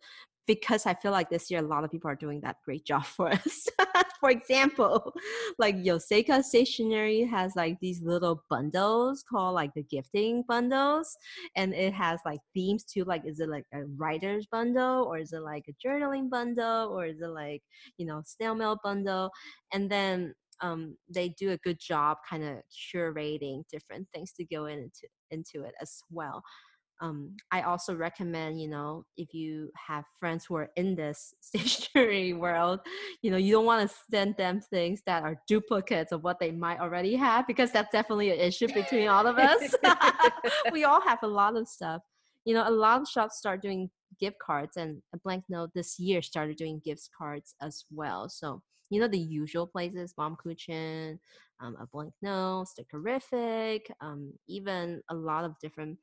because 0.47 0.86
I 0.86 0.95
feel 0.95 1.12
like 1.12 1.30
this 1.30 1.51
year 1.51 1.61
a 1.61 1.66
lot 1.66 1.84
of 1.84 1.90
people 1.90 2.11
are 2.11 2.16
doing 2.16 2.40
that 2.42 2.57
great 2.64 2.84
job 2.84 3.05
for 3.16 3.30
us. 3.30 3.68
for 4.20 4.30
example, 4.30 5.12
like 5.59 5.76
Yoseka 5.76 6.42
Stationery 6.42 7.22
has 7.24 7.55
like 7.57 7.78
these 7.80 8.03
little 8.03 8.42
bundles 8.51 9.22
called 9.28 9.55
like 9.55 9.72
the 9.74 9.82
gifting 9.82 10.45
bundles, 10.49 11.16
and 11.57 11.74
it 11.74 11.92
has 11.92 12.20
like 12.24 12.40
themes 12.55 12.84
too. 12.84 13.05
Like, 13.05 13.24
is 13.24 13.40
it 13.40 13.49
like 13.49 13.66
a 13.72 13.84
writer's 13.97 14.47
bundle, 14.47 15.05
or 15.05 15.18
is 15.18 15.32
it 15.32 15.42
like 15.42 15.64
a 15.68 15.86
journaling 15.86 16.30
bundle, 16.30 16.88
or 16.88 17.07
is 17.07 17.20
it 17.20 17.28
like 17.28 17.62
you 17.99 18.07
know 18.07 18.22
snail 18.24 18.55
mail 18.55 18.78
bundle? 18.82 19.30
And 19.72 19.90
then 19.90 20.34
um, 20.61 20.97
they 21.12 21.30
do 21.30 21.51
a 21.51 21.59
good 21.59 21.78
job 21.80 22.18
kind 22.28 22.45
of 22.45 22.59
curating 22.95 23.64
different 23.70 24.09
things 24.14 24.32
to 24.32 24.45
go 24.45 24.66
into 24.66 25.09
into 25.30 25.64
it 25.64 25.74
as 25.80 26.01
well 26.11 26.42
um, 27.05 27.37
I 27.51 27.61
also 27.63 27.95
recommend, 27.95 28.63
you 28.63 28.69
know, 28.69 29.05
if 29.19 29.35
you 29.35 29.71
have 29.77 30.05
friends 30.19 30.47
who 30.47 30.57
are 30.57 30.71
in 30.77 30.95
this 30.95 31.35
stationery 31.41 32.33
world, 32.33 32.81
you 33.21 33.31
know, 33.31 33.37
you 33.37 33.53
don't 33.53 33.67
want 33.67 33.89
to 33.89 33.97
send 34.11 34.37
them 34.39 34.63
things 34.63 35.03
that 35.05 35.23
are 35.23 35.37
duplicates 35.47 36.13
of 36.13 36.25
what 36.25 36.41
they 36.41 36.51
might 36.51 36.81
already 36.81 37.15
have 37.15 37.47
because 37.47 37.71
that's 37.71 37.93
definitely 37.93 38.31
an 38.31 38.39
issue 38.39 38.69
between 38.73 39.09
all 39.09 39.27
of 39.27 39.37
us. 39.39 39.75
we 40.73 40.85
all 40.85 41.01
have 41.03 41.19
a 41.23 41.27
lot 41.27 41.57
of 41.57 41.69
stuff. 41.69 42.01
You 42.47 42.55
know, 42.55 42.67
a 42.67 42.71
lot 42.71 43.03
of 43.03 43.09
shops 43.09 43.37
start 43.37 43.61
doing 43.61 43.91
gift 44.19 44.37
cards, 44.39 44.79
and 44.79 45.03
a 45.15 45.19
blank 45.19 45.45
note 45.51 45.71
this 45.75 45.99
year 45.99 46.23
started 46.23 46.57
doing 46.57 46.81
gift 46.83 47.11
cards 47.17 47.55
as 47.61 47.85
well. 47.91 48.31
So, 48.31 48.63
you 48.89 49.01
know, 49.01 49.09
the 49.09 49.19
usual 49.19 49.67
places, 49.67 50.15
Baumkuchen, 50.19 51.19
um, 51.61 51.77
a 51.81 51.87
blank 51.87 52.15
note, 52.23 52.67
Stickerific, 52.67 53.81
um, 54.01 54.33
even 54.49 55.03
a 55.11 55.15
lot 55.15 55.45
of 55.45 55.59
different 55.61 55.99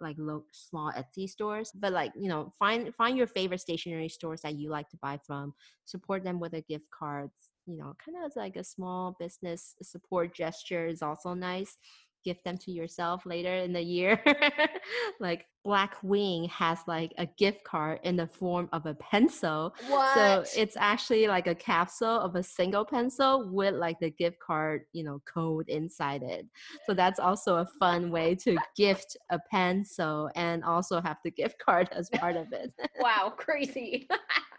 like 0.00 0.16
low 0.18 0.44
small 0.52 0.92
Etsy 0.92 1.28
stores. 1.28 1.72
But 1.74 1.92
like 1.92 2.12
you 2.16 2.28
know, 2.28 2.52
find 2.58 2.94
find 2.94 3.16
your 3.16 3.26
favorite 3.26 3.60
stationery 3.60 4.08
stores 4.08 4.42
that 4.42 4.56
you 4.56 4.70
like 4.70 4.88
to 4.90 4.98
buy 5.02 5.18
from. 5.26 5.54
Support 5.84 6.24
them 6.24 6.40
with 6.40 6.54
a 6.54 6.62
gift 6.62 6.86
cards. 6.96 7.50
You 7.66 7.76
know, 7.76 7.96
kind 8.04 8.24
of 8.24 8.32
like 8.36 8.56
a 8.56 8.64
small 8.64 9.16
business 9.18 9.74
support 9.82 10.34
gesture 10.34 10.86
is 10.86 11.02
also 11.02 11.34
nice 11.34 11.76
gift 12.24 12.44
them 12.44 12.58
to 12.58 12.70
yourself 12.70 13.26
later 13.26 13.54
in 13.54 13.72
the 13.72 13.82
year. 13.82 14.22
like 15.20 15.46
Blackwing 15.66 16.48
has 16.48 16.78
like 16.86 17.12
a 17.18 17.26
gift 17.26 17.64
card 17.64 17.98
in 18.04 18.14
the 18.14 18.26
form 18.28 18.68
of 18.72 18.86
a 18.86 18.94
pencil. 18.94 19.74
What? 19.88 20.14
So 20.14 20.44
it's 20.56 20.76
actually 20.76 21.26
like 21.26 21.48
a 21.48 21.56
capsule 21.56 22.20
of 22.20 22.36
a 22.36 22.42
single 22.42 22.84
pencil 22.84 23.50
with 23.52 23.74
like 23.74 23.98
the 23.98 24.10
gift 24.10 24.38
card, 24.38 24.82
you 24.92 25.02
know, 25.02 25.20
code 25.26 25.68
inside 25.68 26.22
it. 26.22 26.46
So 26.86 26.94
that's 26.94 27.18
also 27.18 27.56
a 27.56 27.66
fun 27.80 28.12
way 28.12 28.36
to 28.36 28.56
gift 28.76 29.16
a 29.30 29.40
pencil 29.50 30.30
and 30.36 30.62
also 30.62 31.00
have 31.00 31.16
the 31.24 31.32
gift 31.32 31.58
card 31.58 31.88
as 31.90 32.08
part 32.10 32.36
of 32.36 32.52
it. 32.52 32.72
wow, 33.00 33.32
crazy. 33.36 34.08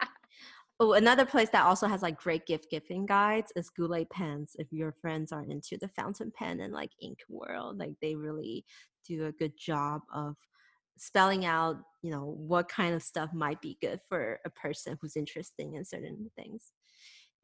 Oh, 0.80 0.92
another 0.92 1.26
place 1.26 1.48
that 1.50 1.64
also 1.66 1.88
has 1.88 2.02
like 2.02 2.20
great 2.20 2.46
gift 2.46 2.70
giving 2.70 3.04
guides 3.04 3.52
is 3.56 3.68
Goulet 3.70 4.10
Pens. 4.10 4.54
If 4.58 4.72
your 4.72 4.92
friends 4.92 5.32
are 5.32 5.42
into 5.42 5.76
the 5.76 5.88
fountain 5.88 6.32
pen 6.36 6.60
and 6.60 6.72
like 6.72 6.92
ink 7.02 7.18
world, 7.28 7.78
like 7.78 7.94
they 8.00 8.14
really 8.14 8.64
do 9.04 9.26
a 9.26 9.32
good 9.32 9.54
job 9.58 10.02
of 10.14 10.36
spelling 10.96 11.44
out, 11.44 11.78
you 12.02 12.12
know, 12.12 12.36
what 12.38 12.68
kind 12.68 12.94
of 12.94 13.02
stuff 13.02 13.32
might 13.32 13.60
be 13.60 13.76
good 13.80 14.00
for 14.08 14.38
a 14.44 14.50
person 14.50 14.96
who's 15.00 15.16
interested 15.16 15.66
in 15.74 15.84
certain 15.84 16.30
things 16.36 16.72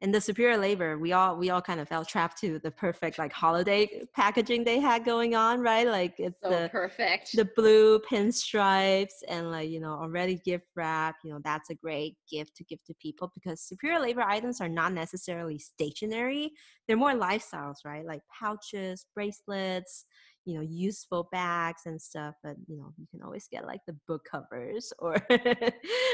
in 0.01 0.11
the 0.11 0.19
superior 0.19 0.57
labor 0.57 0.97
we 0.97 1.13
all 1.13 1.37
we 1.37 1.49
all 1.49 1.61
kind 1.61 1.79
of 1.79 1.87
fell 1.87 2.03
trapped 2.03 2.37
to 2.37 2.59
the 2.59 2.71
perfect 2.71 3.17
like 3.17 3.31
holiday 3.31 3.87
packaging 4.13 4.63
they 4.63 4.79
had 4.79 5.05
going 5.05 5.35
on 5.35 5.61
right? 5.61 5.87
Like 5.87 6.15
it's 6.17 6.39
so 6.43 6.49
the 6.49 6.69
perfect. 6.69 7.35
the 7.35 7.49
blue 7.55 7.99
pinstripes 7.99 9.23
and 9.27 9.51
like 9.51 9.69
you 9.69 9.79
know 9.79 9.91
already 9.91 10.35
gift 10.45 10.65
wrap 10.75 11.15
you 11.23 11.31
know 11.31 11.39
that's 11.43 11.69
a 11.69 11.75
great 11.75 12.17
gift 12.29 12.55
to 12.57 12.63
give 12.65 12.83
to 12.85 12.93
people 13.01 13.31
because 13.33 13.61
superior 13.61 13.99
labor 13.99 14.21
items 14.21 14.61
are 14.61 14.69
not 14.69 14.93
necessarily 14.93 15.57
stationery. 15.57 16.51
They're 16.87 16.97
more 16.97 17.13
lifestyles 17.13 17.77
right? 17.85 18.05
Like 18.05 18.21
pouches 18.39 19.05
bracelets 19.15 20.05
you 20.45 20.55
know 20.55 20.61
useful 20.61 21.27
bags 21.31 21.81
and 21.85 21.99
stuff 21.99 22.35
but 22.43 22.55
you 22.67 22.77
know 22.77 22.93
you 22.97 23.07
can 23.09 23.21
always 23.21 23.47
get 23.51 23.65
like 23.65 23.81
the 23.87 23.97
book 24.07 24.21
covers 24.29 24.93
or 24.99 25.15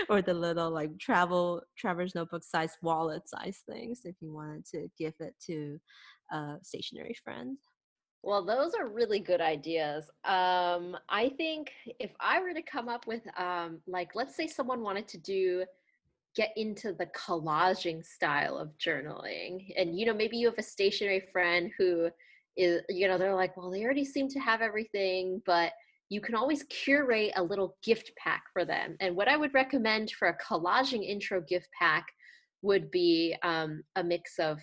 or 0.09 0.21
the 0.21 0.33
little 0.33 0.71
like 0.71 0.97
travel 0.99 1.61
traveler's 1.77 2.15
notebook 2.15 2.43
size 2.43 2.77
wallet 2.81 3.27
size 3.27 3.61
things 3.69 4.01
if 4.05 4.15
you 4.21 4.33
wanted 4.33 4.65
to 4.65 4.87
give 4.97 5.13
it 5.19 5.35
to 5.45 5.79
a 6.31 6.55
stationery 6.61 7.15
friend. 7.23 7.57
Well 8.23 8.45
those 8.45 8.73
are 8.73 8.87
really 8.87 9.19
good 9.19 9.41
ideas. 9.41 10.09
Um 10.23 10.97
i 11.09 11.29
think 11.37 11.71
if 11.99 12.11
i 12.19 12.39
were 12.39 12.53
to 12.53 12.61
come 12.61 12.87
up 12.87 13.05
with 13.07 13.21
um 13.37 13.79
like 13.85 14.15
let's 14.15 14.35
say 14.35 14.47
someone 14.47 14.81
wanted 14.81 15.07
to 15.09 15.17
do 15.17 15.65
get 16.33 16.51
into 16.55 16.93
the 16.93 17.07
collaging 17.07 18.05
style 18.05 18.57
of 18.57 18.69
journaling 18.77 19.73
and 19.75 19.99
you 19.99 20.05
know 20.05 20.13
maybe 20.13 20.37
you 20.37 20.47
have 20.47 20.57
a 20.57 20.63
stationery 20.63 21.27
friend 21.33 21.71
who 21.77 22.09
is 22.57 22.81
you 22.89 23.07
know 23.07 23.17
they're 23.17 23.35
like 23.35 23.55
well 23.55 23.71
they 23.71 23.83
already 23.83 24.05
seem 24.05 24.27
to 24.27 24.39
have 24.39 24.61
everything 24.61 25.41
but 25.45 25.71
you 26.11 26.19
can 26.19 26.35
always 26.35 26.63
curate 26.63 27.31
a 27.37 27.43
little 27.43 27.77
gift 27.81 28.11
pack 28.17 28.43
for 28.51 28.65
them. 28.65 28.97
And 28.99 29.15
what 29.15 29.29
i 29.29 29.37
would 29.37 29.53
recommend 29.53 30.11
for 30.11 30.27
a 30.27 30.37
collaging 30.37 31.07
intro 31.07 31.41
gift 31.41 31.69
pack 31.77 32.05
would 32.61 32.91
be 32.91 33.35
um, 33.43 33.81
a 33.95 34.03
mix 34.03 34.37
of 34.37 34.59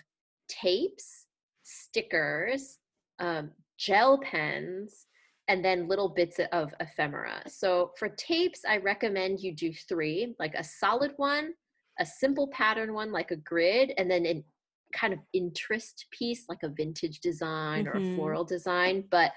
tapes 0.49 1.27
stickers 1.63 2.79
um, 3.19 3.51
gel 3.79 4.19
pens 4.19 5.07
and 5.49 5.65
then 5.65 5.89
little 5.89 6.11
bits 6.11 6.39
of 6.53 6.75
ephemera. 6.81 7.43
So 7.47 7.93
for 7.99 8.11
tapes 8.11 8.61
i 8.69 8.77
recommend 8.77 9.41
you 9.41 9.55
do 9.55 9.73
three 9.73 10.35
like 10.39 10.55
a 10.55 10.63
solid 10.63 11.13
one 11.17 11.55
a 11.99 12.07
simple 12.07 12.49
pattern 12.49 12.93
one 12.93 13.11
like 13.11 13.31
a 13.31 13.37
grid 13.37 13.93
and 13.97 14.11
then 14.11 14.27
an 14.27 14.45
kind 14.93 15.13
of 15.13 15.19
interest 15.33 16.07
piece 16.11 16.45
like 16.49 16.63
a 16.63 16.69
vintage 16.69 17.21
design 17.21 17.85
mm-hmm. 17.85 17.89
or 17.89 18.01
a 18.01 18.01
mm-hmm. 18.01 18.17
floral 18.17 18.45
design 18.45 19.05
but 19.11 19.33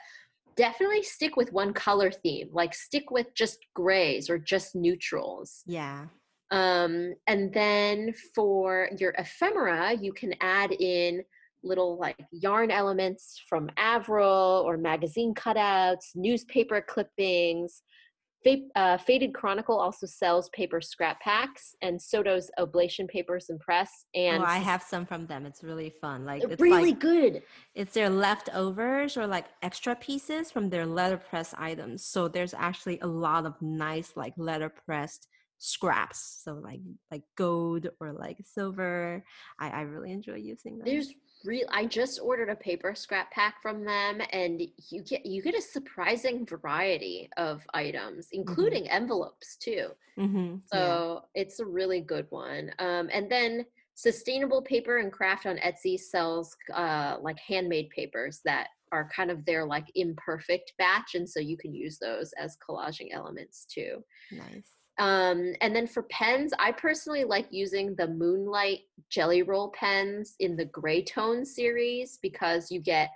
definitely 0.56 1.04
stick 1.04 1.36
with 1.38 1.52
one 1.52 1.74
color 1.74 2.12
theme 2.12 2.50
like 2.52 2.74
stick 2.74 3.12
with 3.12 3.28
just 3.36 3.60
grays 3.74 4.30
or 4.30 4.38
just 4.38 4.76
neutrals 4.76 5.64
yeah 5.66 6.06
um 6.52 7.14
and 7.28 7.54
then 7.54 8.14
for 8.36 8.90
your 8.98 9.14
ephemera 9.18 9.94
you 9.94 10.12
can 10.12 10.34
add 10.42 10.72
in 10.72 11.22
little 11.64 11.98
like 11.98 12.18
yarn 12.32 12.72
elements 12.72 13.42
from 13.48 13.70
avril 13.78 14.64
or 14.66 14.78
magazine 14.78 15.34
cutouts 15.34 16.10
newspaper 16.16 16.82
clippings 16.82 17.84
uh, 18.76 18.98
Faded 18.98 19.34
Chronicle 19.34 19.78
also 19.78 20.06
sells 20.06 20.50
paper 20.50 20.82
scrap 20.82 21.20
packs, 21.22 21.76
and 21.82 22.02
so 22.02 22.24
does 22.24 22.50
Oblation 22.58 23.08
Papers 23.08 23.50
and 23.50 23.60
Press. 23.60 24.06
And 24.16 24.42
oh, 24.42 24.46
I 24.46 24.58
have 24.58 24.82
some 24.82 25.06
from 25.06 25.28
them. 25.28 25.46
It's 25.46 25.64
really 25.64 25.94
fun. 26.02 26.26
Like 26.26 26.44
it's 26.44 26.62
really 26.62 26.92
like, 26.92 27.00
good. 27.00 27.44
It's 27.76 27.94
their 27.94 28.10
leftovers 28.10 29.18
or 29.18 29.28
like 29.28 29.46
extra 29.62 29.96
pieces 29.96 30.52
from 30.52 30.70
their 30.70 30.86
letterpress 30.86 31.54
items. 31.58 32.06
So 32.06 32.28
there's 32.28 32.54
actually 32.54 33.00
a 33.02 33.08
lot 33.08 33.46
of 33.46 33.62
nice 33.62 34.14
like 34.16 34.36
letterpressed 34.38 35.28
scraps. 35.58 36.42
So 36.44 36.56
like 36.56 36.82
like 37.12 37.24
gold 37.38 37.88
or 38.00 38.12
like 38.14 38.38
silver. 38.44 39.24
I 39.60 39.70
I 39.70 39.82
really 39.82 40.12
enjoy 40.12 40.36
using 40.36 40.78
them. 40.78 40.86
There's 40.86 41.14
real 41.46 41.68
i 41.72 41.86
just 41.86 42.20
ordered 42.22 42.50
a 42.50 42.56
paper 42.56 42.94
scrap 42.96 43.32
pack 43.32 43.62
from 43.62 43.84
them 43.84 44.22
and 44.32 44.62
you 44.90 45.02
get 45.02 45.26
you 45.26 45.42
get 45.42 45.58
a 45.58 45.62
surprising 45.62 46.46
variety 46.46 47.30
of 47.38 47.62
items 47.74 48.28
mm-hmm. 48.28 48.42
including 48.42 48.84
mm-hmm. 48.84 49.04
envelopes 49.04 49.58
too 49.58 49.88
mm-hmm. 50.18 50.56
so 50.72 51.24
yeah. 51.36 51.42
it's 51.42 51.60
a 51.60 51.66
really 51.66 52.02
good 52.02 52.26
one 52.30 52.72
um, 52.80 53.10
and 53.14 53.32
then 53.32 53.66
sustainable 53.96 54.62
paper 54.62 54.98
and 54.98 55.12
craft 55.12 55.46
on 55.46 55.58
etsy 55.58 56.00
sells 56.00 56.56
uh, 56.74 57.18
like 57.22 57.38
handmade 57.40 57.90
papers 57.90 58.42
that 58.46 58.68
are 58.92 59.10
kind 59.16 59.32
of 59.32 59.46
their 59.46 59.66
like 59.66 59.86
imperfect 59.96 60.74
batch 60.78 61.16
and 61.16 61.30
so 61.30 61.40
you 61.40 61.58
can 61.58 61.74
use 61.74 61.98
those 62.00 62.34
as 62.34 62.58
collaging 62.68 63.08
elements 63.14 63.66
too 63.66 64.04
nice 64.32 64.81
um, 65.00 65.54
and 65.62 65.76
then 65.76 65.88
for 65.88 66.04
pens, 66.04 66.54
I 66.60 66.72
personally 66.72 67.24
like 67.24 67.48
using 67.50 67.96
the 67.96 68.08
Moonlight 68.08 68.82
Gelly 69.10 69.42
Roll 69.42 69.70
pens 69.70 70.36
in 70.40 70.56
the 70.56 70.66
Gray 70.66 71.04
Tone 71.04 71.46
series 71.46 72.20
because 72.22 72.72
you 72.72 72.82
get 72.82 73.10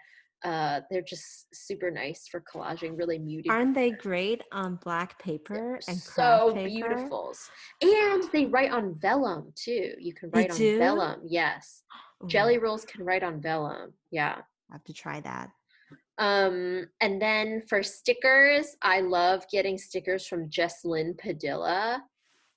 uh, 0.44 0.82
they're 0.92 1.02
just 1.02 1.48
super 1.56 1.90
nice 1.90 2.28
for 2.28 2.42
collaging, 2.42 2.98
really 2.98 3.18
muted. 3.18 3.52
Aren't 3.52 3.74
they 3.74 3.92
great 3.92 4.44
on 4.52 4.76
black 4.84 5.18
paper 5.18 5.56
they're 5.56 5.80
and 5.88 5.98
so 5.98 6.52
paper? 6.54 6.68
beautiful? 6.68 7.34
And 7.82 8.24
they 8.32 8.46
write 8.46 8.72
on 8.72 8.94
vellum 9.00 9.52
too. 9.56 9.94
You 9.98 10.14
can 10.14 10.30
write 10.32 10.52
on 10.52 10.58
vellum. 10.58 11.22
Yes, 11.26 11.82
Ooh. 12.24 12.28
Gelly 12.28 12.60
Rolls 12.60 12.86
can 12.86 13.04
write 13.04 13.24
on 13.24 13.42
vellum. 13.42 13.94
Yeah, 14.12 14.36
I 14.70 14.74
have 14.74 14.84
to 14.84 14.94
try 14.94 15.20
that. 15.22 15.50
Um, 16.18 16.88
and 17.01 17.22
then 17.22 17.61
for 17.68 17.84
stickers, 17.84 18.76
I 18.82 19.01
love 19.01 19.43
getting 19.51 19.78
stickers 19.78 20.28
from 20.28 20.49
Jesslyn 20.49 21.18
Padilla. 21.18 22.03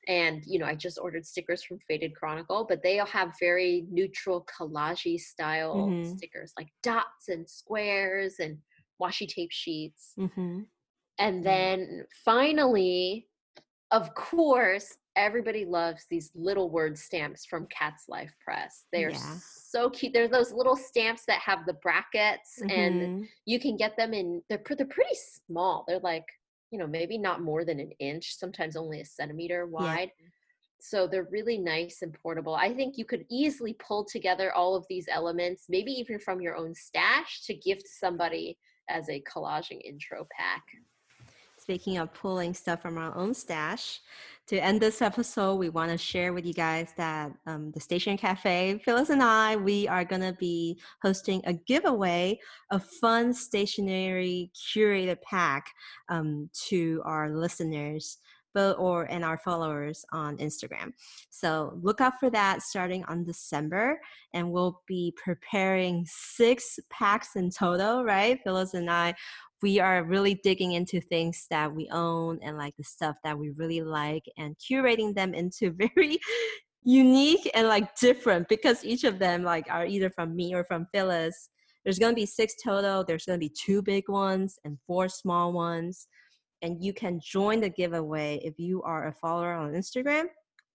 And, 0.07 0.43
you 0.47 0.59
know, 0.59 0.65
I 0.65 0.75
just 0.75 0.99
ordered 0.99 1.27
stickers 1.27 1.63
from 1.63 1.79
Faded 1.87 2.15
Chronicle, 2.15 2.65
but 2.67 2.83
they 2.83 2.99
all 2.99 3.07
have 3.07 3.33
very 3.39 3.87
neutral 3.91 4.47
collage 4.47 5.21
style 5.21 5.77
mm-hmm. 5.77 6.17
stickers 6.17 6.53
like 6.57 6.69
dots 6.83 7.29
and 7.29 7.49
squares 7.49 8.37
and 8.39 8.59
washi 9.03 9.29
tape 9.29 9.53
sheets. 9.53 10.15
Mm-hmm. 10.19 10.61
And 11.19 11.45
then 11.45 12.05
finally, 12.25 13.27
of 13.91 14.15
course, 14.15 14.97
everybody 15.19 15.65
loves 15.65 16.07
these 16.09 16.31
little 16.35 16.71
word 16.71 16.97
stamps 16.97 17.45
from 17.45 17.67
Cat's 17.67 18.09
Life 18.09 18.33
Press. 18.43 18.87
They 18.93 19.05
are 19.05 19.11
Yeah. 19.11 19.37
so 19.41 19.91
cute. 19.91 20.13
They're 20.15 20.29
those 20.29 20.53
little 20.53 20.77
stamps 20.77 21.25
that 21.27 21.41
have 21.41 21.67
the 21.67 21.75
brackets, 21.75 22.63
and 22.71 23.03
Mhm. 23.03 23.29
you 23.45 23.59
can 23.59 23.77
get 23.77 23.97
them 23.97 24.15
in. 24.15 24.43
They're 24.49 24.63
they're 24.77 24.87
pretty 24.87 25.17
small. 25.17 25.85
They're 25.87 25.99
like 25.99 26.27
you 26.71 26.79
know 26.79 26.87
maybe 26.87 27.19
not 27.19 27.43
more 27.43 27.65
than 27.65 27.81
an 27.81 27.91
inch, 27.99 28.37
sometimes 28.37 28.77
only 28.77 29.01
a 29.01 29.05
centimeter 29.05 29.67
wide. 29.67 30.13
So 30.81 31.09
they're 31.09 31.25
really 31.25 31.59
nice 31.59 32.03
and 32.03 32.15
portable. 32.15 32.55
I 32.55 32.73
think 32.73 32.97
you 32.97 33.05
could 33.05 33.27
easily 33.29 33.73
pull 33.75 34.05
together 34.05 34.53
all 34.55 34.77
of 34.77 34.87
these 34.89 35.09
elements, 35.11 35.69
maybe 35.69 35.91
even 35.91 36.21
from 36.21 36.41
your 36.41 36.55
own 36.55 36.73
stash, 36.75 37.43
to 37.47 37.55
gift 37.55 37.89
somebody 37.89 38.57
as 38.89 39.09
a 39.09 39.21
collaging 39.23 39.81
intro 39.83 40.25
pack. 40.31 40.63
Speaking 41.57 41.99
of 41.99 42.15
pulling 42.15 42.55
stuff 42.55 42.81
from 42.81 42.97
our 42.97 43.15
own 43.17 43.35
stash, 43.35 44.01
to 44.49 44.59
end 44.59 44.81
this 44.81 45.03
episode, 45.03 45.57
we 45.57 45.69
want 45.69 45.91
to 45.91 45.99
share 45.99 46.33
with 46.33 46.47
you 46.47 46.55
guys 46.55 46.95
that 46.97 47.31
um, 47.47 47.71
the 47.73 47.81
Station 47.81 48.17
Cafe, 48.17 48.81
Phyllis 48.83 49.11
and 49.11 49.23
I, 49.23 49.57
we 49.57 49.87
are 49.89 50.05
going 50.05 50.23
to 50.23 50.33
be 50.33 50.81
hosting 51.03 51.43
a 51.45 51.53
giveaway 51.53 52.39
of 52.71 52.83
fun 52.83 53.35
stationery 53.35 54.51
curated 54.55 55.21
pack 55.21 55.71
um, 56.09 56.49
to 56.69 57.03
our 57.05 57.31
listeners. 57.31 58.19
But, 58.55 58.79
or 58.79 59.05
and 59.05 59.25
our 59.25 59.37
followers 59.37 60.05
on 60.11 60.39
Instagram. 60.39 60.93
So 61.29 61.79
look 61.83 62.01
out 62.01 62.19
for 62.19 62.31
that 62.31 62.63
starting 62.63 63.05
on 63.05 63.23
December, 63.23 64.01
and 64.33 64.51
we'll 64.51 64.81
be 64.89 65.15
preparing 65.23 66.07
six 66.09 66.81
packs 66.89 67.37
in 67.37 67.51
total. 67.51 68.05
Right, 68.05 68.41
Phyllis 68.43 68.73
and 68.73 68.91
I 68.91 69.15
we 69.63 69.81
are 69.81 70.05
really 70.05 70.35
digging 70.43 70.73
into 70.73 71.01
things 71.01 71.47
that 71.51 71.73
we 71.73 71.89
own 71.91 72.39
and 72.43 72.57
like 72.57 72.75
the 72.77 72.85
stuff 72.85 73.17
that 73.25 73.39
we 73.39 73.51
really 73.51 73.81
like 73.81 74.25
and 74.37 74.57
curating 74.59 75.15
them 75.15 75.35
into 75.35 75.71
very 75.97 76.19
unique 76.85 77.51
and 77.55 77.69
like 77.69 77.95
different 77.97 78.49
because 78.49 78.85
each 78.85 79.05
of 79.05 79.19
them 79.19 79.43
like 79.43 79.67
are 79.71 79.87
either 79.87 80.11
from 80.11 80.35
me 80.35 80.55
or 80.55 80.65
from 80.65 80.87
Phyllis. 80.93 81.51
There's 81.85 81.99
gonna 81.99 82.15
be 82.15 82.27
six 82.27 82.55
total. 82.65 83.05
There's 83.05 83.25
gonna 83.25 83.39
be 83.39 83.53
two 83.65 83.83
big 83.83 84.05
ones 84.09 84.59
and 84.65 84.79
four 84.87 85.09
small 85.09 85.53
ones. 85.53 86.07
And 86.63 86.83
you 86.83 86.93
can 86.93 87.21
join 87.23 87.61
the 87.61 87.69
giveaway 87.69 88.41
if 88.43 88.59
you 88.59 88.83
are 88.83 89.09
a 89.09 89.13
follower 89.13 89.53
on 89.53 89.73
Instagram 89.73 90.25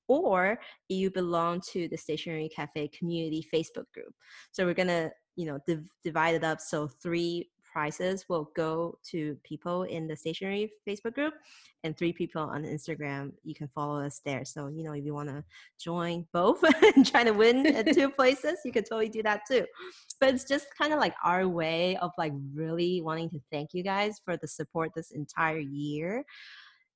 or 0.07 0.59
you 0.89 1.09
belong 1.11 1.61
to 1.71 1.87
the 1.87 1.97
Stationery 1.97 2.49
Cafe 2.55 2.89
community 2.97 3.45
Facebook 3.53 3.85
group. 3.93 4.13
So 4.51 4.65
we're 4.65 4.73
gonna, 4.73 5.11
you 5.35 5.45
know, 5.45 5.59
div- 5.67 5.87
divide 6.03 6.35
it 6.35 6.43
up 6.43 6.61
so 6.61 6.87
three 6.87 7.49
prizes 7.73 8.25
will 8.29 8.51
go 8.55 8.97
to 9.09 9.35
people 9.43 9.83
in 9.83 10.07
the 10.07 10.15
stationery 10.15 10.71
Facebook 10.87 11.15
group 11.15 11.33
and 11.83 11.97
three 11.97 12.13
people 12.13 12.43
on 12.43 12.63
Instagram. 12.63 13.31
You 13.43 13.55
can 13.55 13.67
follow 13.73 13.99
us 13.99 14.21
there. 14.23 14.45
So, 14.45 14.67
you 14.67 14.83
know, 14.83 14.93
if 14.93 15.03
you 15.03 15.13
want 15.13 15.29
to 15.29 15.43
join 15.81 16.27
both 16.31 16.63
and 16.95 17.05
try 17.05 17.23
to 17.23 17.31
win 17.31 17.65
at 17.65 17.91
two 17.91 18.09
places, 18.19 18.59
you 18.63 18.71
can 18.71 18.83
totally 18.83 19.09
do 19.09 19.23
that 19.23 19.41
too. 19.49 19.65
But 20.19 20.35
it's 20.35 20.43
just 20.43 20.67
kind 20.77 20.93
of 20.93 20.99
like 20.99 21.15
our 21.23 21.47
way 21.47 21.97
of 21.97 22.11
like 22.17 22.33
really 22.53 23.01
wanting 23.01 23.31
to 23.31 23.41
thank 23.51 23.73
you 23.73 23.83
guys 23.83 24.21
for 24.23 24.37
the 24.37 24.47
support 24.47 24.91
this 24.95 25.11
entire 25.11 25.57
year. 25.57 26.23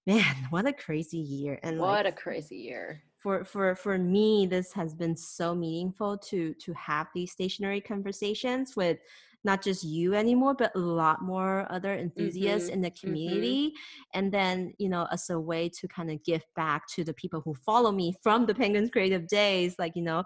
Man, 0.06 0.24
what 0.52 0.68
a 0.68 0.74
crazy 0.74 1.18
year. 1.18 1.60
And 1.64 1.80
What 1.80 2.06
like, 2.06 2.14
a 2.14 2.16
crazy 2.16 2.58
year. 2.58 3.02
For 3.28 3.44
for 3.44 3.76
for 3.76 3.98
me 3.98 4.46
this 4.46 4.72
has 4.72 4.96
been 4.96 5.18
so 5.18 5.54
meaningful 5.54 6.18
to 6.30 6.54
to 6.54 6.74
have 6.74 7.08
these 7.14 7.34
stationery 7.34 7.82
conversations 7.82 8.78
with 8.78 9.00
not 9.44 9.62
just 9.62 9.84
you 9.84 10.14
anymore 10.14 10.54
but 10.54 10.72
a 10.76 10.80
lot 10.80 11.22
more 11.22 11.70
other 11.70 11.94
enthusiasts 11.94 12.70
Mhm, 12.70 12.74
in 12.76 12.82
the 12.82 12.92
community. 12.92 13.74
And 14.14 14.32
then 14.34 14.74
you 14.80 14.88
know 14.88 15.08
as 15.12 15.30
a 15.30 15.38
way 15.42 15.68
to 15.78 15.90
kind 15.90 16.10
of 16.10 16.24
give 16.24 16.46
back 16.56 16.88
to 16.96 17.04
the 17.04 17.14
people 17.14 17.42
who 17.42 17.54
follow 17.54 17.92
me 17.92 18.16
from 18.24 18.46
the 18.46 18.56
penguins 18.56 18.92
creative 18.92 19.28
days 19.28 19.76
like 19.78 19.98
you 19.98 20.04
know 20.04 20.24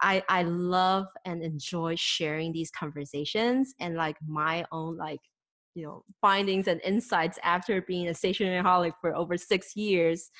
i 0.00 0.22
i 0.28 0.42
love 0.42 1.06
and 1.24 1.42
enjoy 1.42 1.94
sharing 1.96 2.52
these 2.52 2.70
conversations 2.70 3.74
and 3.80 3.96
like 3.96 4.16
my 4.26 4.64
own 4.70 4.96
like 4.96 5.20
you 5.74 5.84
know 5.84 6.04
findings 6.20 6.68
and 6.68 6.80
insights 6.82 7.38
after 7.42 7.82
being 7.82 8.08
a 8.08 8.14
stationery 8.14 8.62
holic 8.62 8.92
for 9.00 9.14
over 9.16 9.36
six 9.36 9.76
years 9.76 10.30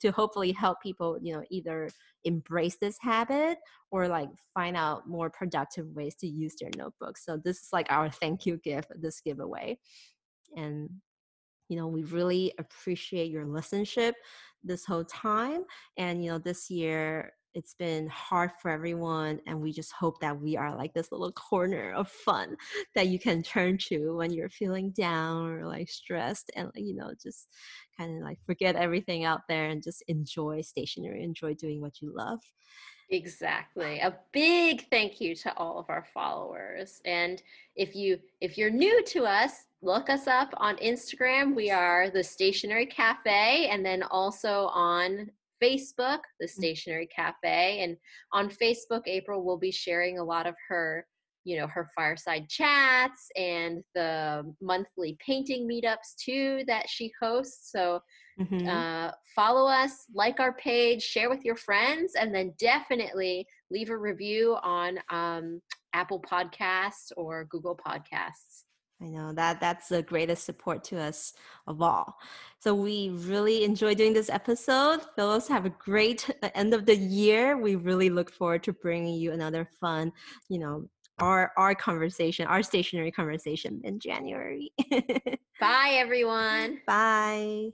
to 0.00 0.10
hopefully 0.10 0.52
help 0.52 0.80
people 0.82 1.18
you 1.22 1.32
know 1.32 1.42
either 1.50 1.88
embrace 2.24 2.76
this 2.80 2.98
habit 3.00 3.58
or 3.90 4.08
like 4.08 4.28
find 4.52 4.76
out 4.76 5.08
more 5.08 5.30
productive 5.30 5.86
ways 5.94 6.14
to 6.16 6.26
use 6.26 6.54
their 6.60 6.70
notebooks. 6.76 7.24
So 7.24 7.36
this 7.36 7.58
is 7.58 7.68
like 7.72 7.86
our 7.90 8.10
thank 8.10 8.44
you 8.46 8.58
gift 8.58 8.92
this 9.00 9.20
giveaway. 9.20 9.78
And 10.56 10.90
you 11.68 11.76
know 11.76 11.86
we 11.86 12.04
really 12.04 12.52
appreciate 12.58 13.30
your 13.30 13.46
listenership 13.46 14.12
this 14.64 14.84
whole 14.84 15.04
time. 15.04 15.62
And 15.96 16.24
you 16.24 16.30
know 16.30 16.38
this 16.38 16.70
year 16.70 17.32
it's 17.56 17.72
been 17.72 18.06
hard 18.08 18.50
for 18.60 18.70
everyone 18.70 19.40
and 19.46 19.58
we 19.58 19.72
just 19.72 19.90
hope 19.92 20.20
that 20.20 20.38
we 20.38 20.58
are 20.58 20.76
like 20.76 20.92
this 20.92 21.10
little 21.10 21.32
corner 21.32 21.92
of 21.94 22.08
fun 22.08 22.54
that 22.94 23.08
you 23.08 23.18
can 23.18 23.42
turn 23.42 23.78
to 23.78 24.14
when 24.14 24.30
you're 24.30 24.50
feeling 24.50 24.90
down 24.90 25.50
or 25.50 25.66
like 25.66 25.88
stressed 25.88 26.50
and 26.54 26.70
you 26.74 26.94
know 26.94 27.10
just 27.20 27.48
kind 27.98 28.18
of 28.18 28.22
like 28.22 28.38
forget 28.44 28.76
everything 28.76 29.24
out 29.24 29.40
there 29.48 29.70
and 29.70 29.82
just 29.82 30.04
enjoy 30.06 30.60
stationery 30.60 31.24
enjoy 31.24 31.54
doing 31.54 31.80
what 31.80 32.00
you 32.00 32.14
love 32.14 32.40
Exactly. 33.10 34.00
A 34.00 34.16
big 34.32 34.88
thank 34.90 35.20
you 35.20 35.36
to 35.36 35.56
all 35.56 35.78
of 35.78 35.88
our 35.88 36.04
followers. 36.12 37.00
And 37.04 37.40
if 37.76 37.94
you 37.94 38.18
if 38.40 38.58
you're 38.58 38.68
new 38.68 39.00
to 39.04 39.24
us, 39.24 39.66
look 39.80 40.10
us 40.10 40.26
up 40.26 40.52
on 40.56 40.76
Instagram. 40.78 41.54
We 41.54 41.70
are 41.70 42.10
the 42.10 42.24
Stationery 42.24 42.86
Cafe 42.86 43.68
and 43.70 43.86
then 43.86 44.02
also 44.02 44.66
on 44.74 45.30
Facebook, 45.62 46.20
the 46.40 46.48
Stationery 46.48 47.08
Cafe. 47.14 47.80
And 47.82 47.96
on 48.32 48.50
Facebook, 48.50 49.02
April 49.06 49.44
will 49.44 49.58
be 49.58 49.70
sharing 49.70 50.18
a 50.18 50.24
lot 50.24 50.46
of 50.46 50.54
her, 50.68 51.06
you 51.44 51.56
know, 51.58 51.66
her 51.68 51.88
fireside 51.94 52.48
chats 52.48 53.28
and 53.36 53.82
the 53.94 54.44
monthly 54.60 55.16
painting 55.24 55.68
meetups 55.68 56.14
too 56.22 56.62
that 56.66 56.88
she 56.88 57.12
hosts. 57.20 57.70
So 57.72 58.00
Mhm. 58.38 58.68
uh, 58.68 59.12
follow 59.34 59.66
us, 59.70 60.04
like 60.14 60.40
our 60.40 60.52
page, 60.54 61.02
share 61.02 61.30
with 61.30 61.42
your 61.42 61.56
friends, 61.56 62.14
and 62.16 62.34
then 62.34 62.54
definitely 62.58 63.46
leave 63.70 63.88
a 63.88 63.96
review 63.96 64.56
on 64.62 64.98
um, 65.08 65.62
Apple 65.94 66.20
Podcasts 66.20 67.10
or 67.16 67.46
Google 67.46 67.76
Podcasts. 67.76 68.65
I 69.00 69.06
know 69.06 69.32
that 69.34 69.60
that's 69.60 69.88
the 69.88 70.02
greatest 70.02 70.44
support 70.44 70.82
to 70.84 70.98
us 70.98 71.34
of 71.66 71.82
all. 71.82 72.16
So 72.60 72.74
we 72.74 73.10
really 73.10 73.64
enjoy 73.64 73.94
doing 73.94 74.14
this 74.14 74.30
episode. 74.30 75.00
Phyllis, 75.14 75.48
have 75.48 75.66
a 75.66 75.70
great 75.70 76.28
end 76.54 76.72
of 76.72 76.86
the 76.86 76.96
year. 76.96 77.58
We 77.58 77.76
really 77.76 78.08
look 78.08 78.32
forward 78.32 78.62
to 78.64 78.72
bringing 78.72 79.14
you 79.14 79.32
another 79.32 79.68
fun, 79.80 80.12
you 80.48 80.58
know, 80.58 80.88
our 81.18 81.52
our 81.56 81.74
conversation, 81.74 82.46
our 82.46 82.62
stationery 82.62 83.10
conversation 83.10 83.80
in 83.84 83.98
January. 83.98 84.72
Bye, 85.60 85.92
everyone. 85.92 86.80
Bye. 86.86 87.70